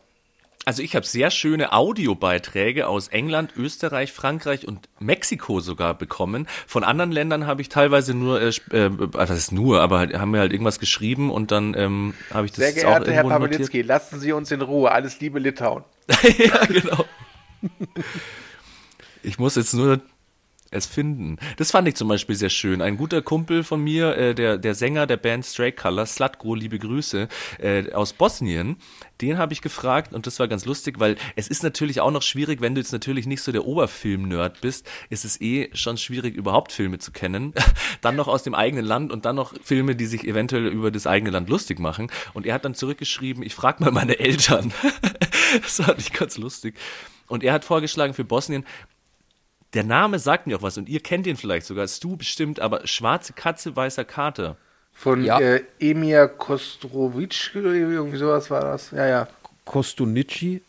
Also 0.66 0.82
ich 0.82 0.96
habe 0.96 1.04
sehr 1.06 1.30
schöne 1.30 1.72
Audiobeiträge 1.72 2.86
aus 2.86 3.08
England, 3.08 3.52
Österreich, 3.56 4.12
Frankreich 4.12 4.66
und 4.66 4.88
Mexiko 4.98 5.60
sogar 5.60 5.92
bekommen. 5.94 6.46
Von 6.66 6.84
anderen 6.84 7.12
Ländern 7.12 7.46
habe 7.46 7.60
ich 7.60 7.68
teilweise 7.68 8.14
nur, 8.14 8.40
äh, 8.40 8.48
sp- 8.48 8.72
äh, 8.72 9.34
ist 9.34 9.52
nur, 9.52 9.80
aber 9.82 9.98
halt- 9.98 10.14
haben 10.18 10.30
mir 10.30 10.40
halt 10.40 10.52
irgendwas 10.52 10.78
geschrieben 10.80 11.30
und 11.30 11.50
dann 11.50 11.74
ähm, 11.76 12.14
habe 12.32 12.46
ich 12.46 12.52
das 12.52 12.58
Sehr 12.64 12.72
geehrter 12.72 13.12
Herr. 13.12 13.24
Pawlitzki, 13.24 13.82
lassen 13.82 14.20
Sie 14.20 14.32
uns 14.32 14.50
in 14.50 14.62
Ruhe. 14.62 14.90
Alles 14.90 15.20
Liebe 15.20 15.38
Litauen. 15.38 15.84
ja, 16.38 16.64
genau. 16.66 17.04
Ich 19.22 19.38
muss 19.38 19.56
jetzt 19.56 19.74
nur 19.74 20.00
es 20.74 20.86
finden. 20.86 21.38
Das 21.56 21.70
fand 21.70 21.88
ich 21.88 21.94
zum 21.94 22.08
Beispiel 22.08 22.36
sehr 22.36 22.50
schön. 22.50 22.82
Ein 22.82 22.96
guter 22.96 23.22
Kumpel 23.22 23.64
von 23.64 23.82
mir, 23.82 24.16
äh, 24.16 24.34
der, 24.34 24.58
der 24.58 24.74
Sänger 24.74 25.06
der 25.06 25.16
Band 25.16 25.44
Stray 25.44 25.72
Colors, 25.72 26.14
Slatko, 26.16 26.54
liebe 26.54 26.78
Grüße, 26.78 27.28
äh, 27.58 27.92
aus 27.92 28.12
Bosnien, 28.12 28.76
den 29.20 29.38
habe 29.38 29.52
ich 29.52 29.62
gefragt 29.62 30.12
und 30.12 30.26
das 30.26 30.38
war 30.40 30.48
ganz 30.48 30.64
lustig, 30.64 30.98
weil 30.98 31.16
es 31.36 31.48
ist 31.48 31.62
natürlich 31.62 32.00
auch 32.00 32.10
noch 32.10 32.22
schwierig, 32.22 32.60
wenn 32.60 32.74
du 32.74 32.80
jetzt 32.80 32.92
natürlich 32.92 33.26
nicht 33.26 33.42
so 33.42 33.52
der 33.52 33.64
Oberfilm-Nerd 33.64 34.60
bist, 34.60 34.88
ist 35.08 35.24
es 35.24 35.40
eh 35.40 35.70
schon 35.72 35.96
schwierig, 35.96 36.34
überhaupt 36.34 36.72
Filme 36.72 36.98
zu 36.98 37.12
kennen. 37.12 37.54
dann 38.00 38.16
noch 38.16 38.28
aus 38.28 38.42
dem 38.42 38.54
eigenen 38.54 38.84
Land 38.84 39.12
und 39.12 39.24
dann 39.24 39.36
noch 39.36 39.54
Filme, 39.62 39.94
die 39.94 40.06
sich 40.06 40.24
eventuell 40.24 40.66
über 40.66 40.90
das 40.90 41.06
eigene 41.06 41.30
Land 41.30 41.48
lustig 41.48 41.78
machen. 41.78 42.10
Und 42.32 42.46
er 42.46 42.54
hat 42.54 42.64
dann 42.64 42.74
zurückgeschrieben, 42.74 43.42
ich 43.42 43.54
frage 43.54 43.82
mal 43.82 43.92
meine 43.92 44.18
Eltern. 44.18 44.72
das 45.62 45.80
fand 45.80 46.00
ich 46.00 46.12
ganz 46.12 46.36
lustig. 46.36 46.74
Und 47.26 47.42
er 47.42 47.52
hat 47.52 47.64
vorgeschlagen 47.64 48.14
für 48.14 48.24
Bosnien, 48.24 48.66
der 49.74 49.84
Name 49.84 50.18
sagt 50.18 50.46
mir 50.46 50.56
auch 50.58 50.62
was 50.62 50.78
und 50.78 50.88
ihr 50.88 51.00
kennt 51.00 51.26
ihn 51.26 51.36
vielleicht 51.36 51.66
sogar, 51.66 51.86
Stu 51.88 52.16
bestimmt, 52.16 52.60
aber 52.60 52.86
Schwarze 52.86 53.32
Katze, 53.32 53.74
weißer 53.74 54.04
Kater. 54.04 54.56
Von 54.92 55.24
Ja. 55.24 55.40
äh, 55.40 55.62
Emir 55.80 56.28
Kostrovic, 56.28 57.50
irgendwie 57.54 58.16
sowas 58.16 58.50
war 58.50 58.60
das. 58.60 58.92
Ja, 58.92 59.06
ja. 59.06 59.28
Kostunici? 59.64 60.62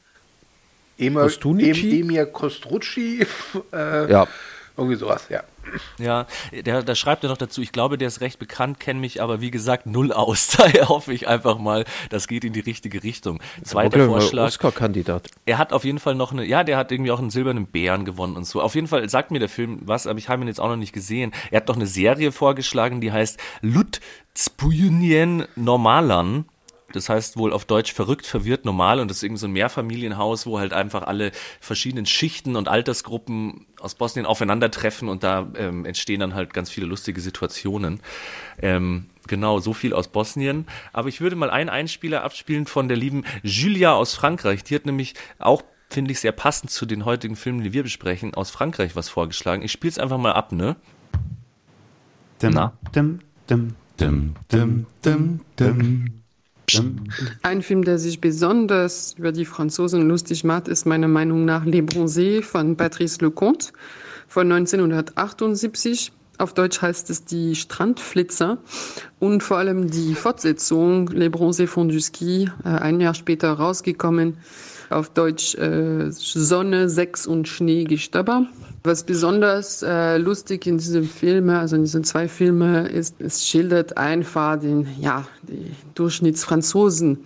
Emir, 0.98 1.22
Kostunici? 1.24 1.92
Em, 2.00 2.06
Emir 2.10 2.26
Kostrucci, 2.26 3.26
äh, 3.74 4.10
Ja. 4.12 4.28
irgendwie 4.76 4.96
sowas, 4.96 5.28
ja. 5.30 5.44
Ja, 5.98 6.28
der, 6.52 6.84
da 6.84 6.96
schreibt 6.96 7.24
er 7.24 7.30
noch 7.30 7.38
dazu, 7.38 7.62
ich 7.62 7.72
glaube, 7.72 7.98
der 7.98 8.08
ist 8.08 8.22
recht 8.22 8.40
bekannt, 8.40 8.80
kenne 8.80 9.00
mich 9.00 9.22
aber 9.22 9.42
wie 9.42 9.52
gesagt 9.52 9.86
null 9.86 10.12
aus. 10.12 10.48
Daher 10.58 10.90
hoffe 10.90 11.14
ich 11.14 11.28
einfach 11.28 11.58
mal, 11.58 11.86
das 12.10 12.28
geht 12.28 12.44
in 12.44 12.54
die 12.54 12.60
richtige 12.60 13.04
Richtung. 13.04 13.42
Zweiter 13.64 13.98
Okay, 13.98 14.08
Vorschlag. 14.08 14.48
Oscar-Kandidat. 14.48 15.30
Er 15.46 15.58
hat 15.58 15.74
auf 15.74 15.84
jeden 15.84 16.00
Fall 16.00 16.16
noch 16.16 16.32
eine, 16.32 16.46
ja, 16.46 16.64
der 16.64 16.78
hat 16.78 16.92
irgendwie 16.92 17.12
auch 17.12 17.20
einen 17.20 17.30
silbernen 17.30 17.68
Bären 17.68 18.06
gewonnen 18.06 18.36
und 18.36 18.46
so. 18.46 18.62
Auf 18.62 18.76
jeden 18.76 18.88
Fall 18.88 19.08
sagt 19.10 19.32
mir 19.32 19.40
der 19.40 19.50
Film 19.50 19.80
was, 19.84 20.08
aber 20.08 20.20
ich 20.20 20.30
habe 20.30 20.44
ihn 20.44 20.48
jetzt 20.48 20.60
auch 20.60 20.70
noch 20.70 20.76
nicht 20.76 20.94
gesehen. 20.94 21.32
Er 21.52 21.58
hat 21.58 21.68
noch 21.68 21.76
eine 21.76 21.88
Serie 21.88 22.32
vorgeschlagen, 22.32 23.02
die 23.02 23.12
heißt 23.12 23.40
Lut 23.62 24.00
Spujunien 24.38 25.46
Normalan. 25.56 26.46
Das 26.96 27.10
heißt 27.10 27.38
wohl 27.38 27.54
auf 27.54 27.66
Deutsch 27.66 27.94
verrückt, 27.94 28.26
verwirrt, 28.26 28.66
normal 28.66 29.00
und 29.00 29.10
das 29.10 29.18
ist 29.18 29.24
irgendwie 29.24 29.40
so 29.40 29.48
ein 29.48 29.54
Mehrfamilienhaus, 29.54 30.46
wo 30.46 30.60
halt 30.60 30.74
einfach 30.74 31.04
alle 31.04 31.32
verschiedenen 31.60 32.06
Schichten 32.06 32.56
und 32.56 32.68
Altersgruppen 32.68 33.66
aus 33.80 33.96
Bosnien 33.96 34.26
aufeinandertreffen 34.26 35.10
und 35.10 35.24
da 35.24 35.48
ähm, 35.58 35.86
entstehen 35.86 36.20
dann 36.20 36.34
halt 36.34 36.54
ganz 36.54 36.70
viele 36.70 36.88
lustige 36.88 37.22
Situationen. 37.22 38.00
Ähm, 38.62 39.08
genau, 39.28 39.60
so 39.60 39.74
viel 39.74 39.94
aus 39.94 40.08
Bosnien. 40.08 40.66
Aber 40.94 41.10
ich 41.10 41.22
würde 41.22 41.36
mal 41.36 41.50
einen 41.50 41.70
Einspieler 41.70 42.24
abspielen 42.24 42.66
von 42.66 42.88
der 42.88 42.98
lieben 42.98 43.26
Julia 43.44 43.94
aus 43.94 44.14
Frankreich. 44.14 44.64
Die 44.64 44.76
hat 44.76 44.86
nämlich 44.86 45.14
auch 45.40 45.64
finde 45.90 46.12
ich 46.12 46.20
sehr 46.20 46.32
passend 46.32 46.72
zu 46.72 46.86
den 46.86 47.06
heutigen 47.06 47.36
Filmen, 47.36 47.64
die 47.64 47.72
wir 47.72 47.84
besprechen, 47.84 48.34
aus 48.34 48.50
Frankreich 48.50 48.96
was 48.96 49.08
vorgeschlagen. 49.08 49.62
Ich 49.62 49.72
spiele 49.72 49.92
es 49.92 50.00
einfach 50.00 50.18
mal 50.18 50.34
ab, 50.34 50.52
ne? 50.52 50.76
Dim, 52.42 52.52
Na? 52.52 52.74
dim, 52.94 53.20
dim, 53.50 53.76
Dum, 53.98 54.36
dum, 54.50 54.88
dum, 55.02 55.40
dum. 55.56 56.25
Ein 57.42 57.62
Film, 57.62 57.84
der 57.84 57.98
sich 58.00 58.22
besonders 58.22 59.16
über 59.18 59.32
die 59.32 59.46
Franzosen 59.46 60.08
lustig 60.08 60.44
macht, 60.44 60.68
ist 60.68 60.86
meiner 60.86 61.08
Meinung 61.08 61.46
nach 61.46 61.66
Les 61.66 61.82
Bronzés 61.84 62.42
von 62.42 62.76
Patrice 62.76 63.24
Lecomte 63.24 63.72
von 64.28 64.52
1978. 64.52 66.12
Auf 66.38 66.54
Deutsch 66.54 66.82
heißt 66.82 67.10
es 67.10 67.24
die 67.24 67.56
Strandflitzer 67.56 68.58
und 69.20 69.42
vor 69.42 69.58
allem 69.58 69.90
die 69.90 70.16
Fortsetzung 70.16 71.08
Les 71.10 71.30
Bronzés 71.30 71.68
font 71.68 71.92
du 71.92 72.02
ski, 72.02 72.50
äh, 72.64 72.70
ein 72.70 73.00
Jahr 73.00 73.14
später 73.14 73.54
rausgekommen. 73.54 74.38
Auf 74.90 75.10
Deutsch 75.10 75.56
äh, 75.56 76.12
Sonne, 76.12 76.90
Sex 76.90 77.26
und 77.26 77.48
Schnee, 77.48 77.86
Gestöber. 77.86 78.48
Was 78.86 79.04
besonders 79.04 79.82
äh, 79.82 80.18
lustig 80.18 80.68
in 80.68 80.78
diesem 80.78 81.06
Film, 81.06 81.50
also 81.50 81.76
in 81.76 81.82
diesen 81.82 82.04
zwei 82.04 82.28
Filmen, 82.28 82.86
ist, 82.86 83.16
es 83.18 83.44
schildert 83.44 83.98
einfach 83.98 84.60
den, 84.60 84.88
ja, 85.02 85.28
die 85.42 85.72
Durchschnittsfranzosen, 85.96 87.26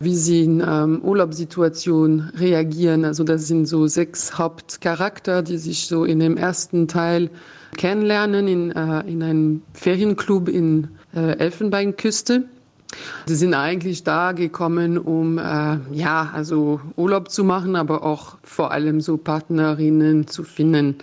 wie 0.00 0.16
sie 0.16 0.42
in 0.42 0.64
ähm, 0.66 1.00
Urlaubssituationen 1.04 2.30
reagieren. 2.30 3.04
Also 3.04 3.22
das 3.22 3.46
sind 3.46 3.66
so 3.66 3.86
sechs 3.86 4.36
Hauptcharakter, 4.36 5.42
die 5.42 5.58
sich 5.58 5.86
so 5.86 6.04
in 6.04 6.18
dem 6.18 6.36
ersten 6.36 6.88
Teil 6.88 7.30
kennenlernen 7.76 8.48
in, 8.48 8.72
äh, 8.72 9.08
in 9.08 9.22
einem 9.22 9.62
Ferienclub 9.74 10.48
in 10.48 10.88
äh, 11.14 11.38
Elfenbeinküste. 11.38 12.48
Sie 13.26 13.34
sind 13.34 13.54
eigentlich 13.54 14.04
da 14.04 14.32
gekommen, 14.32 14.98
um 14.98 15.38
äh, 15.38 15.78
ja, 15.92 16.30
also 16.32 16.80
Urlaub 16.96 17.30
zu 17.30 17.44
machen, 17.44 17.76
aber 17.76 18.02
auch 18.04 18.36
vor 18.42 18.70
allem 18.70 19.00
so 19.00 19.16
Partnerinnen 19.16 20.26
zu 20.26 20.44
finden. 20.44 20.96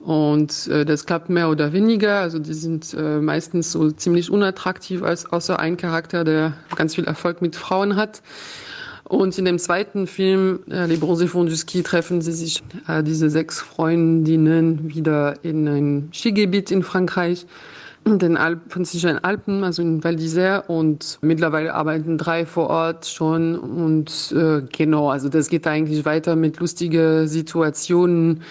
Und 0.00 0.68
äh, 0.68 0.84
das 0.84 1.06
klappt 1.06 1.30
mehr 1.30 1.50
oder 1.50 1.72
weniger. 1.72 2.20
Also 2.20 2.38
die 2.38 2.54
sind 2.54 2.94
äh, 2.94 3.18
meistens 3.18 3.72
so 3.72 3.90
ziemlich 3.90 4.30
unattraktiv, 4.30 5.02
als 5.02 5.26
außer 5.26 5.58
ein 5.58 5.76
Charakter, 5.76 6.22
der 6.22 6.52
ganz 6.76 6.94
viel 6.94 7.04
Erfolg 7.04 7.42
mit 7.42 7.56
Frauen 7.56 7.96
hat. 7.96 8.22
Und 9.08 9.38
in 9.38 9.44
dem 9.44 9.58
zweiten 9.58 10.06
Film, 10.06 10.60
äh, 10.70 10.86
Les 10.86 11.00
Bronzés 11.00 11.28
font 11.28 11.50
du 11.50 11.56
ski, 11.56 11.82
treffen 11.82 12.20
sie 12.20 12.32
sich, 12.32 12.62
äh, 12.88 13.02
diese 13.02 13.30
sechs 13.30 13.60
Freundinnen, 13.60 14.94
wieder 14.94 15.44
in 15.44 15.68
ein 15.68 16.08
Skigebiet 16.12 16.70
in 16.70 16.82
Frankreich 16.82 17.46
den 18.06 18.36
Alpen, 18.36 18.70
französischen 18.70 19.22
Alpen, 19.24 19.64
also 19.64 19.82
in 19.82 20.02
Val 20.04 20.14
d'Isère 20.14 20.66
und 20.68 21.18
mittlerweile 21.22 21.74
arbeiten 21.74 22.18
drei 22.18 22.46
vor 22.46 22.70
Ort 22.70 23.06
schon 23.06 23.58
und 23.58 24.32
äh, 24.32 24.62
genau, 24.70 25.10
also 25.10 25.28
das 25.28 25.48
geht 25.48 25.66
eigentlich 25.66 26.04
weiter 26.04 26.36
mit 26.36 26.60
lustigen 26.60 27.26
Situationen 27.26 28.42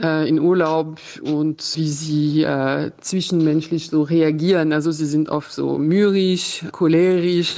äh, 0.00 0.28
in 0.28 0.40
Urlaub 0.40 0.98
und 1.22 1.62
wie 1.76 1.88
sie 1.88 2.42
äh, 2.42 2.90
zwischenmenschlich 3.00 3.88
so 3.88 4.02
reagieren. 4.02 4.72
Also 4.72 4.90
sie 4.90 5.06
sind 5.06 5.28
oft 5.28 5.52
so 5.52 5.78
mürrisch, 5.78 6.64
cholerisch, 6.72 7.56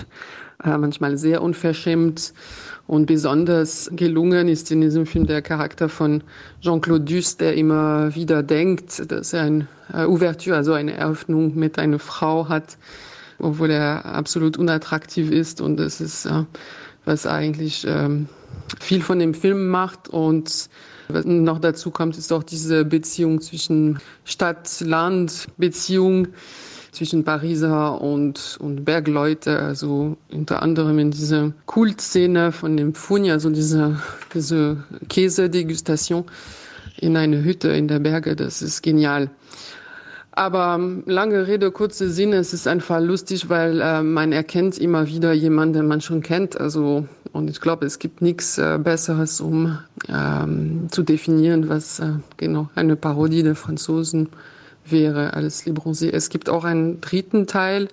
äh, 0.62 0.76
manchmal 0.76 1.16
sehr 1.16 1.42
unverschämt. 1.42 2.34
Und 2.86 3.06
besonders 3.06 3.90
gelungen 3.92 4.48
ist 4.48 4.70
in 4.70 4.80
diesem 4.80 5.04
Film 5.06 5.26
der 5.26 5.42
Charakter 5.42 5.88
von 5.88 6.22
Jean-Claude 6.60 7.04
Duss, 7.04 7.36
der 7.36 7.54
immer 7.54 8.14
wieder 8.14 8.44
denkt, 8.44 9.10
dass 9.10 9.32
er 9.32 9.42
eine 9.42 9.66
äh, 9.92 10.04
Ouverture, 10.04 10.54
also 10.56 10.72
eine 10.72 10.94
Eröffnung 10.94 11.56
mit 11.56 11.80
einer 11.80 11.98
Frau 11.98 12.48
hat, 12.48 12.78
obwohl 13.38 13.70
er 13.70 14.04
absolut 14.04 14.56
unattraktiv 14.56 15.32
ist. 15.32 15.60
Und 15.60 15.78
das 15.78 16.00
ist, 16.00 16.26
äh, 16.26 16.44
was 17.04 17.26
eigentlich 17.26 17.84
ähm, 17.88 18.28
viel 18.80 19.02
von 19.02 19.18
dem 19.18 19.34
Film 19.34 19.68
macht. 19.68 20.08
Und 20.08 20.68
was 21.08 21.24
noch 21.24 21.58
dazu 21.58 21.90
kommt, 21.90 22.16
ist 22.16 22.32
auch 22.32 22.44
diese 22.44 22.84
Beziehung 22.84 23.40
zwischen 23.40 23.98
Stadt-Land-Beziehung 24.24 26.28
zwischen 26.96 27.24
Pariser 27.24 28.00
und, 28.00 28.56
und 28.58 28.86
Bergleute, 28.86 29.58
also 29.58 30.16
unter 30.32 30.62
anderem 30.62 30.98
in 30.98 31.10
dieser 31.10 31.52
Kultszene 31.66 32.52
von 32.52 32.74
dem 32.78 32.94
Funi, 32.94 33.30
also 33.30 33.50
diese, 33.50 34.00
diese 34.32 34.78
Käsedegustation 35.10 36.24
in 36.98 37.18
eine 37.18 37.44
Hütte 37.44 37.68
in 37.68 37.86
der 37.86 37.98
Berge, 37.98 38.34
das 38.34 38.62
ist 38.62 38.82
genial. 38.82 39.30
Aber 40.32 40.76
ähm, 40.78 41.02
lange 41.04 41.46
Rede, 41.46 41.70
kurze 41.70 42.08
Sinn, 42.10 42.32
es 42.32 42.54
ist 42.54 42.66
einfach 42.66 43.00
lustig, 43.00 43.50
weil 43.50 43.82
äh, 43.82 44.02
man 44.02 44.32
erkennt 44.32 44.78
immer 44.78 45.06
wieder 45.06 45.34
jemanden, 45.34 45.74
den 45.74 45.88
man 45.88 46.00
schon 46.00 46.22
kennt. 46.22 46.58
Also, 46.58 47.06
und 47.32 47.50
ich 47.50 47.60
glaube, 47.60 47.84
es 47.84 47.98
gibt 47.98 48.22
nichts 48.22 48.56
äh, 48.56 48.78
Besseres, 48.78 49.42
um 49.42 49.78
ähm, 50.08 50.88
zu 50.90 51.02
definieren, 51.02 51.68
was 51.68 52.00
äh, 52.00 52.12
genau 52.38 52.70
eine 52.74 52.96
Parodie 52.96 53.42
der 53.42 53.54
Franzosen 53.54 54.28
wäre 54.90 55.34
als 55.34 55.64
Les 55.66 55.74
Bronzés. 55.74 56.10
Es 56.12 56.28
gibt 56.28 56.48
auch 56.48 56.64
einen 56.64 57.00
dritten 57.00 57.46
Teil, 57.46 57.88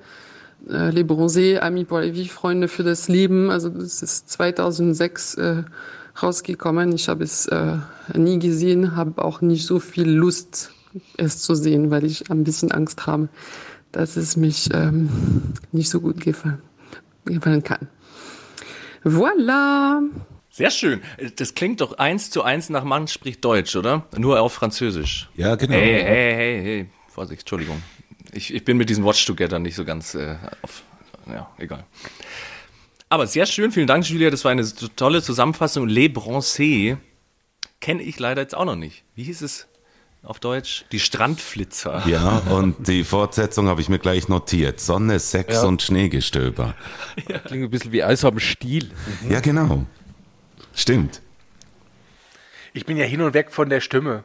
äh, 0.70 0.90
Les 0.92 1.04
Bronzés, 1.04 1.60
Amis 1.60 1.86
pour 1.86 2.02
Freunde 2.30 2.68
für 2.68 2.84
das 2.84 3.08
Leben. 3.08 3.50
Also 3.50 3.70
das 3.70 4.02
ist 4.02 4.30
2006 4.30 5.36
äh, 5.36 5.64
rausgekommen. 6.22 6.94
Ich 6.94 7.10
habe 7.10 7.24
es 7.24 7.48
äh, 7.48 7.78
nie 8.16 8.40
gesehen, 8.40 8.96
habe 8.96 9.24
auch 9.24 9.42
nicht 9.42 9.66
so 9.66 9.80
viel 9.80 10.10
Lust, 10.10 10.72
es 11.18 11.40
zu 11.40 11.56
sehen, 11.56 11.90
weil 11.92 12.06
ich 12.06 12.30
ein 12.30 12.44
bisschen 12.44 12.72
Angst 12.72 13.08
habe, 13.08 13.30
dass 13.92 14.16
es 14.16 14.38
mich 14.38 14.70
ähm, 14.74 15.10
nicht 15.72 15.90
so 15.90 16.00
gut 16.02 16.20
gefallen, 16.20 16.62
gefallen 17.26 17.64
kann. 17.64 17.88
Voilà. 19.04 20.02
Sehr 20.56 20.70
schön. 20.70 21.02
Das 21.38 21.56
klingt 21.56 21.82
doch 21.82 21.98
eins 21.98 22.30
zu 22.30 22.44
eins 22.44 22.70
nach 22.70 22.84
Mann 22.84 23.08
spricht 23.08 23.44
Deutsch, 23.44 23.76
oder? 23.76 24.06
Nur 24.16 24.40
auf 24.40 24.54
Französisch. 24.54 25.28
Ja, 25.36 25.56
genau. 25.56 25.74
Hey, 25.74 25.94
hey, 26.04 26.34
hey, 26.36 26.64
hey. 26.64 26.86
Vorsicht, 27.10 27.42
Entschuldigung. 27.42 27.82
Ich, 28.34 28.54
ich 28.54 28.64
bin 28.64 28.78
mit 28.78 28.88
diesem 28.88 29.04
Watch 29.04 29.26
Together 29.26 29.58
nicht 29.58 29.74
so 29.74 29.84
ganz 29.84 30.14
äh, 30.14 30.36
auf. 30.62 30.84
Ja, 31.28 31.50
egal. 31.58 31.84
Aber 33.10 33.26
sehr 33.26 33.48
schön, 33.48 33.72
vielen 33.72 33.88
Dank, 33.88 34.08
Julia. 34.08 34.30
Das 34.30 34.46
war 34.46 34.52
eine 34.52 34.64
tolle 34.96 35.24
Zusammenfassung. 35.24 35.88
Les 35.88 36.10
Bronzés 36.10 36.98
kenne 37.82 38.04
ich 38.04 38.20
leider 38.20 38.44
jetzt 38.44 38.54
auch 38.54 38.66
noch 38.66 38.76
nicht. 38.76 39.04
Wie 39.16 39.24
hieß 39.24 39.42
es 39.42 39.66
auf 40.22 40.40
Deutsch? 40.40 40.86
Die 40.92 41.00
Strandflitzer. 41.00 42.04
Ja, 42.08 42.38
und 42.52 42.88
die 42.88 43.04
Fortsetzung 43.04 43.66
habe 43.70 43.82
ich 43.82 43.90
mir 43.90 43.98
gleich 43.98 44.28
notiert. 44.28 44.80
Sonne, 44.80 45.18
Sex 45.18 45.56
Ja. 45.56 45.64
und 45.64 45.82
Schneegestöber. 45.82 46.76
Klingt 47.46 47.64
ein 47.64 47.70
bisschen 47.72 47.92
wie 47.92 48.04
Eis 48.04 48.24
am 48.24 48.38
Stiel. 48.38 48.92
Ja, 49.28 49.40
genau. 49.40 49.88
Stimmt. 50.74 51.22
Ich 52.74 52.86
bin 52.86 52.98
ja 52.98 53.06
hin 53.06 53.22
und 53.22 53.34
weg 53.34 53.52
von 53.52 53.70
der 53.70 53.82
Stimme. 53.82 54.24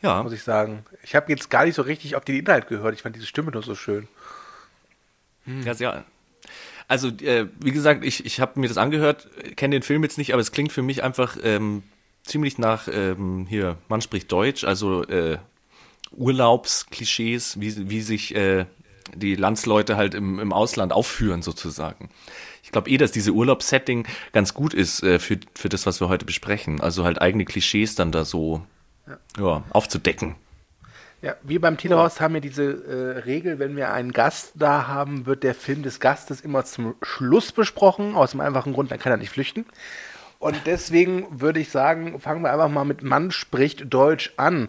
Ja. 0.00 0.22
muss 0.22 0.32
ich 0.32 0.42
sagen. 0.42 0.84
Ich 1.02 1.14
habe 1.14 1.30
jetzt 1.30 1.50
gar 1.50 1.64
nicht 1.64 1.74
so 1.74 1.82
richtig 1.82 2.14
auf 2.14 2.24
den 2.24 2.36
Inhalt 2.36 2.68
gehört. 2.68 2.94
Ich 2.94 3.02
fand 3.02 3.16
diese 3.16 3.26
Stimme 3.26 3.50
nur 3.50 3.62
so 3.62 3.74
schön. 3.74 4.06
Ja, 5.64 5.74
sehr. 5.74 6.04
Also, 6.86 7.08
äh, 7.08 7.48
wie 7.58 7.72
gesagt, 7.72 8.04
ich, 8.04 8.24
ich 8.24 8.40
habe 8.40 8.60
mir 8.60 8.68
das 8.68 8.78
angehört, 8.78 9.28
kenne 9.56 9.76
den 9.76 9.82
Film 9.82 10.02
jetzt 10.02 10.18
nicht, 10.18 10.32
aber 10.32 10.40
es 10.40 10.52
klingt 10.52 10.72
für 10.72 10.82
mich 10.82 11.02
einfach 11.02 11.36
ähm, 11.42 11.82
ziemlich 12.22 12.58
nach 12.58 12.88
ähm, 12.90 13.46
hier, 13.48 13.76
man 13.88 14.00
spricht 14.00 14.30
Deutsch, 14.30 14.64
also 14.64 15.04
äh, 15.04 15.38
Urlaubsklischees, 16.12 17.60
wie, 17.60 17.90
wie 17.90 18.00
sich 18.00 18.34
äh, 18.34 18.66
die 19.14 19.34
Landsleute 19.34 19.96
halt 19.96 20.14
im, 20.14 20.38
im 20.38 20.52
Ausland 20.52 20.92
aufführen 20.92 21.42
sozusagen. 21.42 22.10
Ich 22.68 22.72
glaube 22.72 22.90
eh, 22.90 22.98
dass 22.98 23.12
diese 23.12 23.30
Urlaubssetting 23.30 24.06
ganz 24.32 24.52
gut 24.52 24.74
ist 24.74 25.02
äh, 25.02 25.18
für, 25.18 25.38
für 25.54 25.70
das, 25.70 25.86
was 25.86 26.02
wir 26.02 26.10
heute 26.10 26.26
besprechen. 26.26 26.82
Also 26.82 27.02
halt 27.02 27.18
eigene 27.18 27.46
Klischees 27.46 27.94
dann 27.94 28.12
da 28.12 28.26
so 28.26 28.60
ja. 29.38 29.62
aufzudecken. 29.70 30.34
Ja, 31.22 31.34
wir 31.42 31.62
beim 31.62 31.78
Telehaus 31.78 32.20
haben 32.20 32.34
ja 32.34 32.40
diese 32.40 32.64
äh, 32.64 33.18
Regel, 33.20 33.58
wenn 33.58 33.74
wir 33.74 33.90
einen 33.90 34.12
Gast 34.12 34.52
da 34.54 34.86
haben, 34.86 35.24
wird 35.24 35.44
der 35.44 35.54
Film 35.54 35.82
des 35.82 35.98
Gastes 35.98 36.42
immer 36.42 36.62
zum 36.66 36.94
Schluss 37.00 37.52
besprochen, 37.52 38.14
aus 38.14 38.32
dem 38.32 38.40
einfachen 38.40 38.74
Grund, 38.74 38.90
dann 38.90 38.98
kann 38.98 39.12
er 39.12 39.16
nicht 39.16 39.30
flüchten. 39.30 39.64
Und 40.38 40.66
deswegen 40.66 41.40
würde 41.40 41.60
ich 41.60 41.70
sagen, 41.70 42.20
fangen 42.20 42.42
wir 42.42 42.52
einfach 42.52 42.68
mal 42.68 42.84
mit 42.84 43.02
Mann 43.02 43.30
spricht 43.30 43.86
Deutsch 43.94 44.34
an. 44.36 44.68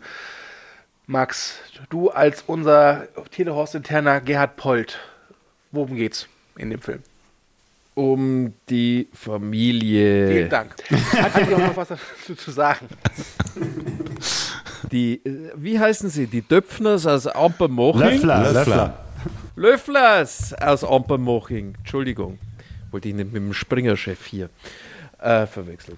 Max, 1.05 1.59
du 1.89 2.11
als 2.11 2.45
unser 2.47 3.09
Telehaus-interner 3.31 4.21
Gerhard 4.21 4.55
Polt, 4.55 4.99
worum 5.73 5.97
geht's 5.97 6.29
in 6.55 6.69
dem 6.69 6.79
Film? 6.79 7.03
Um 7.99 8.53
die 8.69 9.09
Familie. 9.11 10.29
Vielen 10.29 10.49
Dank. 10.49 10.73
Hat 10.89 11.49
ja 11.49 11.57
noch 11.57 11.75
was 11.75 11.89
dazu 11.89 12.33
zu 12.33 12.49
sagen? 12.49 12.87
Die, 14.89 15.15
äh, 15.25 15.51
wie 15.57 15.77
heißen 15.77 16.09
sie? 16.09 16.27
Die 16.27 16.41
Döpfners 16.41 17.05
aus 17.05 17.27
Ampermoching? 17.27 17.99
Löffler, 17.99 18.53
Löffler. 18.53 19.05
Löfflers 19.57 20.53
aus 20.53 20.85
Ampermoching. 20.85 21.75
Entschuldigung. 21.79 22.39
Wollte 22.91 23.09
ich 23.09 23.15
nicht 23.15 23.33
mit 23.33 23.35
dem 23.35 23.53
Springerchef 23.53 24.25
hier 24.25 24.49
äh, 25.19 25.45
verwechseln. 25.45 25.97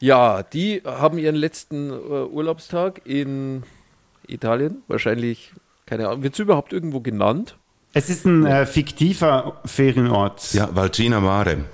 Ja, 0.00 0.42
die 0.42 0.82
haben 0.84 1.16
ihren 1.16 1.36
letzten 1.36 1.88
äh, 1.88 1.94
Urlaubstag 1.94 3.00
in 3.06 3.62
Italien. 4.26 4.82
Wahrscheinlich, 4.86 5.54
keine 5.86 6.08
Ahnung, 6.08 6.24
wird 6.24 6.34
es 6.34 6.40
überhaupt 6.40 6.74
irgendwo 6.74 7.00
genannt? 7.00 7.56
Es 7.94 8.08
ist 8.08 8.24
ein 8.24 8.46
äh, 8.46 8.64
fiktiver 8.64 9.60
Ferienort. 9.66 10.54
Ja, 10.54 10.74
Valcina 10.74 11.20
Mare. 11.20 11.66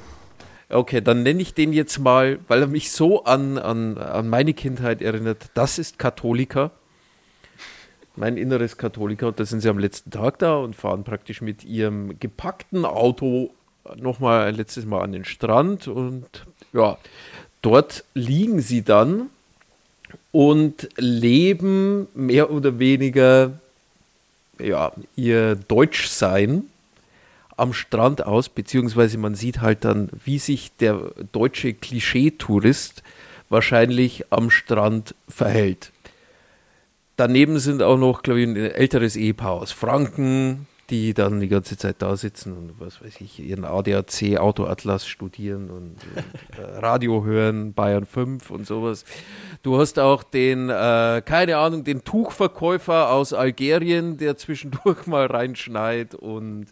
Okay, 0.69 1.01
dann 1.01 1.23
nenne 1.23 1.41
ich 1.41 1.55
den 1.55 1.73
jetzt 1.73 1.99
mal, 1.99 2.41
weil 2.49 2.61
er 2.61 2.67
mich 2.67 2.91
so 2.91 3.25
an, 3.25 3.57
an, 3.57 3.97
an 3.99 4.29
meine 4.29 4.53
Kindheit 4.53 5.01
erinnert. 5.01 5.51
Das 5.55 5.79
ist 5.79 5.99
Katholika. 5.99 6.73
Mein 8.17 8.37
inneres 8.37 8.77
Katholika. 8.77 9.29
Und 9.29 9.39
da 9.39 9.45
sind 9.45 9.61
sie 9.61 9.69
am 9.69 9.79
letzten 9.79 10.11
Tag 10.11 10.41
da 10.41 10.57
und 10.57 10.75
fahren 10.75 11.05
praktisch 11.05 11.41
mit 11.41 11.65
ihrem 11.65 12.19
gepackten 12.19 12.85
Auto 12.85 13.51
nochmal 13.97 14.49
ein 14.49 14.57
letztes 14.57 14.87
Mal 14.87 15.03
an 15.03 15.13
den 15.13 15.25
Strand. 15.25 15.87
Und 15.87 16.27
ja, 16.73 16.99
dort 17.63 18.05
liegen 18.15 18.61
sie 18.61 18.83
dann 18.83 19.31
und 20.33 20.89
leben 20.97 22.09
mehr 22.15 22.51
oder 22.51 22.81
weniger 22.81 23.61
ja, 24.61 24.93
ihr 25.17 25.57
Deutschsein 25.57 26.65
am 27.57 27.73
Strand 27.73 28.25
aus, 28.25 28.49
beziehungsweise 28.49 29.19
man 29.19 29.35
sieht 29.35 29.61
halt 29.61 29.85
dann, 29.85 30.11
wie 30.25 30.39
sich 30.39 30.71
der 30.77 31.11
deutsche 31.33 31.75
Klischee-Tourist 31.75 33.03
wahrscheinlich 33.49 34.27
am 34.31 34.51
Strand 34.51 35.15
verhält. 35.29 35.91
Daneben 37.17 37.59
sind 37.59 37.83
auch 37.83 37.99
noch, 37.99 38.23
glaube 38.23 38.41
ich, 38.41 38.47
ein 38.47 38.57
älteres 38.57 39.17
Ehepaar 39.17 39.55
aus 39.55 39.73
Franken, 39.73 40.68
die 40.91 41.13
dann 41.13 41.41
die 41.41 41.49
ganze 41.49 41.77
Zeit 41.77 41.97
da 42.01 42.17
sitzen 42.17 42.57
und 42.57 42.75
was 42.79 43.03
weiß 43.03 43.21
ich, 43.21 43.41
ihren 43.41 43.65
ADAC 43.65 44.39
Autoatlas 44.39 45.07
studieren 45.07 45.71
und, 45.71 45.97
und 46.15 46.59
äh, 46.59 46.63
Radio 46.79 47.25
hören, 47.25 47.75
Bayern 47.75 48.07
5 48.07 48.51
und 48.51 48.67
sowas. 48.67 49.05
Du 49.63 49.79
hast 49.79 49.99
auch 49.99 50.23
den, 50.23 50.71
äh, 50.71 51.23
keine 51.25 51.59
Ahnung, 51.59 51.85
den 51.85 52.05
Tuchverkäufer 52.05 53.11
aus 53.11 53.33
Algerien, 53.33 54.17
der 54.17 54.37
zwischendurch 54.37 55.07
mal 55.07 55.27
reinschneit 55.27 56.15
und 56.15 56.67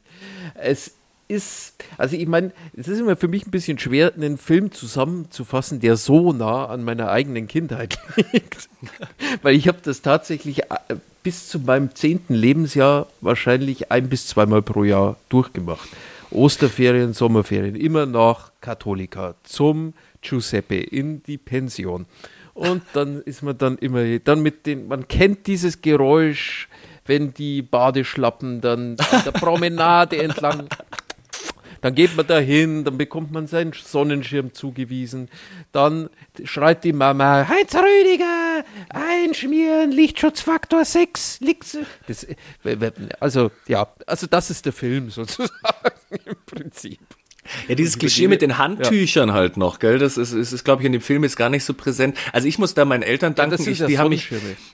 es 0.55 0.95
ist, 1.29 1.75
also 1.99 2.17
ich 2.17 2.27
meine, 2.27 2.53
es 2.77 2.89
ist 2.89 3.01
immer 3.01 3.17
für 3.17 3.29
mich 3.29 3.47
ein 3.47 3.51
bisschen 3.51 3.79
schwer, 3.79 4.13
einen 4.15 4.39
Film 4.39 4.73
zusammenzufassen, 4.73 5.81
der 5.81 5.97
so 5.97 6.33
nah 6.33 6.67
an 6.67 6.85
meiner 6.85 7.11
eigenen 7.11 7.49
Kindheit 7.49 7.99
liegt. 8.33 8.69
Weil 9.43 9.57
ich 9.57 9.69
habe 9.69 9.79
das 9.83 10.03
tatsächlich 10.03 10.65
äh, 10.65 10.97
bis 11.23 11.49
zu 11.49 11.59
meinem 11.59 11.95
zehnten 11.95 12.35
Lebensjahr 12.35 13.09
wahrscheinlich 13.21 13.91
ein 13.91 14.09
bis 14.09 14.29
zweimal 14.29 14.63
pro 14.63 14.85
Jahr 14.85 15.17
durchgemacht. 15.29 15.89
Osterferien, 16.31 17.13
Sommerferien, 17.13 17.77
immer 17.77 18.07
nach 18.07 18.53
Katholika 18.61 19.35
zum 19.43 19.95
Giuseppe 20.21 20.77
in 20.77 21.23
die 21.23 21.39
Pension. 21.39 22.07
Und 22.55 22.83
dann 22.95 23.21
ist 23.23 23.43
man 23.43 23.59
dann 23.59 23.77
immer, 23.79 24.19
dann 24.19 24.41
mit 24.41 24.67
den, 24.67 24.89
man 24.89 25.09
kennt 25.09 25.47
dieses 25.47 25.83
Geräusch, 25.83 26.69
wenn 27.05 27.35
die 27.35 27.63
Badeschlappen 27.63 28.61
dann 28.61 28.97
an 28.99 29.23
der 29.25 29.31
Promenade 29.33 30.17
entlang 30.23 30.67
dann 31.87 31.95
geht 31.95 32.17
man 32.17 32.27
da 32.27 32.41
hin, 32.41 32.83
dann 32.83 32.99
bekommt 32.99 33.31
man 33.31 33.47
seinen 33.47 33.73
Sonnenschirm 33.73 34.53
zugewiesen. 34.53 35.29
Dann 35.71 36.11
schreit 36.43 36.83
die 36.83 36.93
Mama, 36.93 37.47
Heinz 37.49 37.77
Rüdiger, 37.77 38.65
einschmieren, 38.89 39.93
Lichtschutzfaktor 39.93 40.85
6. 40.85 41.39
Lichts 41.43 41.79
das, 42.09 42.27
also, 43.21 43.53
ja, 43.69 43.87
also 44.05 44.27
das 44.27 44.51
ist 44.51 44.67
der 44.67 44.73
Film 44.73 45.11
sozusagen 45.11 45.53
im 46.25 46.35
Prinzip. 46.45 46.99
Ja, 47.69 47.75
dieses 47.75 47.99
Klischee 47.99 48.29
mit 48.29 48.43
den 48.43 48.59
Handtüchern 48.59 49.29
ja. 49.29 49.35
halt 49.35 49.57
noch, 49.57 49.79
gell? 49.79 49.99
Das 49.99 50.17
ist, 50.17 50.33
ist, 50.33 50.53
ist 50.53 50.65
glaube 50.65 50.83
ich, 50.83 50.87
in 50.87 50.93
dem 50.93 51.01
Film 51.01 51.23
jetzt 51.25 51.37
gar 51.37 51.49
nicht 51.49 51.65
so 51.65 51.75
präsent. 51.75 52.17
Also 52.33 52.49
ich 52.49 52.59
muss 52.59 52.75
da 52.75 52.85
meinen 52.85 53.03
Eltern 53.03 53.35
danken, 53.35 53.63
ja, 53.63 53.71
ich, 53.71 53.85
die, 53.85 53.99
haben 53.99 54.11
mich, 54.11 54.29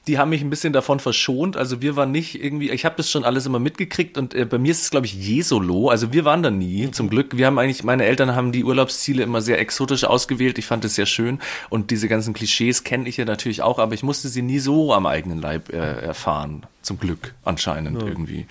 die 0.07 0.19
haben 0.19 0.31
mich 0.31 0.43
ein 0.43 0.51
bisschen 0.51 0.73
davon 0.73 1.01
verschont. 1.01 1.57
Also 1.57 1.83
wir 1.83 1.97
waren 1.97 2.11
nicht 2.11 2.43
irgendwie, 2.43 2.71
ich 2.71 2.85
habe 2.85 2.97
das 2.97 3.11
schon 3.11 3.25
alles 3.25 3.47
immer 3.47 3.59
mitgekriegt 3.59 4.19
und 4.19 4.35
äh, 4.35 4.45
bei 4.45 4.59
mir 4.59 4.73
ist 4.73 4.83
es, 4.83 4.91
glaube 4.91 5.07
ich, 5.07 5.15
je 5.15 5.43
solo. 5.43 5.89
Also 5.89 6.13
wir 6.13 6.25
waren 6.25 6.43
da 6.43 6.51
nie, 6.51 6.91
zum 6.91 7.09
Glück. 7.11 7.37
Wir 7.37 7.47
haben 7.47 7.59
eigentlich, 7.59 7.85
meine 7.85 8.05
Eltern 8.05 8.35
haben 8.35 8.53
die 8.53 8.65
Urlaubsziele 8.65 9.23
immer 9.23 9.41
sehr 9.41 9.59
exotisch 9.59 10.05
ausgewählt. 10.05 10.59
Ich 10.59 10.67
fand 10.67 10.85
es 10.85 10.95
sehr 10.95 11.07
schön. 11.07 11.39
Und 11.71 11.91
diese 11.91 12.09
ganzen 12.09 12.35
Klischees 12.35 12.85
kenne 12.85 13.09
ich 13.09 13.17
ja 13.17 13.25
natürlich 13.25 13.63
auch, 13.63 13.79
aber 13.79 13.95
ich 13.95 14.03
musste 14.03 14.29
sie 14.29 14.43
nie 14.43 14.59
so 14.59 14.93
am 14.93 15.07
eigenen 15.07 15.41
Leib 15.41 15.73
äh, 15.73 15.77
erfahren. 15.77 16.67
Zum 16.83 16.99
Glück, 16.99 17.35
anscheinend 17.45 18.03
ja. 18.03 18.09
irgendwie. 18.09 18.47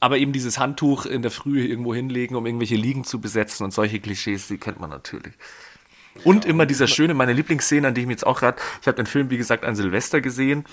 Aber 0.00 0.16
eben 0.16 0.32
dieses 0.32 0.58
Handtuch 0.58 1.04
in 1.04 1.22
der 1.22 1.30
Früh 1.30 1.64
irgendwo 1.64 1.94
hinlegen, 1.94 2.34
um 2.34 2.46
irgendwelche 2.46 2.76
Liegen 2.76 3.04
zu 3.04 3.20
besetzen 3.20 3.64
und 3.64 3.72
solche 3.72 4.00
Klischees, 4.00 4.48
die 4.48 4.58
kennt 4.58 4.80
man 4.80 4.90
natürlich. 4.90 5.34
Und 6.24 6.44
immer 6.44 6.66
dieser 6.66 6.86
schöne, 6.86 7.14
meine 7.14 7.32
Lieblingsszene, 7.32 7.88
an 7.88 7.94
die 7.94 8.02
ich 8.02 8.06
mir 8.06 8.14
jetzt 8.14 8.26
auch 8.26 8.40
gerade, 8.40 8.58
ich 8.80 8.86
habe 8.86 8.96
den 8.96 9.06
Film, 9.06 9.30
wie 9.30 9.36
gesagt, 9.36 9.64
an 9.64 9.76
Silvester 9.76 10.20
gesehen, 10.20 10.64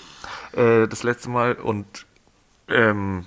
äh, 0.52 0.88
das 0.88 1.02
letzte 1.02 1.30
Mal 1.30 1.54
und 1.54 2.06
ähm, 2.68 3.26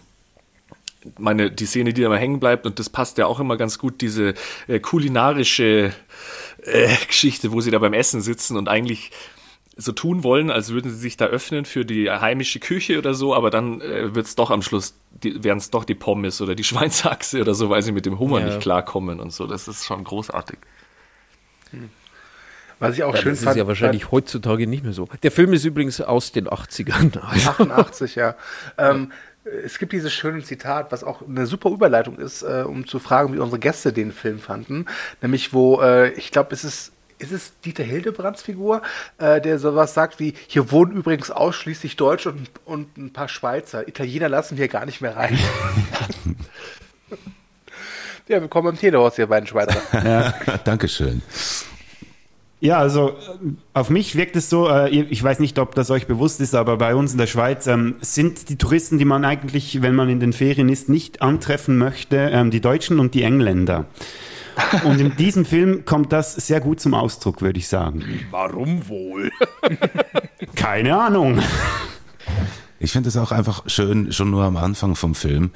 meine, 1.17 1.51
die 1.51 1.65
Szene, 1.65 1.93
die 1.93 2.01
da 2.01 2.07
immer 2.07 2.17
hängen 2.17 2.39
bleibt, 2.39 2.65
und 2.65 2.79
das 2.79 2.89
passt 2.89 3.17
ja 3.17 3.25
auch 3.25 3.39
immer 3.39 3.57
ganz 3.57 3.79
gut, 3.79 4.01
diese 4.01 4.33
äh, 4.67 4.79
kulinarische 4.79 5.93
äh, 6.63 6.95
Geschichte, 7.07 7.51
wo 7.51 7.61
sie 7.61 7.71
da 7.71 7.79
beim 7.79 7.93
Essen 7.93 8.21
sitzen 8.21 8.57
und 8.57 8.67
eigentlich 8.67 9.11
so 9.77 9.91
tun 9.91 10.23
wollen, 10.23 10.51
als 10.51 10.71
würden 10.71 10.91
sie 10.91 10.97
sich 10.97 11.17
da 11.17 11.25
öffnen 11.25 11.65
für 11.65 11.85
die 11.85 12.09
heimische 12.09 12.59
Küche 12.59 12.97
oder 12.97 13.13
so, 13.13 13.33
aber 13.33 13.49
dann 13.49 13.81
äh, 13.81 14.13
wird 14.13 14.25
es 14.25 14.35
doch 14.35 14.51
am 14.51 14.61
Schluss, 14.61 14.95
werden 15.21 15.57
es 15.57 15.69
doch 15.69 15.85
die 15.85 15.95
Pommes 15.95 16.41
oder 16.41 16.55
die 16.55 16.63
Schweinsachse 16.65 17.41
oder 17.41 17.53
so, 17.53 17.69
weil 17.69 17.81
sie 17.81 17.91
mit 17.91 18.05
dem 18.05 18.19
Hummer 18.19 18.39
ja. 18.39 18.47
nicht 18.47 18.59
klarkommen 18.59 19.19
und 19.19 19.31
so. 19.31 19.47
Das 19.47 19.67
ist 19.67 19.85
schon 19.85 20.03
großartig. 20.03 20.59
Hm. 21.71 21.89
Was 22.79 22.95
ich 22.95 23.03
auch 23.03 23.13
ja, 23.13 23.21
schön 23.21 23.33
das 23.33 23.43
fand. 23.43 23.51
ist 23.51 23.59
ja 23.59 23.67
wahrscheinlich 23.67 24.05
weil, 24.05 24.11
heutzutage 24.11 24.65
nicht 24.65 24.83
mehr 24.83 24.93
so. 24.93 25.07
Der 25.21 25.31
Film 25.31 25.53
ist 25.53 25.65
übrigens 25.65 26.01
aus 26.01 26.31
den 26.31 26.47
80ern. 26.47 27.15
88, 27.21 28.15
ja. 28.15 28.35
Ähm, 28.77 29.11
es 29.43 29.77
gibt 29.77 29.93
dieses 29.93 30.11
schöne 30.11 30.43
Zitat, 30.43 30.91
was 30.91 31.03
auch 31.03 31.21
eine 31.27 31.45
super 31.45 31.69
Überleitung 31.69 32.17
ist, 32.17 32.41
äh, 32.41 32.63
um 32.65 32.87
zu 32.87 32.99
fragen, 32.99 33.33
wie 33.33 33.37
unsere 33.37 33.59
Gäste 33.59 33.93
den 33.93 34.11
Film 34.11 34.39
fanden. 34.39 34.85
Nämlich, 35.21 35.53
wo, 35.53 35.79
äh, 35.81 36.09
ich 36.13 36.31
glaube, 36.31 36.53
es 36.53 36.63
ist 36.63 36.91
ist 37.21 37.31
es 37.31 37.53
Dieter 37.63 37.83
Hildebrands 37.83 38.41
Figur, 38.41 38.81
äh, 39.17 39.39
der 39.39 39.59
sowas 39.59 39.93
sagt 39.93 40.19
wie, 40.19 40.33
hier 40.47 40.71
wohnen 40.71 40.93
übrigens 40.93 41.31
ausschließlich 41.31 41.95
Deutsche 41.95 42.29
und, 42.29 42.49
und 42.65 42.97
ein 42.97 43.13
paar 43.13 43.29
Schweizer. 43.29 43.87
Italiener 43.87 44.29
lassen 44.29 44.57
wir 44.57 44.67
gar 44.67 44.85
nicht 44.85 45.01
mehr 45.01 45.15
rein. 45.15 45.37
ja, 48.27 48.41
willkommen 48.41 48.69
im 48.69 48.77
Telehaus, 48.77 49.17
ihr 49.17 49.27
beiden 49.27 49.47
Schweizer. 49.47 49.81
Ja, 50.03 50.33
Dankeschön. 50.63 51.21
Ja, 52.59 52.77
also 52.77 53.09
äh, 53.09 53.13
auf 53.73 53.89
mich 53.89 54.15
wirkt 54.15 54.35
es 54.35 54.49
so, 54.49 54.69
äh, 54.69 54.89
ich 54.89 55.23
weiß 55.23 55.39
nicht, 55.39 55.57
ob 55.59 55.75
das 55.75 55.91
euch 55.91 56.07
bewusst 56.07 56.41
ist, 56.41 56.55
aber 56.55 56.77
bei 56.77 56.95
uns 56.95 57.11
in 57.11 57.17
der 57.17 57.27
Schweiz 57.27 57.67
ähm, 57.67 57.95
sind 58.01 58.49
die 58.49 58.57
Touristen, 58.57 58.97
die 58.97 59.05
man 59.05 59.25
eigentlich, 59.25 59.81
wenn 59.81 59.95
man 59.95 60.09
in 60.09 60.19
den 60.19 60.33
Ferien 60.33 60.69
ist, 60.69 60.89
nicht 60.89 61.21
antreffen 61.21 61.77
möchte, 61.77 62.17
ähm, 62.17 62.51
die 62.51 62.61
Deutschen 62.61 62.99
und 62.99 63.13
die 63.13 63.23
Engländer. 63.23 63.85
Und 64.83 64.99
in 64.99 65.15
diesem 65.15 65.45
Film 65.45 65.85
kommt 65.85 66.11
das 66.11 66.33
sehr 66.35 66.59
gut 66.59 66.79
zum 66.79 66.93
Ausdruck, 66.93 67.41
würde 67.41 67.59
ich 67.59 67.67
sagen. 67.67 68.03
Warum 68.31 68.87
wohl? 68.87 69.31
Keine 70.55 70.97
Ahnung. 70.97 71.39
Ich 72.79 72.91
finde 72.91 73.09
es 73.09 73.17
auch 73.17 73.31
einfach 73.31 73.63
schön, 73.67 74.11
schon 74.11 74.31
nur 74.31 74.43
am 74.43 74.57
Anfang 74.57 74.95
vom 74.95 75.13
Film. 75.13 75.51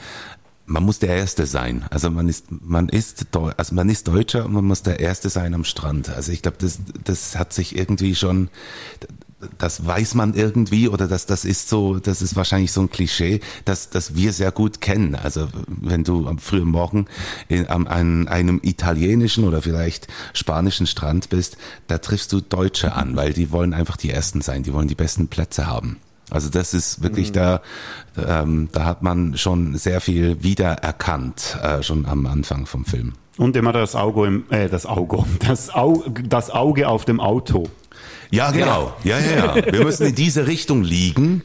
Man 0.68 0.84
muss 0.84 0.99
der 0.99 1.10
Erste 1.10 1.45
sein. 1.45 1.86
Also 1.89 2.10
man 2.10 2.28
ist, 2.28 2.47
man 2.49 2.89
ist, 2.89 3.28
also 3.58 3.76
man 3.76 3.89
ist 3.89 4.08
Deutscher 4.08 4.45
und 4.45 4.53
man 4.53 4.66
muss 4.66 4.84
der 4.84 4.99
Erste 4.99 5.30
sein 5.30 5.53
am 5.53 5.64
Strand. 5.64 6.10
Also 6.10 6.32
ich 6.32 6.41
glaube, 6.41 6.58
das, 6.60 6.80
das 7.03 7.36
hat 7.36 7.53
sich 7.53 7.76
irgendwie 7.76 8.16
schon, 8.16 8.49
das 9.57 9.86
weiß 9.86 10.15
man 10.15 10.33
irgendwie 10.33 10.88
oder 10.88 11.07
das, 11.07 11.25
das 11.25 11.45
ist 11.45 11.69
so, 11.69 11.99
das 11.99 12.21
ist 12.21 12.36
wahrscheinlich 12.36 12.71
so 12.71 12.81
ein 12.81 12.89
Klischee, 12.89 13.41
dass, 13.65 13.89
dass 13.89 14.15
wir 14.15 14.33
sehr 14.33 14.51
gut 14.51 14.81
kennen. 14.81 15.15
Also 15.15 15.47
wenn 15.67 16.03
du 16.03 16.27
am 16.27 16.39
frühen 16.39 16.69
Morgen 16.69 17.05
in, 17.47 17.69
am, 17.69 17.88
an 17.88 18.27
einem 18.27 18.59
italienischen 18.63 19.43
oder 19.43 19.61
vielleicht 19.61 20.07
spanischen 20.33 20.88
Strand 20.88 21.29
bist, 21.29 21.57
da 21.88 21.97
triffst 21.97 22.31
du 22.31 22.41
Deutsche 22.41 22.93
an, 22.93 23.15
weil 23.15 23.33
die 23.33 23.51
wollen 23.51 23.73
einfach 23.73 23.97
die 23.97 24.09
Ersten 24.09 24.41
sein, 24.41 24.63
die 24.63 24.73
wollen 24.73 24.88
die 24.88 24.95
besten 24.95 25.27
Plätze 25.27 25.67
haben. 25.67 25.97
Also 26.31 26.49
das 26.49 26.73
ist 26.73 27.03
wirklich 27.03 27.31
da, 27.31 27.61
ähm, 28.17 28.69
da 28.71 28.86
hat 28.86 29.03
man 29.03 29.38
schon 29.38 29.75
sehr 29.77 30.01
viel 30.01 30.41
wiedererkannt, 30.43 31.59
äh, 31.61 31.83
schon 31.83 32.07
am 32.07 32.25
Anfang 32.25 32.65
vom 32.65 32.83
Film. 32.83 33.13
Und 33.38 33.55
immer 33.55 33.73
das 33.73 33.95
Auge 33.95 34.25
im, 34.25 34.45
äh, 34.49 34.69
das 34.69 34.86
Auge, 34.86 35.23
das, 35.39 35.73
Au, 35.73 36.03
das 36.23 36.49
Auge 36.49 36.88
auf 36.88 37.05
dem 37.05 37.19
Auto. 37.19 37.69
Ja, 38.32 38.51
genau. 38.51 38.95
Ja, 39.03 39.17
ja, 39.19 39.55
ja. 39.55 39.73
Wir 39.73 39.84
müssen 39.84 40.07
in 40.07 40.15
diese 40.15 40.47
Richtung 40.47 40.84
liegen, 40.84 41.43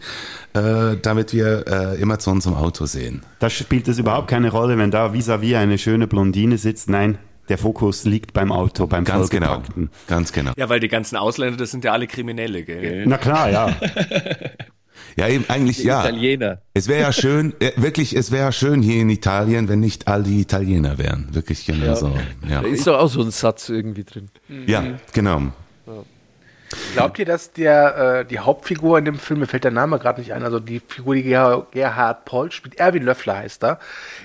äh, 0.55 0.97
damit 1.01 1.33
wir 1.33 1.65
äh, 1.67 2.01
immer 2.01 2.19
zu 2.19 2.31
unserem 2.31 2.57
Auto 2.57 2.87
sehen. 2.87 3.23
Da 3.39 3.51
spielt 3.51 3.89
es 3.89 3.99
überhaupt 3.99 4.29
keine 4.29 4.51
Rolle, 4.51 4.79
wenn 4.79 4.91
da 4.91 5.13
vis-à-vis 5.13 5.57
eine 5.57 5.79
schöne 5.79 6.07
Blondine 6.07 6.59
sitzt. 6.59 6.89
Nein, 6.89 7.19
der 7.49 7.59
Fokus 7.59 8.05
liegt 8.05 8.33
beim 8.33 8.53
Auto, 8.53 8.87
beim 8.87 9.05
Ganz 9.05 9.31
genau. 9.31 9.63
Ganz 10.07 10.33
genau. 10.33 10.53
Ja, 10.57 10.69
weil 10.69 10.81
die 10.81 10.89
ganzen 10.89 11.17
Ausländer, 11.17 11.57
das 11.57 11.71
sind 11.71 11.85
ja 11.85 11.93
alle 11.93 12.07
Kriminelle, 12.07 12.63
gell? 12.65 13.05
Na 13.07 13.19
klar, 13.19 13.51
ja. 13.51 13.77
Ja, 15.17 15.29
eben 15.29 15.45
eigentlich 15.49 15.83
ja. 15.83 16.03
Italiener. 16.03 16.63
Es 16.75 16.89
wäre 16.89 17.01
ja 17.01 17.13
schön, 17.13 17.55
äh, 17.61 17.73
wirklich, 17.77 18.15
es 18.17 18.31
wäre 18.31 18.45
ja 18.45 18.53
schön 18.53 18.81
hier 18.81 19.03
in 19.03 19.11
Italien, 19.11 19.69
wenn 19.69 19.81
nicht 19.81 20.09
all 20.09 20.23
die 20.23 20.41
Italiener 20.41 20.99
wären. 20.99 21.29
Wirklich 21.33 21.67
genau 21.67 21.95
so. 21.95 22.13
Ja. 22.49 22.63
Da 22.63 22.69
ist 22.69 22.87
doch 22.87 22.99
auch 22.99 23.09
so 23.09 23.23
ein 23.23 23.31
Satz 23.31 23.69
irgendwie 23.69 24.05
drin. 24.05 24.31
ja, 24.67 24.85
genau. 25.13 25.53
Glaubt 26.95 27.19
ihr, 27.19 27.25
dass 27.25 27.53
der, 27.53 28.21
äh, 28.21 28.25
die 28.25 28.39
Hauptfigur 28.39 28.99
in 28.99 29.05
dem 29.05 29.19
Film, 29.19 29.41
mir 29.41 29.47
fällt 29.47 29.65
der 29.65 29.71
Name 29.71 29.99
gerade 29.99 30.21
nicht 30.21 30.33
ein, 30.33 30.45
also 30.45 30.61
die 30.61 30.81
Figur, 30.81 31.15
die 31.17 31.25
Ger 31.25 31.67
Gerhard 31.73 32.25
Poll 32.25 32.53
spielt, 32.53 32.79
Erwin 32.79 33.03
Löffler 33.03 33.39
heißt 33.39 33.65
er. 33.65 33.79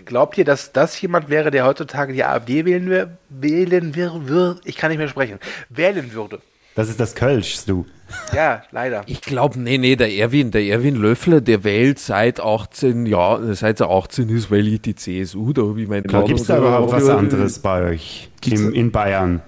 Glaubt 0.06 0.38
ihr, 0.38 0.46
dass 0.46 0.72
das 0.72 1.00
jemand 1.02 1.30
wäre, 1.30 1.50
der 1.50 1.66
heutzutage 1.66 2.14
die 2.14 2.24
AfD 2.24 2.66
wählen, 2.66 3.18
wählen 3.30 3.96
wir, 3.96 4.28
wir, 4.28 4.58
ich 4.64 4.78
kann 4.78 4.90
nicht 4.90 5.00
mehr 5.00 5.08
sprechen, 5.08 5.40
wählen 5.70 6.14
würde? 6.14 6.40
Das 6.76 6.90
ist 6.90 7.00
das 7.00 7.16
Kölsch, 7.16 7.66
du. 7.66 7.86
Ja, 8.34 8.64
leider. 8.72 9.04
Ich 9.08 9.22
glaube, 9.22 9.60
nee, 9.60 9.78
nee, 9.78 9.96
der 9.96 10.12
Erwin, 10.14 10.52
der 10.52 10.64
Erwin 10.64 10.96
Löffler, 10.96 11.42
der 11.42 11.64
wählt 11.64 12.00
seit 12.00 12.40
18 12.40 13.06
Jahren, 13.06 13.56
seit 13.56 13.80
er 13.80 13.90
18 13.90 14.30
ist, 14.30 14.52
wählt 14.52 14.68
ich 14.68 14.82
die 14.82 14.96
CSU, 14.96 15.54
da 15.54 15.64
habe 15.64 15.82
ich 15.82 15.88
meine 15.88 16.04
Da 16.04 16.22
gibt 16.22 16.42
es 16.42 16.48
da 16.48 16.58
überhaupt 16.58 16.92
was 16.92 17.10
anderes 17.10 17.60
bei 17.60 17.92
euch 17.92 18.30
im, 18.46 18.74
in 18.74 18.92
Bayern. 18.92 19.42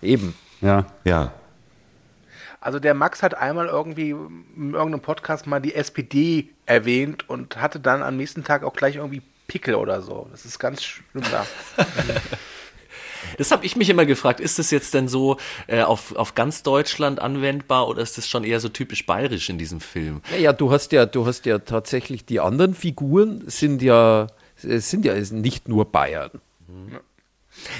Eben. 0.00 0.34
Ja. 0.62 0.86
Ja. 1.04 1.32
Also 2.60 2.78
der 2.78 2.94
Max 2.94 3.22
hat 3.22 3.34
einmal 3.34 3.66
irgendwie 3.66 4.10
in 4.10 4.74
irgendeinem 4.74 5.00
Podcast 5.00 5.46
mal 5.46 5.60
die 5.60 5.74
SPD 5.74 6.50
erwähnt 6.66 7.28
und 7.28 7.56
hatte 7.56 7.80
dann 7.80 8.02
am 8.02 8.16
nächsten 8.16 8.44
Tag 8.44 8.64
auch 8.64 8.74
gleich 8.74 8.96
irgendwie 8.96 9.22
Pickel 9.46 9.74
oder 9.74 10.02
so. 10.02 10.28
Das 10.30 10.44
ist 10.44 10.58
ganz 10.58 10.82
schlimm 10.82 11.24
da. 11.30 11.46
Das 13.36 13.50
habe 13.50 13.66
ich 13.66 13.76
mich 13.76 13.90
immer 13.90 14.06
gefragt, 14.06 14.40
ist 14.40 14.58
das 14.58 14.70
jetzt 14.70 14.94
denn 14.94 15.08
so 15.08 15.36
äh, 15.66 15.82
auf, 15.82 16.14
auf 16.16 16.34
ganz 16.34 16.62
Deutschland 16.62 17.20
anwendbar 17.20 17.88
oder 17.88 18.02
ist 18.02 18.18
das 18.18 18.28
schon 18.28 18.44
eher 18.44 18.60
so 18.60 18.68
typisch 18.68 19.06
bayerisch 19.06 19.48
in 19.50 19.58
diesem 19.58 19.80
Film? 19.80 20.22
Naja, 20.30 20.52
du 20.52 20.70
hast 20.70 20.92
ja, 20.92 21.06
du 21.06 21.26
hast 21.26 21.46
ja 21.46 21.58
tatsächlich 21.58 22.24
die 22.24 22.40
anderen 22.40 22.74
Figuren 22.74 23.42
sind 23.46 23.82
ja, 23.82 24.28
es 24.62 24.90
sind 24.90 25.04
ja 25.04 25.14
nicht 25.14 25.68
nur 25.68 25.90
Bayern. 25.90 26.30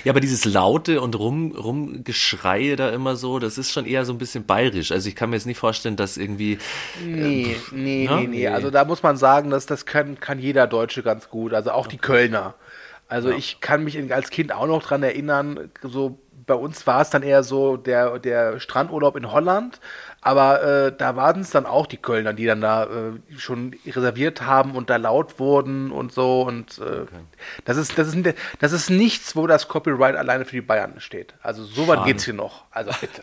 Ja, 0.04 0.12
aber 0.12 0.20
dieses 0.20 0.44
Laute 0.44 1.00
und 1.00 1.18
Rum, 1.18 1.52
Rumgeschreie 1.52 2.76
da 2.76 2.90
immer 2.90 3.16
so, 3.16 3.38
das 3.38 3.58
ist 3.58 3.72
schon 3.72 3.86
eher 3.86 4.04
so 4.04 4.12
ein 4.12 4.18
bisschen 4.18 4.44
bayerisch. 4.44 4.92
Also 4.92 5.08
ich 5.08 5.16
kann 5.16 5.30
mir 5.30 5.36
jetzt 5.36 5.46
nicht 5.46 5.58
vorstellen, 5.58 5.96
dass 5.96 6.16
irgendwie. 6.16 6.58
Nee, 7.04 7.56
nee, 7.72 8.04
Ja? 8.04 8.20
nee, 8.20 8.26
nee. 8.26 8.48
Also 8.48 8.70
da 8.70 8.84
muss 8.84 9.02
man 9.02 9.16
sagen, 9.16 9.50
dass 9.50 9.66
das 9.66 9.86
kann, 9.86 10.20
kann 10.20 10.38
jeder 10.38 10.66
Deutsche 10.66 11.02
ganz 11.02 11.28
gut. 11.28 11.54
Also 11.54 11.72
auch 11.72 11.86
die 11.86 11.98
Kölner. 11.98 12.54
Also 13.08 13.30
ich 13.30 13.60
kann 13.60 13.82
mich 13.82 14.12
als 14.14 14.30
Kind 14.30 14.52
auch 14.52 14.66
noch 14.68 14.82
dran 14.84 15.02
erinnern, 15.02 15.70
so 15.82 16.18
bei 16.51 16.57
uns 16.57 16.84
war 16.84 17.01
es 17.01 17.11
dann 17.11 17.22
eher 17.22 17.44
so 17.44 17.76
der, 17.76 18.18
der 18.18 18.59
Strandurlaub 18.59 19.14
in 19.14 19.30
Holland, 19.30 19.78
aber 20.20 20.62
äh, 20.64 20.92
da 20.92 21.14
waren 21.14 21.42
es 21.42 21.51
dann 21.51 21.64
auch 21.64 21.86
die 21.86 21.96
Kölner, 21.96 22.32
die 22.32 22.44
dann 22.44 22.61
da 22.61 22.86
äh, 22.86 23.38
schon 23.38 23.76
reserviert 23.86 24.42
haben 24.42 24.74
und 24.74 24.90
da 24.90 24.96
laut 24.96 25.38
wurden 25.38 25.92
und 25.92 26.11
so 26.11 26.42
und 26.42 26.78
äh, 26.78 27.07
das 27.64 27.76
ist 27.76 27.96
das 27.96 28.12
ist 28.12 28.34
das 28.59 28.72
ist 28.72 28.90
nichts, 28.90 29.36
wo 29.36 29.46
das 29.46 29.68
Copyright 29.68 30.16
alleine 30.16 30.44
für 30.44 30.57
die 30.57 30.61
Bayern 30.61 30.98
steht. 30.98 31.34
Also 31.40 31.62
so 31.62 31.86
weit 31.86 31.98
Schade. 31.98 32.11
geht's 32.11 32.24
hier 32.24 32.34
noch. 32.34 32.64
Also 32.72 32.90
bitte. 33.01 33.22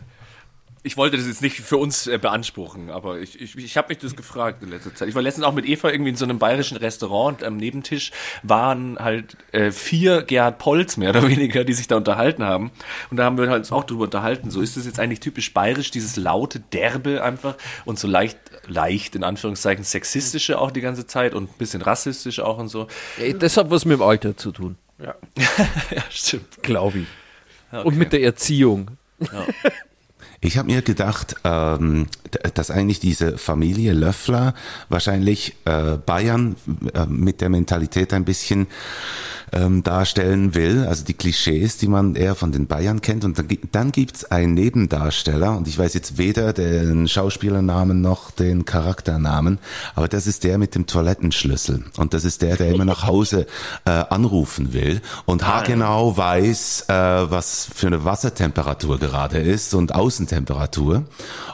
Ich 0.87 0.95
wollte 0.95 1.17
das 1.17 1.27
jetzt 1.27 1.41
nicht 1.41 1.57
für 1.57 1.75
uns 1.75 2.07
äh, 2.07 2.17
beanspruchen, 2.17 2.89
aber 2.89 3.19
ich, 3.19 3.41
ich, 3.41 3.57
ich 3.57 3.75
habe 3.75 3.89
mich 3.89 3.97
das 3.97 4.15
gefragt 4.15 4.63
in 4.63 4.69
letzter 4.69 4.95
Zeit. 4.95 5.09
Ich 5.09 5.15
war 5.15 5.21
letztens 5.21 5.45
auch 5.45 5.53
mit 5.53 5.65
Eva 5.67 5.89
irgendwie 5.89 6.11
in 6.11 6.15
so 6.15 6.23
einem 6.23 6.39
bayerischen 6.39 6.77
Restaurant 6.77 7.41
und 7.41 7.45
am 7.47 7.57
Nebentisch 7.57 8.11
waren 8.41 8.97
halt 8.97 9.35
äh, 9.51 9.71
vier 9.71 10.21
Gerhard 10.23 10.59
Polz 10.59 10.95
mehr 10.95 11.09
oder 11.09 11.27
weniger, 11.27 11.65
die 11.65 11.73
sich 11.73 11.87
da 11.87 11.97
unterhalten 11.97 12.45
haben. 12.45 12.71
Und 13.11 13.17
da 13.17 13.25
haben 13.25 13.37
wir 13.37 13.49
halt 13.49 13.59
uns 13.59 13.71
auch 13.73 13.83
drüber 13.83 14.05
unterhalten. 14.05 14.49
So 14.49 14.61
ist 14.61 14.77
das 14.77 14.85
jetzt 14.85 14.97
eigentlich 14.97 15.19
typisch 15.19 15.53
bayerisch, 15.53 15.91
dieses 15.91 16.15
laute, 16.15 16.61
derbe 16.61 17.21
einfach 17.21 17.55
und 17.83 17.99
so 17.99 18.07
leicht, 18.07 18.37
leicht 18.67 19.15
in 19.15 19.25
Anführungszeichen 19.25 19.83
sexistische 19.83 20.57
auch 20.57 20.71
die 20.71 20.81
ganze 20.81 21.05
Zeit 21.05 21.33
und 21.33 21.51
ein 21.51 21.57
bisschen 21.57 21.81
rassistisch 21.81 22.39
auch 22.39 22.59
und 22.59 22.69
so. 22.69 22.87
Ey, 23.19 23.37
Das 23.37 23.57
hat 23.57 23.69
was 23.69 23.83
mit 23.83 23.99
dem 23.99 24.03
Alter 24.03 24.37
zu 24.37 24.53
tun, 24.53 24.77
Ja. 25.03 25.15
ja, 25.91 26.03
stimmt. 26.09 26.63
glaube 26.63 26.99
ich. 26.99 27.07
Ja, 27.73 27.81
Und 27.81 27.97
mit 27.97 28.13
der 28.13 28.21
Erziehung. 28.23 28.91
Ich 30.39 30.57
habe 30.57 30.71
mir 30.71 30.81
gedacht, 30.83 31.35
ähm, 31.43 32.07
dass 32.53 32.69
eigentlich 32.69 32.99
diese 32.99 33.37
Familie 33.37 33.93
Löffler 33.93 34.53
wahrscheinlich 34.87 35.55
äh, 35.65 35.97
Bayern 35.97 36.55
äh, 36.93 37.05
mit 37.07 37.41
der 37.41 37.49
Mentalität 37.49 38.13
ein 38.13 38.23
bisschen 38.25 38.67
ähm, 39.51 39.83
darstellen 39.83 40.55
will, 40.55 40.85
also 40.87 41.03
die 41.03 41.13
Klischees, 41.13 41.77
die 41.77 41.87
man 41.87 42.15
eher 42.15 42.35
von 42.35 42.51
den 42.51 42.67
Bayern 42.67 43.01
kennt. 43.01 43.23
Und 43.23 43.37
dann, 43.37 43.47
dann 43.71 43.91
gibt's 43.91 44.25
einen 44.25 44.53
Nebendarsteller, 44.53 45.57
und 45.57 45.67
ich 45.67 45.77
weiß 45.77 45.93
jetzt 45.93 46.17
weder 46.17 46.53
den 46.53 47.07
Schauspielernamen 47.07 48.01
noch 48.01 48.31
den 48.31 48.65
Charakternamen, 48.65 49.59
aber 49.95 50.07
das 50.07 50.27
ist 50.27 50.43
der 50.43 50.57
mit 50.57 50.75
dem 50.75 50.85
Toilettenschlüssel. 50.85 51.83
Und 51.97 52.13
das 52.13 52.25
ist 52.25 52.41
der, 52.41 52.57
der 52.57 52.69
immer 52.69 52.85
nach 52.85 53.05
Hause 53.05 53.47
äh, 53.85 53.89
anrufen 53.91 54.73
will 54.73 55.01
und 55.25 55.47
haargenau 55.47 56.17
weiß, 56.17 56.85
äh, 56.87 56.93
was 56.93 57.67
für 57.73 57.87
eine 57.87 58.03
Wassertemperatur 58.05 58.99
gerade 58.99 59.39
ist 59.39 59.73
und 59.73 59.95
Außentemperatur. 59.95 61.05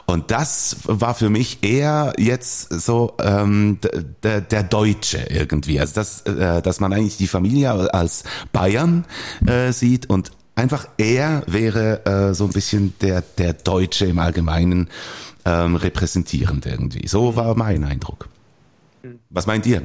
Und 0.06 0.30
das 0.30 0.76
war 0.84 1.14
für 1.14 1.30
mich 1.30 1.62
eher 1.62 2.12
jetzt 2.18 2.72
so 2.80 3.14
ähm, 3.20 3.78
der, 4.22 4.40
der 4.40 4.62
Deutsche 4.62 5.26
irgendwie. 5.30 5.80
Also 5.80 5.94
das, 5.94 6.22
äh, 6.22 6.60
dass 6.60 6.80
man 6.80 6.92
eigentlich 6.92 7.16
die 7.16 7.26
Familie 7.26 7.83
als 7.92 8.24
Bayern 8.52 9.04
äh, 9.46 9.72
sieht 9.72 10.08
und 10.08 10.30
einfach 10.54 10.88
er 10.98 11.42
wäre 11.46 12.04
äh, 12.06 12.34
so 12.34 12.44
ein 12.44 12.52
bisschen 12.52 12.94
der, 13.00 13.22
der 13.22 13.52
Deutsche 13.54 14.06
im 14.06 14.18
Allgemeinen 14.18 14.88
ähm, 15.44 15.76
repräsentierend 15.76 16.66
irgendwie. 16.66 17.06
So 17.06 17.36
war 17.36 17.54
mein 17.56 17.84
Eindruck. 17.84 18.28
Was 19.30 19.46
meint 19.46 19.66
ihr? 19.66 19.82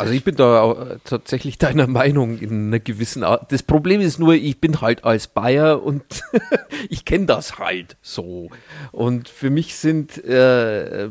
Also 0.00 0.12
ich 0.12 0.22
bin 0.22 0.36
da 0.36 0.60
auch 0.60 0.80
äh, 0.80 0.98
tatsächlich 1.02 1.58
deiner 1.58 1.88
Meinung 1.88 2.38
in 2.38 2.68
einer 2.68 2.78
gewissen 2.78 3.24
Art. 3.24 3.50
Das 3.50 3.64
Problem 3.64 4.00
ist 4.00 4.20
nur, 4.20 4.34
ich 4.34 4.60
bin 4.60 4.80
halt 4.80 5.04
als 5.04 5.26
Bayer 5.26 5.82
und 5.82 6.04
ich 6.88 7.04
kenne 7.04 7.26
das 7.26 7.58
halt 7.58 7.96
so. 8.00 8.48
Und 8.92 9.28
für 9.28 9.50
mich 9.50 9.74
sind, 9.74 10.24
äh, 10.24 11.06
äh, 11.06 11.10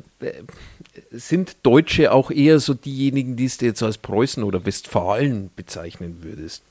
sind 1.12 1.58
Deutsche 1.64 2.12
auch 2.12 2.32
eher 2.32 2.60
so 2.60 2.74
diejenigen, 2.74 3.36
die 3.36 3.46
es 3.46 3.60
jetzt 3.62 3.84
als 3.84 3.98
Preußen 3.98 4.44
oder 4.44 4.66
Westfalen 4.66 5.50
bezeichnen 5.56 6.18
würdest, 6.22 6.64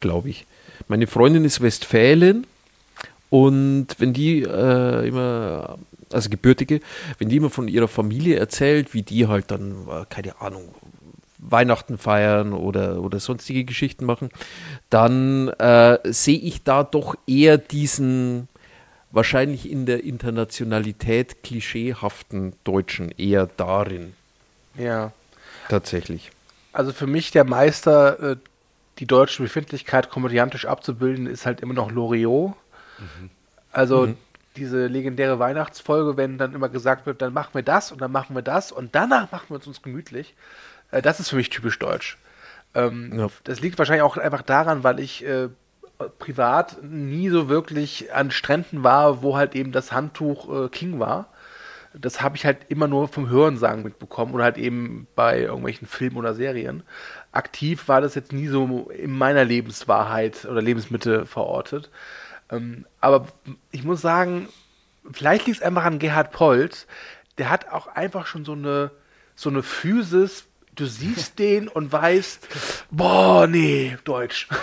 glaube 0.00 0.30
ich. 0.30 0.46
Meine 0.88 1.06
Freundin 1.06 1.44
ist 1.44 1.60
Westfälin 1.60 2.46
und 3.30 3.88
wenn 3.98 4.12
die 4.12 4.42
äh, 4.42 5.08
immer, 5.08 5.78
also 6.12 6.30
Gebürtige, 6.30 6.80
wenn 7.18 7.28
die 7.28 7.36
immer 7.36 7.50
von 7.50 7.68
ihrer 7.68 7.88
Familie 7.88 8.36
erzählt, 8.38 8.94
wie 8.94 9.02
die 9.02 9.26
halt 9.26 9.50
dann, 9.50 9.86
äh, 9.88 10.04
keine 10.08 10.40
Ahnung, 10.40 10.74
Weihnachten 11.38 11.98
feiern 11.98 12.52
oder, 12.52 13.02
oder 13.02 13.20
sonstige 13.20 13.64
Geschichten 13.64 14.04
machen, 14.04 14.30
dann 14.90 15.48
äh, 15.48 15.98
sehe 16.04 16.38
ich 16.38 16.62
da 16.62 16.82
doch 16.82 17.14
eher 17.26 17.58
diesen 17.58 18.48
wahrscheinlich 19.16 19.68
in 19.68 19.86
der 19.86 20.04
Internationalität 20.04 21.42
klischeehaften 21.42 22.54
Deutschen 22.64 23.10
eher 23.10 23.48
darin, 23.56 24.14
Ja. 24.76 25.12
tatsächlich. 25.68 26.30
Also 26.72 26.92
für 26.92 27.06
mich 27.06 27.30
der 27.30 27.44
Meister 27.44 28.20
äh, 28.32 28.36
die 28.98 29.06
deutsche 29.06 29.42
Befindlichkeit 29.42 30.10
komödiantisch 30.10 30.66
abzubilden, 30.66 31.26
ist 31.26 31.46
halt 31.46 31.60
immer 31.60 31.74
noch 31.74 31.90
Loriot. 31.90 32.54
Also 33.72 34.14
diese 34.56 34.86
legendäre 34.86 35.38
Weihnachtsfolge, 35.38 36.16
wenn 36.16 36.38
dann 36.38 36.54
immer 36.54 36.68
gesagt 36.70 37.04
wird, 37.04 37.20
dann 37.20 37.32
machen 37.34 37.50
wir 37.52 37.62
das 37.62 37.92
und 37.92 38.00
dann 38.00 38.12
machen 38.12 38.34
wir 38.34 38.42
das 38.42 38.72
und 38.72 38.94
danach 38.94 39.30
machen 39.32 39.46
wir 39.48 39.58
es 39.58 39.66
uns 39.66 39.82
gemütlich. 39.82 40.34
Äh, 40.90 41.02
das 41.02 41.20
ist 41.20 41.30
für 41.30 41.36
mich 41.36 41.50
typisch 41.50 41.78
deutsch. 41.78 42.16
Ähm. 42.74 43.30
Das 43.44 43.60
liegt 43.60 43.78
wahrscheinlich 43.78 44.02
auch 44.02 44.16
einfach 44.16 44.42
daran, 44.42 44.84
weil 44.84 45.00
ich 45.00 45.24
äh, 45.26 45.48
privat 46.18 46.82
nie 46.82 47.28
so 47.30 47.48
wirklich 47.48 48.12
an 48.12 48.30
Stränden 48.30 48.82
war, 48.82 49.22
wo 49.22 49.36
halt 49.36 49.54
eben 49.54 49.72
das 49.72 49.92
Handtuch 49.92 50.64
äh, 50.64 50.68
King 50.68 50.98
war. 50.98 51.28
Das 51.98 52.20
habe 52.20 52.36
ich 52.36 52.44
halt 52.44 52.58
immer 52.68 52.88
nur 52.88 53.08
vom 53.08 53.30
Hörensagen 53.30 53.82
mitbekommen 53.82 54.34
oder 54.34 54.44
halt 54.44 54.58
eben 54.58 55.06
bei 55.14 55.40
irgendwelchen 55.40 55.88
Filmen 55.88 56.18
oder 56.18 56.34
Serien. 56.34 56.82
Aktiv 57.32 57.88
war 57.88 58.02
das 58.02 58.14
jetzt 58.14 58.32
nie 58.32 58.48
so 58.48 58.90
in 58.90 59.16
meiner 59.16 59.44
Lebenswahrheit 59.44 60.44
oder 60.44 60.60
Lebensmitte 60.60 61.24
verortet. 61.24 61.90
Ähm, 62.50 62.84
aber 63.00 63.26
ich 63.70 63.84
muss 63.84 64.02
sagen, 64.02 64.48
vielleicht 65.10 65.46
liegt 65.46 65.58
es 65.58 65.64
einfach 65.64 65.84
an 65.84 65.98
Gerhard 65.98 66.32
Polt. 66.32 66.86
Der 67.38 67.50
hat 67.50 67.72
auch 67.72 67.86
einfach 67.86 68.26
schon 68.26 68.44
so 68.44 68.52
eine, 68.52 68.90
so 69.34 69.48
eine 69.48 69.62
Physis. 69.62 70.45
Du 70.76 70.84
siehst 70.86 71.38
den 71.38 71.68
und 71.68 71.90
weißt, 71.90 72.46
boah, 72.90 73.46
nee, 73.46 73.96
Deutsch. 74.04 74.46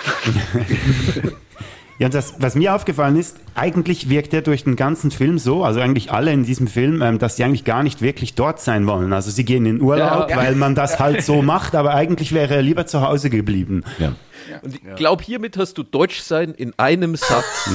Ja, 1.99 2.09
das, 2.09 2.33
was 2.39 2.55
mir 2.55 2.73
aufgefallen 2.73 3.15
ist, 3.17 3.37
eigentlich 3.53 4.09
wirkt 4.09 4.33
er 4.33 4.41
durch 4.41 4.63
den 4.63 4.75
ganzen 4.75 5.11
Film 5.11 5.37
so, 5.37 5.63
also 5.63 5.79
eigentlich 5.79 6.11
alle 6.11 6.33
in 6.33 6.43
diesem 6.43 6.65
Film, 6.67 7.03
ähm, 7.03 7.19
dass 7.19 7.35
die 7.35 7.43
eigentlich 7.43 7.65
gar 7.65 7.83
nicht 7.83 8.01
wirklich 8.01 8.33
dort 8.33 8.59
sein 8.59 8.87
wollen. 8.87 9.13
Also 9.13 9.29
sie 9.29 9.45
gehen 9.45 9.65
in 9.67 9.79
Urlaub, 9.79 10.29
Ja. 10.31 10.35
weil 10.37 10.55
man 10.55 10.73
das 10.73 10.99
halt 10.99 11.21
so 11.23 11.43
macht, 11.43 11.75
aber 11.75 11.93
eigentlich 11.93 12.33
wäre 12.33 12.55
er 12.55 12.61
lieber 12.63 12.87
zu 12.87 13.01
Hause 13.07 13.29
geblieben. 13.29 13.83
Ja. 13.99 14.15
Und 14.63 14.73
ich 14.75 14.95
glaube, 14.95 15.23
hiermit 15.23 15.55
hast 15.55 15.75
du 15.77 15.83
Deutschsein 15.83 16.55
in 16.55 16.73
einem 16.77 17.15
Satz 17.15 17.69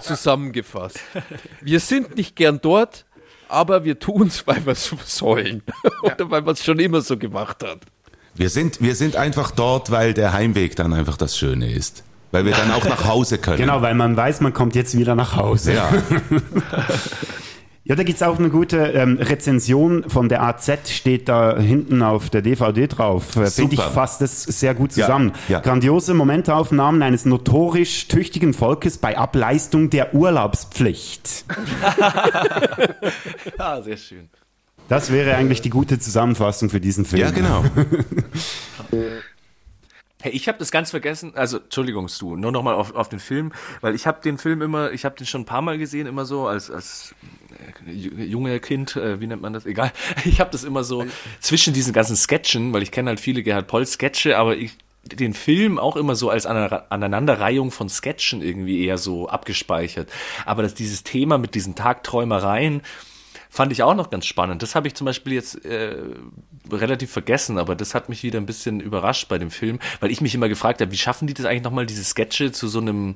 zusammengefasst. 0.00 0.98
Wir 1.62 1.78
sind 1.78 2.16
nicht 2.16 2.34
gern 2.34 2.58
dort, 2.60 3.06
aber 3.54 3.84
wir 3.84 3.98
tun 3.98 4.26
es, 4.26 4.46
weil 4.46 4.64
wir 4.66 4.72
es 4.72 4.92
sollen. 5.06 5.62
Oder 6.02 6.30
weil 6.30 6.42
man 6.42 6.54
es 6.54 6.64
schon 6.64 6.78
immer 6.78 7.00
so 7.00 7.16
gemacht 7.16 7.62
hat. 7.62 7.78
Wir 8.34 8.50
sind, 8.50 8.80
wir 8.80 8.96
sind 8.96 9.16
einfach 9.16 9.52
dort, 9.52 9.90
weil 9.90 10.12
der 10.12 10.32
Heimweg 10.32 10.76
dann 10.76 10.92
einfach 10.92 11.16
das 11.16 11.38
Schöne 11.38 11.72
ist. 11.72 12.02
Weil 12.32 12.44
wir 12.44 12.52
dann 12.52 12.72
auch 12.72 12.84
nach 12.84 13.04
Hause 13.04 13.38
können. 13.38 13.58
Genau, 13.58 13.80
weil 13.80 13.94
man 13.94 14.16
weiß, 14.16 14.40
man 14.40 14.52
kommt 14.52 14.74
jetzt 14.74 14.98
wieder 14.98 15.14
nach 15.14 15.36
Hause. 15.36 15.74
Ja. 15.74 15.88
Ja, 17.86 17.96
da 17.96 18.02
gibt's 18.02 18.22
auch 18.22 18.38
eine 18.38 18.48
gute 18.48 18.78
ähm, 18.78 19.18
Rezension 19.18 20.08
von 20.08 20.30
der 20.30 20.42
AZ, 20.42 20.88
steht 20.88 21.28
da 21.28 21.58
hinten 21.58 22.02
auf 22.02 22.30
der 22.30 22.40
DVD 22.40 22.86
drauf. 22.86 23.36
Äh, 23.36 23.50
Finde 23.50 23.74
ich 23.74 23.82
fasst 23.82 24.22
es 24.22 24.44
sehr 24.44 24.74
gut 24.74 24.92
zusammen. 24.92 25.32
Ja, 25.48 25.56
ja. 25.56 25.60
Grandiose 25.60 26.14
Momentaufnahmen 26.14 27.02
eines 27.02 27.26
notorisch 27.26 28.08
tüchtigen 28.08 28.54
Volkes 28.54 28.96
bei 28.96 29.18
Ableistung 29.18 29.90
der 29.90 30.14
Urlaubspflicht. 30.14 31.44
Ja, 33.58 33.82
sehr 33.82 33.98
schön. 33.98 34.30
Das 34.88 35.12
wäre 35.12 35.34
eigentlich 35.34 35.60
die 35.60 35.70
gute 35.70 35.98
Zusammenfassung 35.98 36.70
für 36.70 36.80
diesen 36.80 37.04
Film. 37.04 37.20
ja, 37.20 37.30
genau. 37.30 37.64
Hey, 40.24 40.32
ich 40.32 40.48
habe 40.48 40.56
das 40.56 40.70
ganz 40.70 40.88
vergessen, 40.88 41.34
also 41.34 41.58
Entschuldigung, 41.58 42.08
Stu, 42.08 42.34
nur 42.36 42.50
nochmal 42.50 42.76
auf, 42.76 42.94
auf 42.94 43.10
den 43.10 43.18
Film, 43.18 43.52
weil 43.82 43.94
ich 43.94 44.06
habe 44.06 44.22
den 44.22 44.38
Film 44.38 44.62
immer, 44.62 44.90
ich 44.90 45.04
habe 45.04 45.14
den 45.16 45.26
schon 45.26 45.42
ein 45.42 45.44
paar 45.44 45.60
Mal 45.60 45.76
gesehen, 45.76 46.06
immer 46.06 46.24
so 46.24 46.46
als, 46.46 46.70
als 46.70 47.14
junge 47.86 48.60
Kind, 48.60 48.96
äh, 48.96 49.20
wie 49.20 49.26
nennt 49.26 49.42
man 49.42 49.52
das? 49.52 49.66
Egal. 49.66 49.92
Ich 50.24 50.40
habe 50.40 50.50
das 50.50 50.64
immer 50.64 50.84
so 50.84 51.04
zwischen 51.40 51.74
diesen 51.74 51.92
ganzen 51.92 52.16
Sketchen, 52.16 52.72
weil 52.72 52.82
ich 52.82 52.90
kenne 52.90 53.10
halt 53.10 53.20
viele 53.20 53.42
Gerhard 53.42 53.66
Poll 53.66 53.86
Sketche, 53.86 54.36
aber 54.38 54.56
ich 54.56 54.76
den 55.04 55.34
Film 55.34 55.78
auch 55.78 55.96
immer 55.96 56.16
so 56.16 56.30
als 56.30 56.46
Ane- 56.46 56.90
Aneinanderreihung 56.90 57.70
von 57.70 57.88
Sketchen 57.88 58.42
irgendwie 58.42 58.84
eher 58.86 58.98
so 58.98 59.28
abgespeichert. 59.28 60.10
Aber 60.46 60.62
dass 60.62 60.74
dieses 60.74 61.02
Thema 61.02 61.36
mit 61.38 61.54
diesen 61.54 61.74
Tagträumereien, 61.74 62.82
fand 63.50 63.70
ich 63.70 63.82
auch 63.84 63.94
noch 63.94 64.10
ganz 64.10 64.26
spannend. 64.26 64.62
Das 64.62 64.74
habe 64.74 64.88
ich 64.88 64.94
zum 64.94 65.04
Beispiel 65.04 65.34
jetzt 65.34 65.64
äh, 65.64 65.94
relativ 66.72 67.12
vergessen, 67.12 67.56
aber 67.58 67.76
das 67.76 67.94
hat 67.94 68.08
mich 68.08 68.24
wieder 68.24 68.40
ein 68.40 68.46
bisschen 68.46 68.80
überrascht 68.80 69.28
bei 69.28 69.38
dem 69.38 69.50
Film, 69.52 69.78
weil 70.00 70.10
ich 70.10 70.20
mich 70.20 70.34
immer 70.34 70.48
gefragt 70.48 70.80
habe, 70.80 70.90
wie 70.90 70.96
schaffen 70.96 71.28
die 71.28 71.34
das 71.34 71.46
eigentlich 71.46 71.62
nochmal, 71.62 71.86
diese 71.86 72.02
Sketche 72.02 72.50
zu 72.50 72.66
so 72.66 72.80
einem 72.80 73.10
äh, 73.10 73.14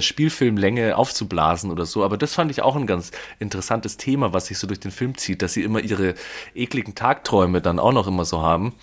Spielfilmlänge 0.00 0.96
aufzublasen 0.96 1.70
oder 1.70 1.86
so. 1.86 2.04
Aber 2.04 2.16
das 2.16 2.34
fand 2.34 2.50
ich 2.50 2.62
auch 2.62 2.76
ein 2.76 2.86
ganz 2.86 3.10
interessantes 3.38 3.96
Thema, 3.96 4.32
was 4.32 4.46
sich 4.46 4.58
so 4.58 4.66
durch 4.66 4.80
den 4.80 4.90
Film 4.90 5.16
zieht, 5.16 5.42
dass 5.42 5.54
sie 5.54 5.62
immer 5.62 5.80
ihre 5.80 6.14
ekligen 6.54 6.94
Tagträume 6.94 7.60
dann 7.60 7.78
auch 7.78 7.92
noch 7.92 8.06
immer 8.06 8.24
so 8.24 8.42
haben. 8.42 8.74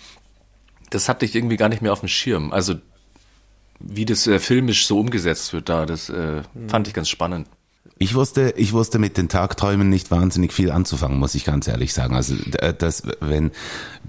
Das 0.90 1.08
hatte 1.08 1.24
ich 1.24 1.34
irgendwie 1.34 1.56
gar 1.56 1.68
nicht 1.68 1.82
mehr 1.82 1.92
auf 1.92 2.00
dem 2.00 2.08
Schirm. 2.08 2.52
Also 2.52 2.76
wie 3.80 4.04
das 4.04 4.26
äh, 4.26 4.38
filmisch 4.38 4.86
so 4.86 4.98
umgesetzt 4.98 5.52
wird 5.52 5.68
da, 5.68 5.86
das 5.86 6.08
äh, 6.08 6.42
fand 6.66 6.88
ich 6.88 6.94
ganz 6.94 7.08
spannend. 7.08 7.46
Ich 8.00 8.14
wusste, 8.14 8.54
ich 8.56 8.72
wusste 8.72 8.98
mit 9.00 9.16
den 9.16 9.28
Tagträumen 9.28 9.88
nicht 9.88 10.10
wahnsinnig 10.12 10.52
viel 10.52 10.70
anzufangen, 10.70 11.18
muss 11.18 11.34
ich 11.34 11.44
ganz 11.44 11.66
ehrlich 11.66 11.92
sagen. 11.92 12.14
Also 12.14 12.34
d- 12.36 12.72
das, 12.78 13.02
wenn 13.20 13.50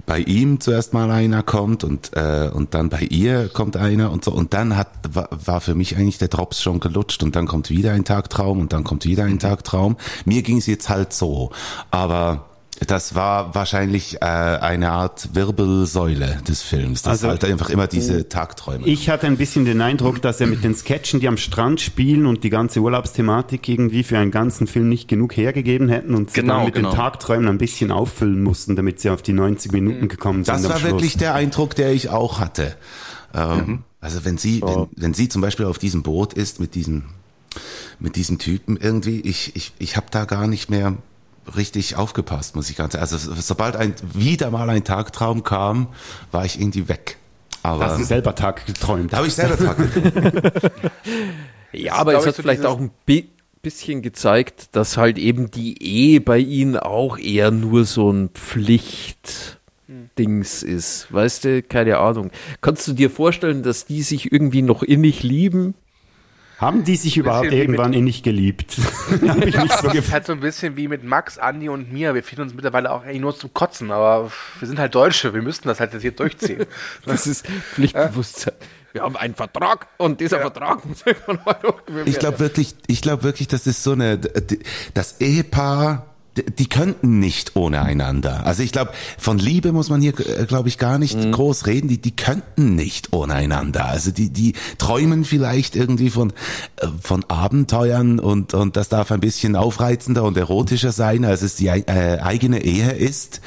bei 0.05 0.19
ihm 0.19 0.59
zuerst 0.59 0.93
mal 0.93 1.09
einer 1.09 1.41
kommt 1.41 1.83
und 1.83 2.11
äh, 2.15 2.49
und 2.53 2.73
dann 2.75 2.89
bei 2.89 3.01
ihr 3.01 3.49
kommt 3.49 3.77
einer 3.77 4.11
und 4.11 4.23
so 4.23 4.31
und 4.31 4.53
dann 4.53 4.77
hat 4.77 4.89
war, 5.11 5.29
war 5.31 5.59
für 5.61 5.73
mich 5.75 5.97
eigentlich 5.97 6.19
der 6.19 6.27
Drops 6.27 6.61
schon 6.61 6.79
gelutscht 6.79 7.23
und 7.23 7.35
dann 7.35 7.47
kommt 7.47 7.69
wieder 7.71 7.93
ein 7.93 8.05
Tagtraum 8.05 8.59
und 8.59 8.73
dann 8.73 8.83
kommt 8.83 9.05
wieder 9.05 9.23
ein 9.25 9.39
Tagtraum. 9.39 9.97
Mir 10.25 10.43
ging 10.43 10.57
es 10.57 10.67
jetzt 10.67 10.89
halt 10.89 11.11
so, 11.13 11.51
aber 11.89 12.49
das 12.88 13.13
war 13.15 13.53
wahrscheinlich 13.55 14.15
äh, 14.21 14.25
eine 14.25 14.91
Art 14.91 15.30
Wirbelsäule 15.36 16.41
des 16.47 16.61
Films. 16.61 17.01
Das 17.01 17.11
Also- 17.11 17.27
halt 17.30 17.43
einfach 17.45 17.69
immer 17.69 17.88
diese 17.88 18.30
Tagträume. 18.30 18.88
Ich 18.88 19.09
hatte 19.09 19.27
ein 19.27 19.38
bisschen 19.38 19.65
den 19.65 19.82
Eindruck, 19.82 20.21
dass 20.21 20.39
er 20.41 20.47
mit 20.47 20.63
den 20.63 20.73
Sketchen, 20.75 21.19
die 21.19 21.27
am 21.27 21.38
Strand 21.38 21.82
spielen 21.82 22.25
und 22.25 22.43
die 22.43 22.49
ganze 22.49 22.80
Urlaubsthematik 22.80 23.67
irgendwie 23.67 24.03
für 24.03 24.17
einen 24.17 24.32
ganzen 24.32 24.67
Film 24.67 24.89
nicht 24.89 25.07
genug 25.07 25.36
hergegeben 25.38 25.89
hätten 25.89 26.15
und 26.15 26.32
sie 26.32 26.41
Genau, 26.41 26.55
dann 26.57 26.65
mit 26.65 26.75
genau. 26.75 26.89
den 26.91 26.95
Tagträumen 26.97 27.47
ein 27.49 27.57
bisschen 27.57 27.91
auffüllen 27.91 28.41
mussten, 28.43 28.75
damit 28.75 28.99
sie 28.99 29.09
auf 29.09 29.21
die 29.21 29.34
90 29.34 29.71
Minuten 29.71 30.07
gekommen 30.07 30.43
sind. 30.45 30.55
Das 30.55 30.69
war 30.69 30.80
Schluss. 30.80 30.91
wirklich 30.91 31.17
der 31.17 31.34
Eindruck, 31.36 31.75
der 31.75 31.91
ich 31.93 32.09
auch 32.09 32.39
hatte. 32.39 32.75
Ähm, 33.34 33.84
Also 34.01 34.23
wenn 34.23 34.38
sie, 34.38 34.61
wenn, 34.61 34.88
wenn 34.95 35.13
sie 35.13 35.27
zum 35.27 35.41
Beispiel 35.41 35.65
auf 35.65 35.77
diesem 35.77 36.03
Boot 36.03 36.34
ist 36.34 36.59
mit 36.61 36.73
diesem, 36.73 37.03
mit 37.99 38.15
diesem 38.15 38.38
Typen 38.39 38.77
irgendwie, 38.77 39.19
ich, 39.19 39.55
ich, 39.57 39.73
ich 39.77 39.97
habe 39.97 40.07
da 40.09 40.23
gar 40.23 40.47
nicht 40.47 40.69
mehr 40.69 40.95
richtig 41.55 41.95
aufgepasst, 41.95 42.55
muss 42.55 42.69
ich 42.69 42.75
ganz 42.75 42.95
Also 42.95 43.17
so- 43.17 43.33
sobald 43.35 43.75
ein 43.75 43.93
wieder 44.13 44.51
mal 44.51 44.69
ein 44.69 44.83
Tagtraum 44.83 45.43
kam, 45.43 45.87
war 46.31 46.45
ich 46.45 46.59
irgendwie 46.59 46.87
weg. 46.87 47.17
Aber 47.63 47.85
Hast 47.85 47.99
du 47.99 48.03
selber 48.05 48.35
Tag 48.35 48.65
geträumt. 48.65 49.11
da 49.11 49.17
habe 49.17 49.27
ich 49.27 49.33
selber 49.35 49.57
Tag 49.57 49.77
geträumt. 49.77 50.71
Ja, 51.71 51.93
aber 51.95 52.15
es 52.17 52.25
hat 52.25 52.35
so 52.35 52.41
vielleicht 52.41 52.65
auch 52.65 52.79
ein 52.79 52.89
bi 53.05 53.29
bisschen 53.61 54.01
gezeigt, 54.01 54.69
dass 54.71 54.97
halt 54.97 55.17
eben 55.19 55.51
die 55.51 55.83
Ehe 55.83 56.19
bei 56.21 56.39
ihnen 56.39 56.77
auch 56.77 57.17
eher 57.19 57.51
nur 57.51 57.83
so 57.85 58.09
ein 58.11 58.29
Pflichtdings 58.29 60.63
ist. 60.63 61.13
Weißt 61.13 61.43
du, 61.43 61.61
keine 61.63 61.97
Ahnung. 61.97 62.31
Kannst 62.61 62.87
du 62.87 62.93
dir 62.93 63.09
vorstellen, 63.09 63.63
dass 63.63 63.85
die 63.85 64.01
sich 64.01 64.31
irgendwie 64.31 64.61
noch 64.61 64.81
innig 64.81 65.23
lieben? 65.23 65.73
Haben 66.60 66.84
die 66.84 66.97
sich 66.97 67.16
überhaupt 67.16 67.53
irgendwann 67.53 67.93
innig 67.93 68.22
geliebt? 68.22 68.78
Hab 69.28 69.45
ich 69.45 69.57
nicht 69.57 69.80
so 69.80 69.88
Das 69.88 69.95
ist 69.95 70.12
halt 70.12 70.26
so 70.26 70.34
ein 70.34 70.41
bisschen 70.41 70.76
wie 70.76 70.89
mit 70.89 71.05
Max, 71.05 71.38
Andi 71.38 71.70
und 71.70 71.93
mir. 71.93 72.14
Wir 72.14 72.22
finden 72.22 72.41
uns 72.41 72.53
mittlerweile 72.53 72.91
auch 72.91 73.03
eigentlich 73.03 73.22
nur 73.22 73.34
zum 73.34 73.53
Kotzen, 73.53 73.91
aber 73.91 74.30
wir 74.60 74.68
sind 74.68 74.78
halt 74.78 74.93
Deutsche, 74.93 75.34
wir 75.34 75.41
müssten 75.41 75.70
das 75.70 75.80
halt 75.80 75.93
jetzt 75.93 76.01
hier 76.01 76.12
durchziehen. 76.12 76.66
Das 77.05 77.28
ist 77.28 77.47
Pflichtbewusstsein. 77.47 78.53
Wir 78.91 79.03
haben 79.03 79.16
einen 79.16 79.36
Vertrag 79.36 79.88
und 79.97 80.20
dieser 80.20 80.41
Vertrag 80.41 80.86
muss 80.86 81.03
irgendwann 81.05 81.39
mal 81.45 81.57
Ich 82.05 82.20
glaube 82.20 82.39
wirklich, 82.39 82.76
ich 82.88 83.01
glaube 83.01 83.24
wirklich, 83.24 83.47
das 83.47 83.66
ist 83.66 83.82
so 83.84 83.93
eine, 83.93 84.20
das 84.93 85.22
Ehepaar, 85.22 86.09
die 86.36 86.69
könnten 86.69 87.19
nicht 87.19 87.55
ohne 87.55 87.82
einander. 87.82 88.45
Also 88.45 88.63
ich 88.63 88.71
glaube, 88.71 88.91
von 89.17 89.39
Liebe 89.39 89.71
muss 89.71 89.89
man 89.89 90.01
hier, 90.01 90.13
glaube 90.13 90.69
ich, 90.69 90.77
gar 90.77 90.97
nicht 90.97 91.32
groß 91.32 91.65
reden. 91.67 91.88
Die, 91.88 91.99
die 91.99 92.15
könnten 92.15 92.75
nicht 92.75 93.13
ohne 93.13 93.34
einander. 93.34 93.86
Also 93.86 94.11
die, 94.11 94.30
die 94.30 94.53
träumen 94.77 95.25
vielleicht 95.25 95.75
irgendwie 95.75 96.09
von, 96.09 96.32
äh, 96.77 96.88
von 97.01 97.25
Abenteuern 97.25 98.19
und, 98.19 98.53
und 98.53 98.77
das 98.77 98.89
darf 98.89 99.11
ein 99.11 99.19
bisschen 99.19 99.55
aufreizender 99.55 100.23
und 100.23 100.38
erotischer 100.38 100.91
sein, 100.91 101.25
als 101.25 101.41
es 101.41 101.55
die 101.55 101.67
äh, 101.67 102.19
eigene 102.19 102.63
Ehe 102.63 102.91
ist. 102.91 103.41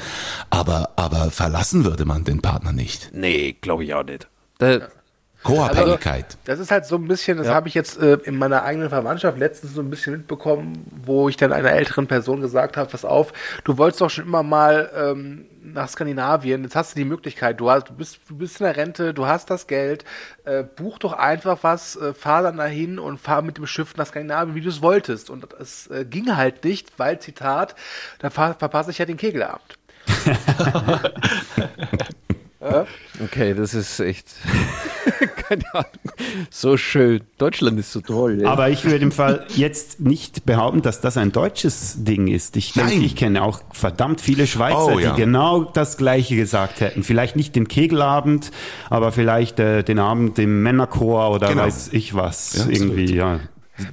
Aber, 0.49 0.91
aber 0.95 1.31
verlassen 1.31 1.85
würde 1.85 2.05
man 2.05 2.23
den 2.23 2.41
Partner 2.41 2.73
nicht. 2.73 3.11
Nee, 3.13 3.55
glaube 3.59 3.85
ich 3.85 3.93
auch 3.93 4.03
nicht. 4.03 4.27
Da, 4.59 4.87
Co-Abhängigkeit. 5.43 6.37
Das 6.45 6.59
ist 6.59 6.71
halt 6.71 6.85
so 6.85 6.95
ein 6.95 7.07
bisschen, 7.07 7.37
das 7.37 7.47
habe 7.47 7.67
ich 7.67 7.73
jetzt 7.73 8.01
äh, 8.01 8.17
in 8.23 8.37
meiner 8.37 8.63
eigenen 8.63 8.89
Verwandtschaft 8.89 9.37
letztens 9.37 9.73
so 9.73 9.81
ein 9.81 9.89
bisschen 9.89 10.13
mitbekommen, 10.13 10.85
wo 11.05 11.29
ich 11.29 11.37
dann 11.37 11.51
einer 11.51 11.71
älteren 11.71 12.07
Person 12.07 12.41
gesagt 12.41 12.77
habe, 12.77 12.89
pass 12.89 13.05
auf, 13.05 13.33
du 13.63 13.77
wolltest 13.77 14.01
doch 14.01 14.09
schon 14.09 14.25
immer 14.25 14.43
mal 14.43 14.89
ähm, 14.95 15.45
nach 15.61 15.89
Skandinavien, 15.89 16.63
jetzt 16.63 16.75
hast 16.75 16.95
du 16.95 16.99
die 16.99 17.05
Möglichkeit, 17.05 17.59
du, 17.59 17.69
hast, 17.69 17.89
du, 17.89 17.93
bist, 17.93 18.19
du 18.27 18.37
bist 18.37 18.59
in 18.59 18.65
der 18.65 18.77
Rente, 18.77 19.13
du 19.13 19.25
hast 19.25 19.49
das 19.49 19.67
Geld, 19.67 20.05
äh, 20.45 20.63
buch 20.63 20.97
doch 20.97 21.13
einfach 21.13 21.59
was, 21.61 21.95
äh, 21.95 22.13
fahr 22.13 22.43
dann 22.43 22.57
dahin 22.57 22.99
und 22.99 23.19
fahr 23.19 23.41
mit 23.41 23.57
dem 23.57 23.67
Schiff 23.67 23.95
nach 23.97 24.07
Skandinavien, 24.07 24.55
wie 24.55 24.61
du 24.61 24.69
es 24.69 24.81
wolltest. 24.81 25.29
Und 25.29 25.53
es 25.59 25.87
äh, 25.87 26.05
ging 26.05 26.35
halt 26.35 26.63
nicht, 26.63 26.97
weil, 26.97 27.19
Zitat, 27.19 27.75
da 28.19 28.29
ver 28.29 28.55
verpasse 28.57 28.91
ich 28.91 28.97
ja 28.97 29.05
den 29.05 29.17
Kegelabend. 29.17 29.77
okay, 33.23 33.53
das 33.53 33.73
ist 33.73 33.99
echt 33.99 34.27
keine 35.47 35.63
Ahnung. 35.73 35.85
So 36.49 36.77
schön. 36.77 37.21
Deutschland 37.37 37.79
ist 37.79 37.91
so 37.91 38.01
toll. 38.01 38.41
Ja. 38.41 38.49
Aber 38.49 38.69
ich 38.69 38.83
würde 38.85 38.97
im 39.03 39.11
Fall 39.11 39.45
jetzt 39.55 39.99
nicht 39.99 40.45
behaupten, 40.45 40.81
dass 40.81 41.01
das 41.01 41.17
ein 41.17 41.31
deutsches 41.31 42.03
Ding 42.03 42.27
ist. 42.27 42.55
Ich 42.57 42.73
denke, 42.73 42.91
Nein. 42.93 43.01
ich 43.03 43.15
kenne 43.15 43.43
auch 43.43 43.61
verdammt 43.71 44.21
viele 44.21 44.47
Schweizer, 44.47 44.93
Oh, 44.95 44.99
ja. 44.99 45.13
die 45.13 45.21
genau 45.21 45.63
das 45.63 45.97
Gleiche 45.97 46.35
gesagt 46.35 46.79
hätten. 46.81 47.03
Vielleicht 47.03 47.35
nicht 47.35 47.55
den 47.55 47.67
Kegelabend, 47.67 48.51
aber 48.89 49.11
vielleicht 49.11 49.59
äh, 49.59 49.83
den 49.83 49.99
Abend 49.99 50.39
im 50.39 50.63
Männerchor 50.63 51.31
oder 51.31 51.49
Genau. 51.49 51.63
weiß 51.63 51.89
ich 51.91 52.15
was. 52.15 52.53
Ja, 52.55 52.65
irgendwie, 52.69 53.15
ja. 53.15 53.39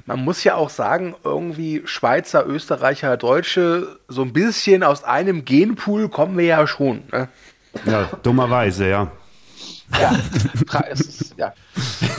Man 0.05 0.23
muss 0.23 0.43
ja 0.43 0.55
auch 0.55 0.69
sagen, 0.69 1.15
irgendwie 1.23 1.81
Schweizer, 1.85 2.45
Österreicher, 2.47 3.17
Deutsche, 3.17 3.97
so 4.07 4.21
ein 4.21 4.31
bisschen 4.31 4.83
aus 4.83 5.03
einem 5.03 5.43
Genpool 5.43 6.07
kommen 6.09 6.37
wir 6.37 6.45
ja 6.45 6.67
schon. 6.67 7.01
Ne? 7.11 7.27
Ja, 7.85 8.09
dummerweise, 8.23 8.89
ja. 8.89 9.11
Ja, 9.99 10.15
es 10.89 11.01
ist, 11.01 11.35
ja. 11.37 11.53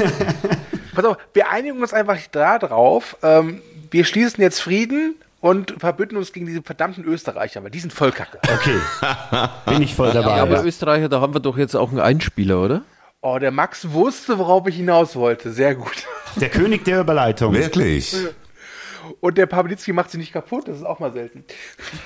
Pass 0.95 1.05
auf, 1.05 1.17
wir 1.33 1.51
einigen 1.51 1.81
uns 1.81 1.95
einfach 1.95 2.19
da 2.31 2.59
drauf. 2.59 3.17
Ähm, 3.23 3.63
wir 3.91 4.05
schließen 4.05 4.43
jetzt 4.43 4.61
Frieden 4.61 5.17
und 5.41 5.75
verbünden 5.79 6.17
uns 6.19 6.33
gegen 6.33 6.47
diese 6.47 6.63
verdammten 6.63 7.05
Österreicher, 7.05 7.63
weil 7.63 7.71
die 7.71 7.81
sind 7.81 7.93
voll 7.93 8.13
kacke. 8.13 8.39
Okay, 8.43 8.79
bin 9.67 9.83
ich 9.83 9.95
voll 9.95 10.13
dabei. 10.13 10.37
Ja, 10.37 10.43
aber 10.43 10.57
ja. 10.57 10.63
Österreicher, 10.63 11.09
da 11.09 11.21
haben 11.21 11.35
wir 11.35 11.41
doch 11.41 11.57
jetzt 11.57 11.75
auch 11.75 11.91
einen 11.91 12.01
Einspieler, 12.01 12.63
oder? 12.63 12.83
Oh, 13.23 13.39
der 13.39 13.53
Max 13.53 13.93
wusste, 13.93 14.39
worauf 14.39 14.67
ich 14.67 14.77
hinaus 14.77 15.17
wollte. 15.17 15.53
Sehr 15.53 15.75
gut. 15.75 16.07
Der 16.37 16.49
König 16.49 16.85
der 16.85 17.01
Überleitung. 17.01 17.55
Wirklich? 17.55 18.17
Und 19.21 19.39
der 19.39 19.47
Pawlitzki 19.47 19.93
macht 19.93 20.11
sie 20.11 20.19
nicht 20.19 20.33
kaputt, 20.33 20.69
das 20.69 20.79
ist 20.79 20.85
auch 20.85 20.99
mal 20.99 21.13
selten. 21.13 21.45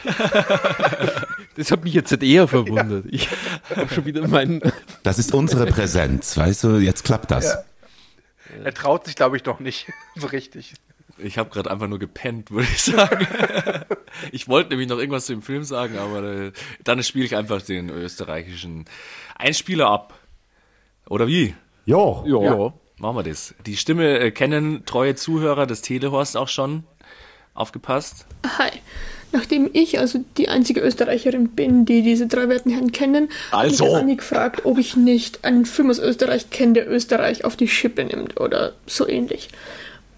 Das 1.57 1.70
hat 1.70 1.84
mich 1.84 1.94
jetzt 1.94 2.12
eher 2.22 2.49
verwundert. 2.49 3.07
Ich 3.09 3.30
habe 3.74 3.88
schon 3.88 4.05
wieder 4.05 4.28
meinen. 4.28 4.61
Das 5.03 5.18
ist 5.18 5.32
unsere 5.32 5.64
Präsenz, 5.64 6.36
weißt 6.36 6.64
du, 6.64 6.76
jetzt 6.76 7.03
klappt 7.03 7.30
das. 7.30 7.57
Er 8.62 8.74
traut 8.74 9.07
sich, 9.07 9.16
glaube 9.16 9.38
ich, 9.38 9.44
noch 9.47 9.59
nicht 9.59 9.90
so 10.16 10.26
richtig. 10.26 10.74
Ich 11.16 11.38
habe 11.38 11.49
gerade 11.49 11.70
einfach 11.70 11.88
nur 11.88 11.99
gepennt, 11.99 12.51
würde 12.51 12.68
ich 12.70 12.82
sagen. 12.82 13.26
ich 14.32 14.49
wollte 14.49 14.70
nämlich 14.70 14.86
noch 14.86 14.99
irgendwas 14.99 15.24
zu 15.24 15.32
dem 15.32 15.40
Film 15.40 15.64
sagen, 15.64 15.97
aber 15.97 16.22
äh, 16.22 16.53
dann 16.84 17.03
spiele 17.03 17.24
ich 17.24 17.34
einfach 17.34 17.62
den 17.62 17.88
österreichischen 17.88 18.84
Einspieler 19.34 19.88
ab. 19.88 20.12
Oder 21.09 21.26
wie? 21.26 21.55
Jo. 21.86 22.22
Ja. 22.26 22.74
Machen 22.99 23.16
wir 23.16 23.22
das. 23.24 23.55
Die 23.66 23.76
Stimme 23.76 24.18
äh, 24.18 24.30
kennen 24.30 24.84
treue 24.86 25.14
Zuhörer 25.14 25.66
des 25.66 25.82
Telehorst 25.82 26.36
auch 26.36 26.49
schon. 26.49 26.84
Aufgepasst. 27.53 28.26
Hi. 28.59 28.70
Nachdem 29.32 29.68
ich 29.72 29.99
also 29.99 30.24
die 30.36 30.49
einzige 30.49 30.80
Österreicherin 30.80 31.49
bin, 31.49 31.84
die 31.84 32.03
diese 32.03 32.26
drei 32.26 32.49
werten 32.49 32.70
Herren 32.70 32.92
kennen, 32.92 33.28
Also. 33.51 33.84
habe 33.84 33.92
ich 33.97 34.03
Anni 34.03 34.16
gefragt, 34.16 34.64
ob 34.64 34.78
ich 34.78 34.97
nicht 34.97 35.44
einen 35.44 35.66
Film 35.66 35.90
aus 35.90 35.99
Österreich 35.99 36.49
kenne, 36.51 36.74
der 36.74 36.90
Österreich 36.90 37.44
auf 37.44 37.57
die 37.57 37.68
Schippe 37.68 38.05
nimmt 38.05 38.40
oder 38.40 38.72
so 38.86 39.07
ähnlich. 39.07 39.49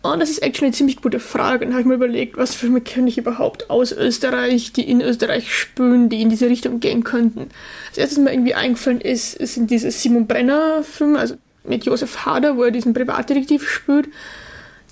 Und 0.02 0.20
das 0.20 0.30
ist 0.30 0.42
actually 0.42 0.66
eine 0.66 0.74
ziemlich 0.76 1.02
gute 1.02 1.18
Frage. 1.18 1.64
Und 1.64 1.72
habe 1.72 1.80
ich 1.80 1.86
mir 1.86 1.94
überlegt, 1.94 2.36
was 2.36 2.54
für 2.54 2.66
Filme 2.66 2.80
kenne 2.80 3.08
ich 3.08 3.18
überhaupt 3.18 3.70
aus 3.70 3.90
Österreich, 3.90 4.72
die 4.72 4.88
in 4.88 5.00
Österreich 5.00 5.52
spülen, 5.52 6.08
die 6.08 6.22
in 6.22 6.30
diese 6.30 6.48
Richtung 6.48 6.78
gehen 6.78 7.02
könnten. 7.02 7.48
Das 7.88 7.98
erste, 7.98 8.16
was 8.16 8.24
mir 8.24 8.32
irgendwie 8.32 8.54
eingefallen 8.54 9.00
ist, 9.00 9.32
sind 9.32 9.70
diese 9.70 9.90
Simon 9.90 10.28
Brenner 10.28 10.84
Filme, 10.84 11.18
also 11.18 11.34
mit 11.68 11.84
Josef 11.84 12.26
Hader, 12.26 12.56
wo 12.56 12.64
er 12.64 12.70
diesen 12.70 12.94
Privatdetektiv 12.94 13.68
spielt. 13.68 14.08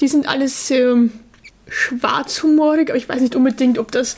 Die 0.00 0.08
sind 0.08 0.28
alles 0.28 0.68
sehr 0.68 0.96
schwarzhumorig, 1.68 2.90
aber 2.90 2.98
ich 2.98 3.08
weiß 3.08 3.20
nicht 3.20 3.34
unbedingt, 3.34 3.78
ob 3.78 3.90
das 3.92 4.16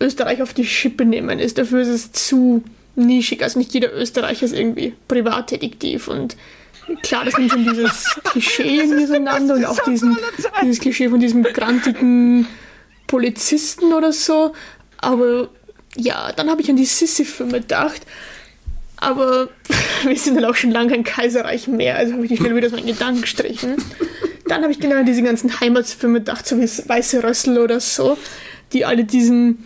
Österreich 0.00 0.42
auf 0.42 0.54
die 0.54 0.64
Schippe 0.64 1.04
nehmen 1.04 1.38
ist. 1.38 1.58
Dafür 1.58 1.82
ist 1.82 1.88
es 1.88 2.12
zu 2.12 2.64
nischig. 2.96 3.42
Also 3.42 3.58
nicht 3.58 3.72
jeder 3.74 3.94
Österreicher 3.94 4.46
ist 4.46 4.54
irgendwie 4.54 4.94
Privatdetektiv 5.08 6.08
und 6.08 6.36
klar, 7.02 7.24
das 7.24 7.36
nimmt 7.36 7.52
schon 7.52 7.64
dieses 7.64 8.18
Klischee 8.24 8.78
irgendwie 8.78 9.04
auseinander 9.04 9.54
und 9.54 9.64
auch 9.64 9.78
diesen, 9.84 10.16
dieses 10.62 10.80
Klischee 10.80 11.08
von 11.08 11.20
diesem 11.20 11.42
grantigen 11.42 12.46
Polizisten 13.06 13.92
oder 13.92 14.12
so. 14.12 14.54
Aber 14.98 15.48
ja, 15.96 16.32
dann 16.32 16.50
habe 16.50 16.62
ich 16.62 16.70
an 16.70 16.76
die 16.76 16.84
Sissi-Filme 16.84 17.60
gedacht. 17.60 18.02
Aber 19.00 19.48
wir 20.04 20.16
sind 20.16 20.36
dann 20.36 20.44
auch 20.44 20.54
schon 20.54 20.70
lange 20.70 20.92
kein 20.92 21.04
Kaiserreich 21.04 21.66
mehr, 21.68 21.96
also 21.96 22.12
habe 22.12 22.24
ich 22.24 22.28
die 22.28 22.36
schnell 22.36 22.54
wieder 22.54 22.66
aus 22.66 22.72
meinen 22.72 22.86
Gedanken 22.86 23.22
gestrichen. 23.22 23.76
Dann 24.46 24.62
habe 24.62 24.72
ich 24.72 24.80
genau 24.80 25.02
diese 25.02 25.22
ganzen 25.22 25.60
Heimatsfilme 25.60 26.18
gedacht, 26.18 26.46
so 26.46 26.58
wie 26.58 26.64
Weiße 26.64 27.22
Rössel 27.22 27.58
oder 27.58 27.80
so, 27.80 28.18
die 28.72 28.84
alle 28.84 29.04
diesen 29.04 29.64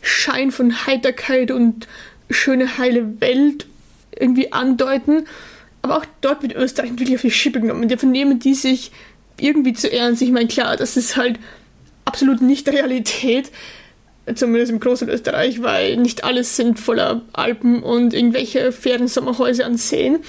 Schein 0.00 0.50
von 0.50 0.86
Heiterkeit 0.86 1.50
und 1.50 1.86
schöne 2.30 2.78
heile 2.78 3.20
Welt 3.20 3.66
irgendwie 4.18 4.52
andeuten. 4.52 5.26
Aber 5.82 5.98
auch 5.98 6.06
dort 6.20 6.42
wird 6.42 6.54
Österreich 6.54 6.90
wirklich 6.92 7.16
auf 7.16 7.22
die 7.22 7.30
Schippe 7.30 7.60
genommen. 7.60 7.88
Dafür 7.88 8.08
nehmen 8.08 8.38
die 8.38 8.54
sich 8.54 8.92
irgendwie 9.38 9.72
zu 9.72 9.92
ernst. 9.92 10.22
Ich 10.22 10.30
meine, 10.30 10.48
klar, 10.48 10.76
das 10.76 10.96
ist 10.96 11.16
halt 11.16 11.38
absolut 12.04 12.40
nicht 12.40 12.68
Realität, 12.68 13.50
zumindest 14.34 14.72
im 14.72 14.80
großen 14.80 15.08
Österreich, 15.08 15.62
weil 15.62 15.96
nicht 15.96 16.24
alles 16.24 16.56
sind 16.56 16.78
voller 16.78 17.22
Alpen 17.32 17.82
und 17.82 18.14
irgendwelche 18.14 18.72
Feriensommerhäuser 18.72 19.66
an 19.66 19.76
Seen. 19.76 20.20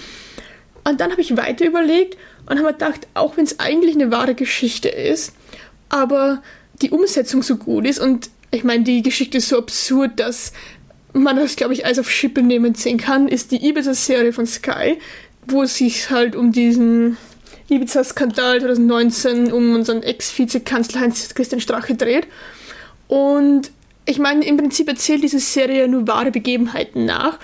Und 0.83 0.99
dann 0.99 1.11
habe 1.11 1.21
ich 1.21 1.37
weiter 1.37 1.65
überlegt 1.65 2.17
und 2.47 2.59
habe 2.59 2.73
gedacht, 2.73 3.07
auch 3.13 3.37
wenn 3.37 3.45
es 3.45 3.59
eigentlich 3.59 3.95
eine 3.95 4.11
wahre 4.11 4.35
Geschichte 4.35 4.89
ist, 4.89 5.33
aber 5.89 6.41
die 6.81 6.89
Umsetzung 6.89 7.43
so 7.43 7.55
gut 7.57 7.85
ist 7.85 7.99
und 7.99 8.29
ich 8.51 8.63
meine, 8.63 8.83
die 8.83 9.01
Geschichte 9.01 9.37
ist 9.37 9.49
so 9.49 9.57
absurd, 9.57 10.19
dass 10.19 10.53
man 11.13 11.37
das, 11.37 11.55
glaube 11.55 11.73
ich, 11.73 11.85
als 11.85 11.99
auf 11.99 12.09
Schippe 12.09 12.41
nehmen 12.41 12.75
sehen 12.75 12.97
kann, 12.97 13.27
ist 13.27 13.51
die 13.51 13.67
Ibiza-Serie 13.67 14.33
von 14.33 14.45
Sky, 14.45 14.99
wo 15.47 15.63
es 15.63 15.77
sich 15.77 16.09
halt 16.09 16.35
um 16.35 16.51
diesen 16.51 17.17
Ibiza-Skandal 17.69 18.59
2019 18.59 19.51
um 19.51 19.75
unseren 19.75 20.03
Ex-Vizekanzler 20.03 21.01
Heinz-Christian 21.01 21.61
Strache 21.61 21.95
dreht. 21.95 22.27
Und 23.07 23.71
ich 24.05 24.19
meine, 24.19 24.45
im 24.45 24.57
Prinzip 24.57 24.87
erzählt 24.87 25.23
diese 25.23 25.39
Serie 25.39 25.87
nur 25.87 26.07
wahre 26.07 26.31
Begebenheiten 26.31 27.05
nach, 27.05 27.39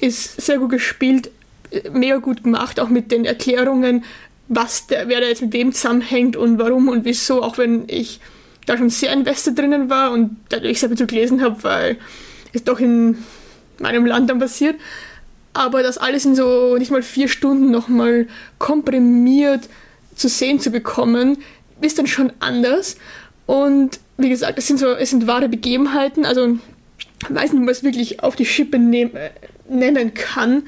ist 0.00 0.40
sehr 0.40 0.58
gut 0.58 0.70
gespielt, 0.70 1.30
äh, 1.70 1.90
mega 1.90 2.16
gut 2.16 2.44
gemacht, 2.44 2.80
auch 2.80 2.88
mit 2.88 3.10
den 3.10 3.24
Erklärungen, 3.24 4.04
was 4.48 4.86
der, 4.86 5.08
wer 5.08 5.20
da 5.20 5.26
jetzt 5.26 5.42
mit 5.42 5.52
wem 5.52 5.72
zusammenhängt 5.72 6.36
und 6.36 6.58
warum 6.58 6.88
und 6.88 7.04
wieso, 7.04 7.42
auch 7.42 7.58
wenn 7.58 7.84
ich 7.88 8.20
da 8.66 8.76
schon 8.76 8.90
sehr 8.90 9.12
invested 9.12 9.58
drinnen 9.58 9.90
war 9.90 10.12
und 10.12 10.36
dadurch 10.48 10.80
sehr 10.80 10.88
viel 10.88 10.98
zu 10.98 11.06
gelesen 11.06 11.42
habe, 11.42 11.62
weil 11.64 11.98
es 12.52 12.64
doch 12.64 12.80
in 12.80 13.18
meinem 13.78 14.06
Land 14.06 14.30
dann 14.30 14.38
passiert. 14.38 14.76
Aber 15.52 15.82
das 15.82 15.98
alles 15.98 16.24
in 16.24 16.34
so 16.34 16.76
nicht 16.76 16.90
mal 16.90 17.02
vier 17.02 17.28
Stunden 17.28 17.70
nochmal 17.70 18.26
komprimiert 18.58 19.68
zu 20.14 20.28
sehen 20.28 20.60
zu 20.60 20.70
bekommen, 20.70 21.38
ist 21.80 21.98
dann 21.98 22.06
schon 22.06 22.32
anders. 22.40 22.96
Und 23.46 24.00
wie 24.16 24.28
gesagt, 24.28 24.58
es 24.58 24.66
sind 24.66 24.78
so, 24.78 24.92
es 24.92 25.10
sind 25.10 25.26
wahre 25.26 25.48
Begebenheiten, 25.48 26.24
also 26.24 26.58
ich 27.22 27.34
weiß 27.34 27.52
nicht, 27.52 27.60
ob 27.60 27.66
man 27.66 27.68
es 27.68 27.82
wirklich 27.82 28.22
auf 28.22 28.36
die 28.36 28.46
Schippe 28.46 28.78
nehm, 28.78 29.14
äh, 29.16 29.30
nennen 29.68 30.14
kann, 30.14 30.64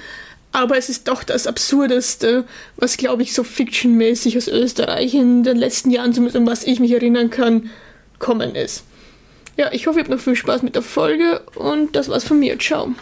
aber 0.53 0.79
es 0.79 0.89
ist 0.89 1.09
doch 1.09 1.23
das 1.23 1.47
Absurdeste, 1.47 2.45
was 2.77 2.97
glaube 2.97 3.23
ich 3.23 3.35
so 3.35 3.45
fictionmäßig 3.45 4.37
aus 4.39 4.49
Österreich 4.49 5.15
in 5.15 5.43
den 5.43 5.57
letzten 5.57 5.91
Jahren, 5.91 6.13
zumindest 6.13 6.37
an 6.37 6.47
was 6.47 6.65
ich 6.65 6.81
mich 6.81 6.93
erinnern 6.93 7.31
kann, 7.31 7.71
kommen 8.19 8.55
ist. 8.55 8.85
Ja, 9.57 9.73
ich 9.73 9.87
hoffe, 9.87 9.99
ihr 9.99 10.03
habt 10.03 10.11
noch 10.11 10.21
viel 10.21 10.37
Spaß 10.37 10.63
mit 10.63 10.75
der 10.75 10.83
Folge 10.83 11.41
und 11.55 11.97
das 11.97 12.09
war's 12.09 12.25
von 12.25 12.39
mir. 12.39 12.59
Ciao. 12.59 12.95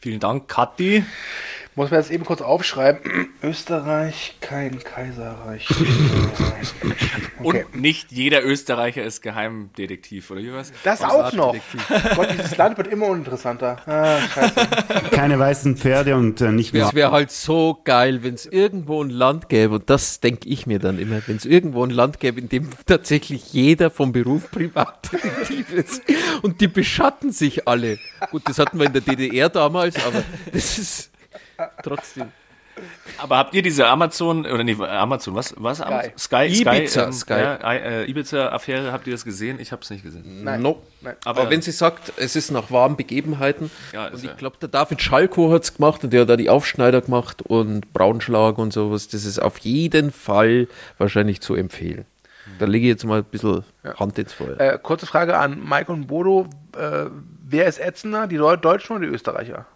Vielen 0.00 0.20
Dank, 0.20 0.48
Kathi. 0.48 1.04
Muss 1.78 1.92
man 1.92 2.00
jetzt 2.00 2.10
eben 2.10 2.24
kurz 2.24 2.40
aufschreiben. 2.40 3.28
Österreich, 3.42 4.34
kein 4.40 4.80
Kaiserreich. 4.80 5.68
Okay. 7.40 7.66
Und 7.70 7.80
nicht 7.80 8.10
jeder 8.10 8.44
Österreicher 8.44 9.04
ist 9.04 9.22
Geheimdetektiv, 9.22 10.28
oder 10.32 10.40
wie 10.40 10.52
was? 10.52 10.72
Das 10.82 11.02
auch 11.02 11.32
noch. 11.32 11.54
Gott, 12.16 12.30
dieses 12.32 12.56
Land 12.56 12.76
wird 12.78 12.88
immer 12.88 13.06
uninteressanter. 13.06 13.76
Ah, 13.86 14.18
scheiße. 14.34 14.54
Keine 15.12 15.38
weißen 15.38 15.76
Pferde 15.76 16.16
und 16.16 16.40
äh, 16.40 16.50
nicht 16.50 16.72
mehr. 16.72 16.86
Es 16.86 16.94
wäre 16.94 17.12
halt 17.12 17.30
so 17.30 17.80
geil, 17.84 18.24
wenn 18.24 18.34
es 18.34 18.44
irgendwo 18.44 19.04
ein 19.04 19.10
Land 19.10 19.48
gäbe, 19.48 19.76
und 19.76 19.88
das 19.88 20.18
denke 20.18 20.48
ich 20.48 20.66
mir 20.66 20.80
dann 20.80 20.98
immer, 20.98 21.22
wenn 21.28 21.36
es 21.36 21.44
irgendwo 21.44 21.84
ein 21.84 21.90
Land 21.90 22.18
gäbe, 22.18 22.40
in 22.40 22.48
dem 22.48 22.70
tatsächlich 22.86 23.52
jeder 23.52 23.90
vom 23.90 24.10
Beruf 24.10 24.50
Privatdetektiv 24.50 25.72
ist 25.72 26.02
und 26.42 26.60
die 26.60 26.66
beschatten 26.66 27.30
sich 27.30 27.68
alle. 27.68 28.00
Gut, 28.32 28.42
das 28.46 28.58
hatten 28.58 28.80
wir 28.80 28.86
in 28.86 28.92
der 28.94 29.02
DDR 29.02 29.48
damals, 29.48 29.94
aber 30.04 30.24
das 30.52 30.78
ist 30.78 31.10
trotzdem. 31.82 32.28
Aber 33.16 33.38
habt 33.38 33.54
ihr 33.54 33.62
diese 33.62 33.88
Amazon, 33.88 34.46
oder 34.46 34.62
nee, 34.62 34.76
Amazon, 34.80 35.34
was? 35.34 35.52
was 35.58 35.80
Amazon? 35.80 36.12
Sky. 36.16 36.46
Ibiza, 36.46 37.06
ähm, 37.06 37.12
Sky. 37.12 37.32
Ja, 37.32 37.54
äh, 37.72 38.04
Ibiza-Affäre, 38.08 38.92
habt 38.92 39.08
ihr 39.08 39.14
das 39.14 39.24
gesehen? 39.24 39.58
Ich 39.58 39.72
hab's 39.72 39.90
nicht 39.90 40.04
gesehen. 40.04 40.44
Nein. 40.44 40.62
No. 40.62 40.80
Nein. 41.00 41.16
Aber, 41.24 41.40
Aber- 41.40 41.50
wenn 41.50 41.60
sie 41.60 41.72
sagt, 41.72 42.12
es 42.18 42.36
ist 42.36 42.52
nach 42.52 42.70
wahren 42.70 42.96
Begebenheiten, 42.96 43.72
Ja, 43.92 44.06
und 44.06 44.22
ja- 44.22 44.30
ich 44.30 44.36
glaube, 44.36 44.58
der 44.60 44.68
David 44.68 45.02
Schalko 45.02 45.50
hat's 45.52 45.74
gemacht 45.74 46.04
und 46.04 46.12
der 46.12 46.20
hat 46.20 46.28
da 46.28 46.36
die 46.36 46.48
Aufschneider 46.48 47.00
gemacht 47.00 47.42
und 47.42 47.92
Braunschlag 47.92 48.58
und 48.58 48.72
sowas, 48.72 49.08
das 49.08 49.24
ist 49.24 49.40
auf 49.40 49.58
jeden 49.58 50.12
Fall 50.12 50.68
wahrscheinlich 50.98 51.40
zu 51.40 51.56
empfehlen. 51.56 52.04
Da 52.60 52.66
lege 52.66 52.86
ich 52.86 52.90
jetzt 52.92 53.04
mal 53.04 53.18
ein 53.18 53.24
bisschen 53.24 53.64
Hand 53.98 54.18
ins 54.20 54.32
Feuer. 54.32 54.58
Äh, 54.60 54.78
kurze 54.80 55.06
Frage 55.06 55.36
an 55.36 55.60
Mike 55.68 55.90
und 55.90 56.06
Bodo. 56.06 56.46
Äh, 56.78 57.06
wer 57.44 57.66
ist 57.66 57.80
ätzender, 57.80 58.28
die 58.28 58.38
Deu- 58.38 58.56
Deutschen 58.56 58.96
oder 58.96 59.06
die 59.06 59.12
Österreicher? 59.12 59.66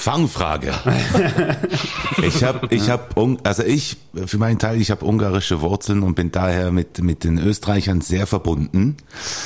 Fangfrage. 0.00 0.72
ich 2.22 2.44
habe, 2.44 2.68
ich 2.72 2.88
habe, 2.88 3.36
also 3.42 3.64
ich, 3.64 3.96
für 4.26 4.38
meinen 4.38 4.60
Teil, 4.60 4.80
ich 4.80 4.92
habe 4.92 5.04
ungarische 5.04 5.60
Wurzeln 5.60 6.04
und 6.04 6.14
bin 6.14 6.30
daher 6.30 6.70
mit, 6.70 7.02
mit 7.02 7.24
den 7.24 7.36
Österreichern 7.36 8.00
sehr 8.00 8.28
verbunden. 8.28 8.96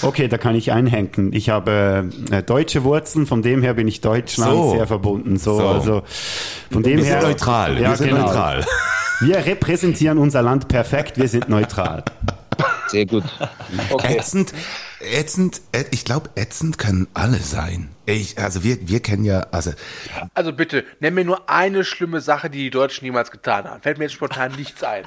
Okay, 0.03 0.28
da 0.28 0.36
kann 0.36 0.55
ich 0.55 0.70
einhängen. 0.70 1.32
Ich 1.32 1.48
habe 1.48 2.11
äh, 2.30 2.42
deutsche 2.42 2.84
Wurzeln, 2.84 3.24
von 3.26 3.40
dem 3.40 3.62
her 3.62 3.72
bin 3.72 3.88
ich 3.88 4.03
Deutschland 4.03 4.53
So. 4.53 4.72
sehr 4.72 4.86
verbunden. 4.86 5.38
So, 5.38 5.57
So. 5.59 5.68
also 5.68 6.03
von 6.70 6.82
dem 6.82 6.98
Wir 6.98 7.05
her. 7.07 7.20
sind 7.22 7.30
neutral, 7.30 7.80
Ja, 7.80 7.88
wir 7.90 7.96
sind 7.96 8.09
genau. 8.11 8.26
neutral. 8.26 8.66
Wir 9.22 9.36
repräsentieren 9.46 10.18
unser 10.18 10.42
Land 10.42 10.68
perfekt, 10.68 11.16
wir 11.16 11.28
sind 11.28 11.48
neutral. 11.48 12.05
Sehr 12.88 13.07
gut. 13.07 13.24
Ätzend, 14.03 14.53
ätzend, 15.00 15.62
ä- 15.72 15.86
ich 15.92 16.05
glaube, 16.05 16.28
ätzend 16.34 16.76
können 16.76 17.07
alle 17.14 17.38
sein. 17.38 17.88
Ich, 18.12 18.38
also 18.38 18.62
wir, 18.64 18.88
wir 18.88 19.00
kennen 19.00 19.24
ja, 19.24 19.40
also 19.50 19.72
Also 20.34 20.52
bitte, 20.52 20.84
nenn 21.00 21.14
mir 21.14 21.24
nur 21.24 21.48
eine 21.48 21.84
schlimme 21.84 22.20
Sache, 22.20 22.50
die 22.50 22.58
die 22.58 22.70
Deutschen 22.70 23.04
jemals 23.04 23.30
getan 23.30 23.64
haben. 23.64 23.80
Fällt 23.82 23.98
mir 23.98 24.04
jetzt 24.04 24.14
spontan 24.14 24.52
nichts 24.56 24.82
ein. 24.82 25.04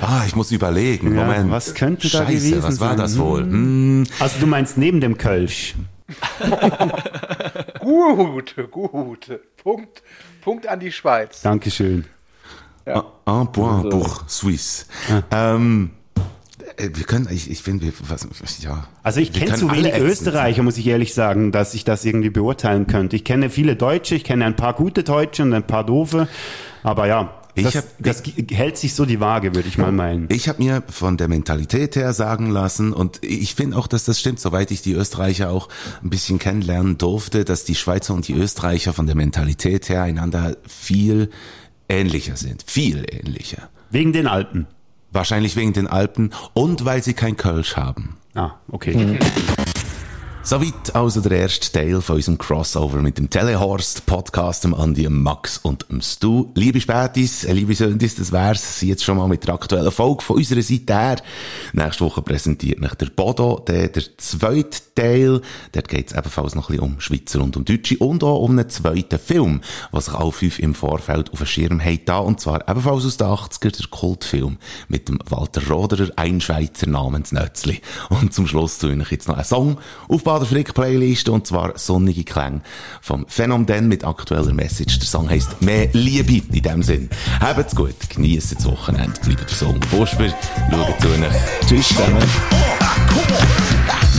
Ah, 0.00 0.24
ich 0.26 0.34
muss 0.36 0.50
überlegen. 0.52 1.14
Ja, 1.16 1.24
Moment. 1.24 1.50
was 1.50 1.74
könnte 1.74 2.08
da 2.08 2.18
Scheiße, 2.18 2.32
gewesen 2.32 2.62
was 2.62 2.80
war 2.80 2.88
sein? 2.90 2.96
das 2.98 3.18
wohl? 3.18 3.42
Hm. 3.42 3.50
Hm. 3.52 4.06
Also 4.18 4.40
du 4.40 4.46
meinst 4.46 4.76
neben 4.78 5.00
dem 5.00 5.16
Kölsch. 5.18 5.74
Gut, 7.80 8.54
gut. 8.70 9.40
Punkt, 9.62 10.02
Punkt 10.40 10.66
an 10.66 10.80
die 10.80 10.92
Schweiz. 10.92 11.42
Dankeschön. 11.42 12.04
Un 12.86 13.02
un 13.26 13.52
point 13.52 13.90
pour 13.90 14.24
Suisse. 14.26 14.86
Ähm, 15.30 15.90
äh, 15.90 15.97
wir 16.78 17.04
können, 17.04 17.28
ich, 17.30 17.50
ich 17.50 17.62
finde, 17.62 17.84
wir, 17.86 17.92
was, 18.08 18.26
ja. 18.62 18.86
Also 19.02 19.20
ich 19.20 19.32
kenne 19.32 19.54
zu 19.54 19.70
wenig 19.70 19.94
Österreicher, 19.96 20.62
muss 20.62 20.78
ich 20.78 20.86
ehrlich 20.86 21.14
sagen, 21.14 21.52
dass 21.52 21.74
ich 21.74 21.84
das 21.84 22.04
irgendwie 22.04 22.30
beurteilen 22.30 22.86
könnte. 22.86 23.16
Ich 23.16 23.24
kenne 23.24 23.50
viele 23.50 23.76
Deutsche, 23.76 24.14
ich 24.14 24.24
kenne 24.24 24.44
ein 24.44 24.56
paar 24.56 24.74
gute 24.74 25.02
Deutsche 25.04 25.42
und 25.42 25.52
ein 25.52 25.66
paar 25.66 25.84
doofe, 25.84 26.28
aber 26.82 27.06
ja, 27.06 27.34
Ich 27.54 27.64
das, 27.64 27.74
hab- 27.76 27.84
das 27.98 28.22
hält 28.52 28.76
sich 28.76 28.94
so 28.94 29.04
die 29.04 29.18
Waage, 29.18 29.54
würde 29.56 29.68
ich 29.68 29.78
mal 29.78 29.90
meinen. 29.90 30.26
Ich 30.30 30.48
habe 30.48 30.62
mir 30.62 30.82
von 30.88 31.16
der 31.16 31.26
Mentalität 31.28 31.96
her 31.96 32.12
sagen 32.12 32.50
lassen 32.50 32.92
und 32.92 33.18
ich 33.24 33.54
finde 33.56 33.76
auch, 33.76 33.88
dass 33.88 34.04
das 34.04 34.20
stimmt, 34.20 34.38
soweit 34.38 34.70
ich 34.70 34.80
die 34.82 34.92
Österreicher 34.92 35.50
auch 35.50 35.68
ein 36.02 36.10
bisschen 36.10 36.38
kennenlernen 36.38 36.98
durfte, 36.98 37.44
dass 37.44 37.64
die 37.64 37.74
Schweizer 37.74 38.14
und 38.14 38.28
die 38.28 38.34
Österreicher 38.34 38.92
von 38.92 39.06
der 39.06 39.16
Mentalität 39.16 39.88
her 39.88 40.02
einander 40.02 40.56
viel 40.68 41.30
ähnlicher 41.88 42.36
sind. 42.36 42.62
Viel 42.66 43.04
ähnlicher. 43.10 43.68
Wegen 43.90 44.12
den 44.12 44.26
Alpen. 44.28 44.66
Wahrscheinlich 45.12 45.56
wegen 45.56 45.72
den 45.72 45.86
Alpen 45.86 46.32
und 46.54 46.84
weil 46.84 47.02
sie 47.02 47.14
kein 47.14 47.36
Kölsch 47.36 47.76
haben. 47.76 48.16
Ah, 48.34 48.52
okay. 48.70 49.18
Soweit 50.48 50.94
also 50.94 51.20
der 51.20 51.40
erste 51.40 51.70
Teil 51.70 52.00
von 52.00 52.16
unserem 52.16 52.38
Crossover 52.38 53.02
mit 53.02 53.18
dem 53.18 53.28
Telehorst 53.28 54.06
Podcast, 54.06 54.64
dem 54.64 54.72
Andi, 54.72 55.02
dem 55.02 55.22
Max 55.22 55.58
und 55.58 55.84
dem 55.90 56.00
Stu. 56.00 56.46
Liebe 56.54 56.80
Spätis, 56.80 57.44
äh, 57.44 57.52
liebe 57.52 57.74
Söndis, 57.74 58.14
das 58.14 58.32
wär's 58.32 58.80
jetzt 58.80 59.04
schon 59.04 59.18
mal 59.18 59.28
mit 59.28 59.46
der 59.46 59.52
aktuellen 59.52 59.92
Folge 59.92 60.22
von 60.22 60.38
unserer 60.38 60.62
Seite 60.62 60.94
her. 60.94 61.16
Nächste 61.74 62.02
Woche 62.02 62.22
präsentiert 62.22 62.80
nach 62.80 62.94
der 62.94 63.10
Bodo 63.10 63.62
der, 63.68 63.88
der 63.88 64.04
zweite 64.16 64.78
Teil. 64.94 65.42
Dort 65.72 65.88
geht's 65.88 66.14
ebenfalls 66.14 66.54
noch 66.54 66.70
ein 66.70 66.76
bisschen 66.76 66.92
um 66.94 67.00
Schweizer 67.00 67.42
und 67.42 67.54
um 67.58 67.66
Deutsche 67.66 67.98
und 67.98 68.24
auch 68.24 68.40
um 68.40 68.52
einen 68.52 68.70
zweiten 68.70 69.18
Film, 69.18 69.60
was 69.90 70.06
sich 70.06 70.14
alle 70.14 70.32
fünf 70.32 70.60
im 70.60 70.74
Vorfeld 70.74 71.30
auf 71.30 71.40
dem 71.40 71.46
Schirm 71.46 71.84
haben 71.84 72.26
und 72.26 72.40
zwar 72.40 72.66
ebenfalls 72.66 73.04
aus 73.04 73.18
den 73.18 73.26
80er, 73.26 73.76
der 73.76 73.86
Kultfilm 73.90 74.56
mit 74.88 75.10
dem 75.10 75.18
Walter 75.28 75.68
Roderer, 75.68 76.08
ein 76.16 76.40
Schweizer 76.40 76.86
namens 76.86 77.32
Nötzli. 77.32 77.82
Und 78.08 78.32
zum 78.32 78.46
Schluss 78.46 78.78
tue 78.78 78.94
ich 78.94 79.10
jetzt 79.10 79.28
noch 79.28 79.36
einen 79.36 79.44
Song 79.44 79.76
auf 80.08 80.24
Bader 80.38 80.50
Frick 80.50 80.72
Playlist, 80.72 81.28
und 81.30 81.48
zwar 81.48 81.76
Sonnige 81.76 82.22
Klänge 82.22 82.60
vom 83.00 83.26
Phänomen 83.26 83.88
mit 83.88 84.04
aktueller 84.04 84.54
Message. 84.54 85.00
Der 85.00 85.08
Song 85.08 85.28
heisst 85.28 85.60
Mehr 85.60 85.88
Liebe 85.92 86.46
in 86.54 86.62
dem 86.62 86.80
Sinn. 86.84 87.10
Habt's 87.40 87.74
gut, 87.74 87.96
genießt 88.08 88.54
das 88.56 88.64
Wochenende, 88.64 89.18
bleibt 89.24 89.62
unter 89.62 89.88
Busper, 89.88 90.28
schaut 90.70 91.00
zu 91.00 91.08
euch. 91.08 91.66
Tschüss 91.66 91.88
zusammen. 91.88 92.22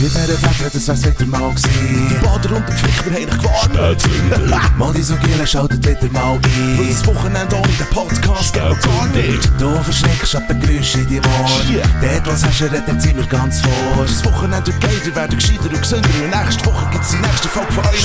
Mit 0.00 0.10
dieser 0.14 0.38
Fächer, 0.38 0.70
das 0.72 0.88
wär's 0.88 1.04
wieder 1.04 1.26
mal 1.26 1.50
gewesen. 1.50 2.20
Bader 2.22 2.56
und 2.56 2.68
der 2.68 2.74
Pflicht, 2.74 3.04
wir 3.04 3.12
haben 3.12 3.38
gewarnt. 3.38 4.78
Mal 4.78 4.92
die 4.94 5.02
so 5.02 5.14
schaltet 5.44 5.86
wieder 5.86 6.12
mal 6.12 6.36
ein. 6.36 6.78
Weil 6.78 6.88
das 6.88 7.06
Wochenende 7.06 7.56
ohne 7.56 7.68
den 7.68 7.86
Podcast 7.90 8.52
geht 8.54 8.62
gar 8.62 9.06
nicht. 9.08 9.50
Du 9.58 9.74
verschreckst 9.82 10.36
ab 10.36 10.48
den 10.48 10.60
Geräuschen 10.60 11.02
in 11.02 11.08
die 11.08 11.18
Ohren. 11.18 11.82
Dort, 12.00 12.26
was 12.26 12.44
hast 12.44 12.60
du, 12.60 12.64
redet 12.64 13.02
sind 13.02 13.16
wir 13.16 13.26
ganz 13.26 13.60
vor. 13.60 14.04
Das 14.06 14.24
Wochenende 14.24 14.72
geil, 14.80 15.00
wir 15.04 15.14
werden 15.14 15.38
gescheiter 15.38 15.64
und 15.64 15.80
gesünder. 15.80 16.09
Nächste 16.18 16.66
Woche 16.66 16.88
gibt's 16.90 17.10
die 17.10 17.18
nächste 17.18 17.48
Folge 17.48 17.72
von 17.72 17.84
euch. 17.86 18.02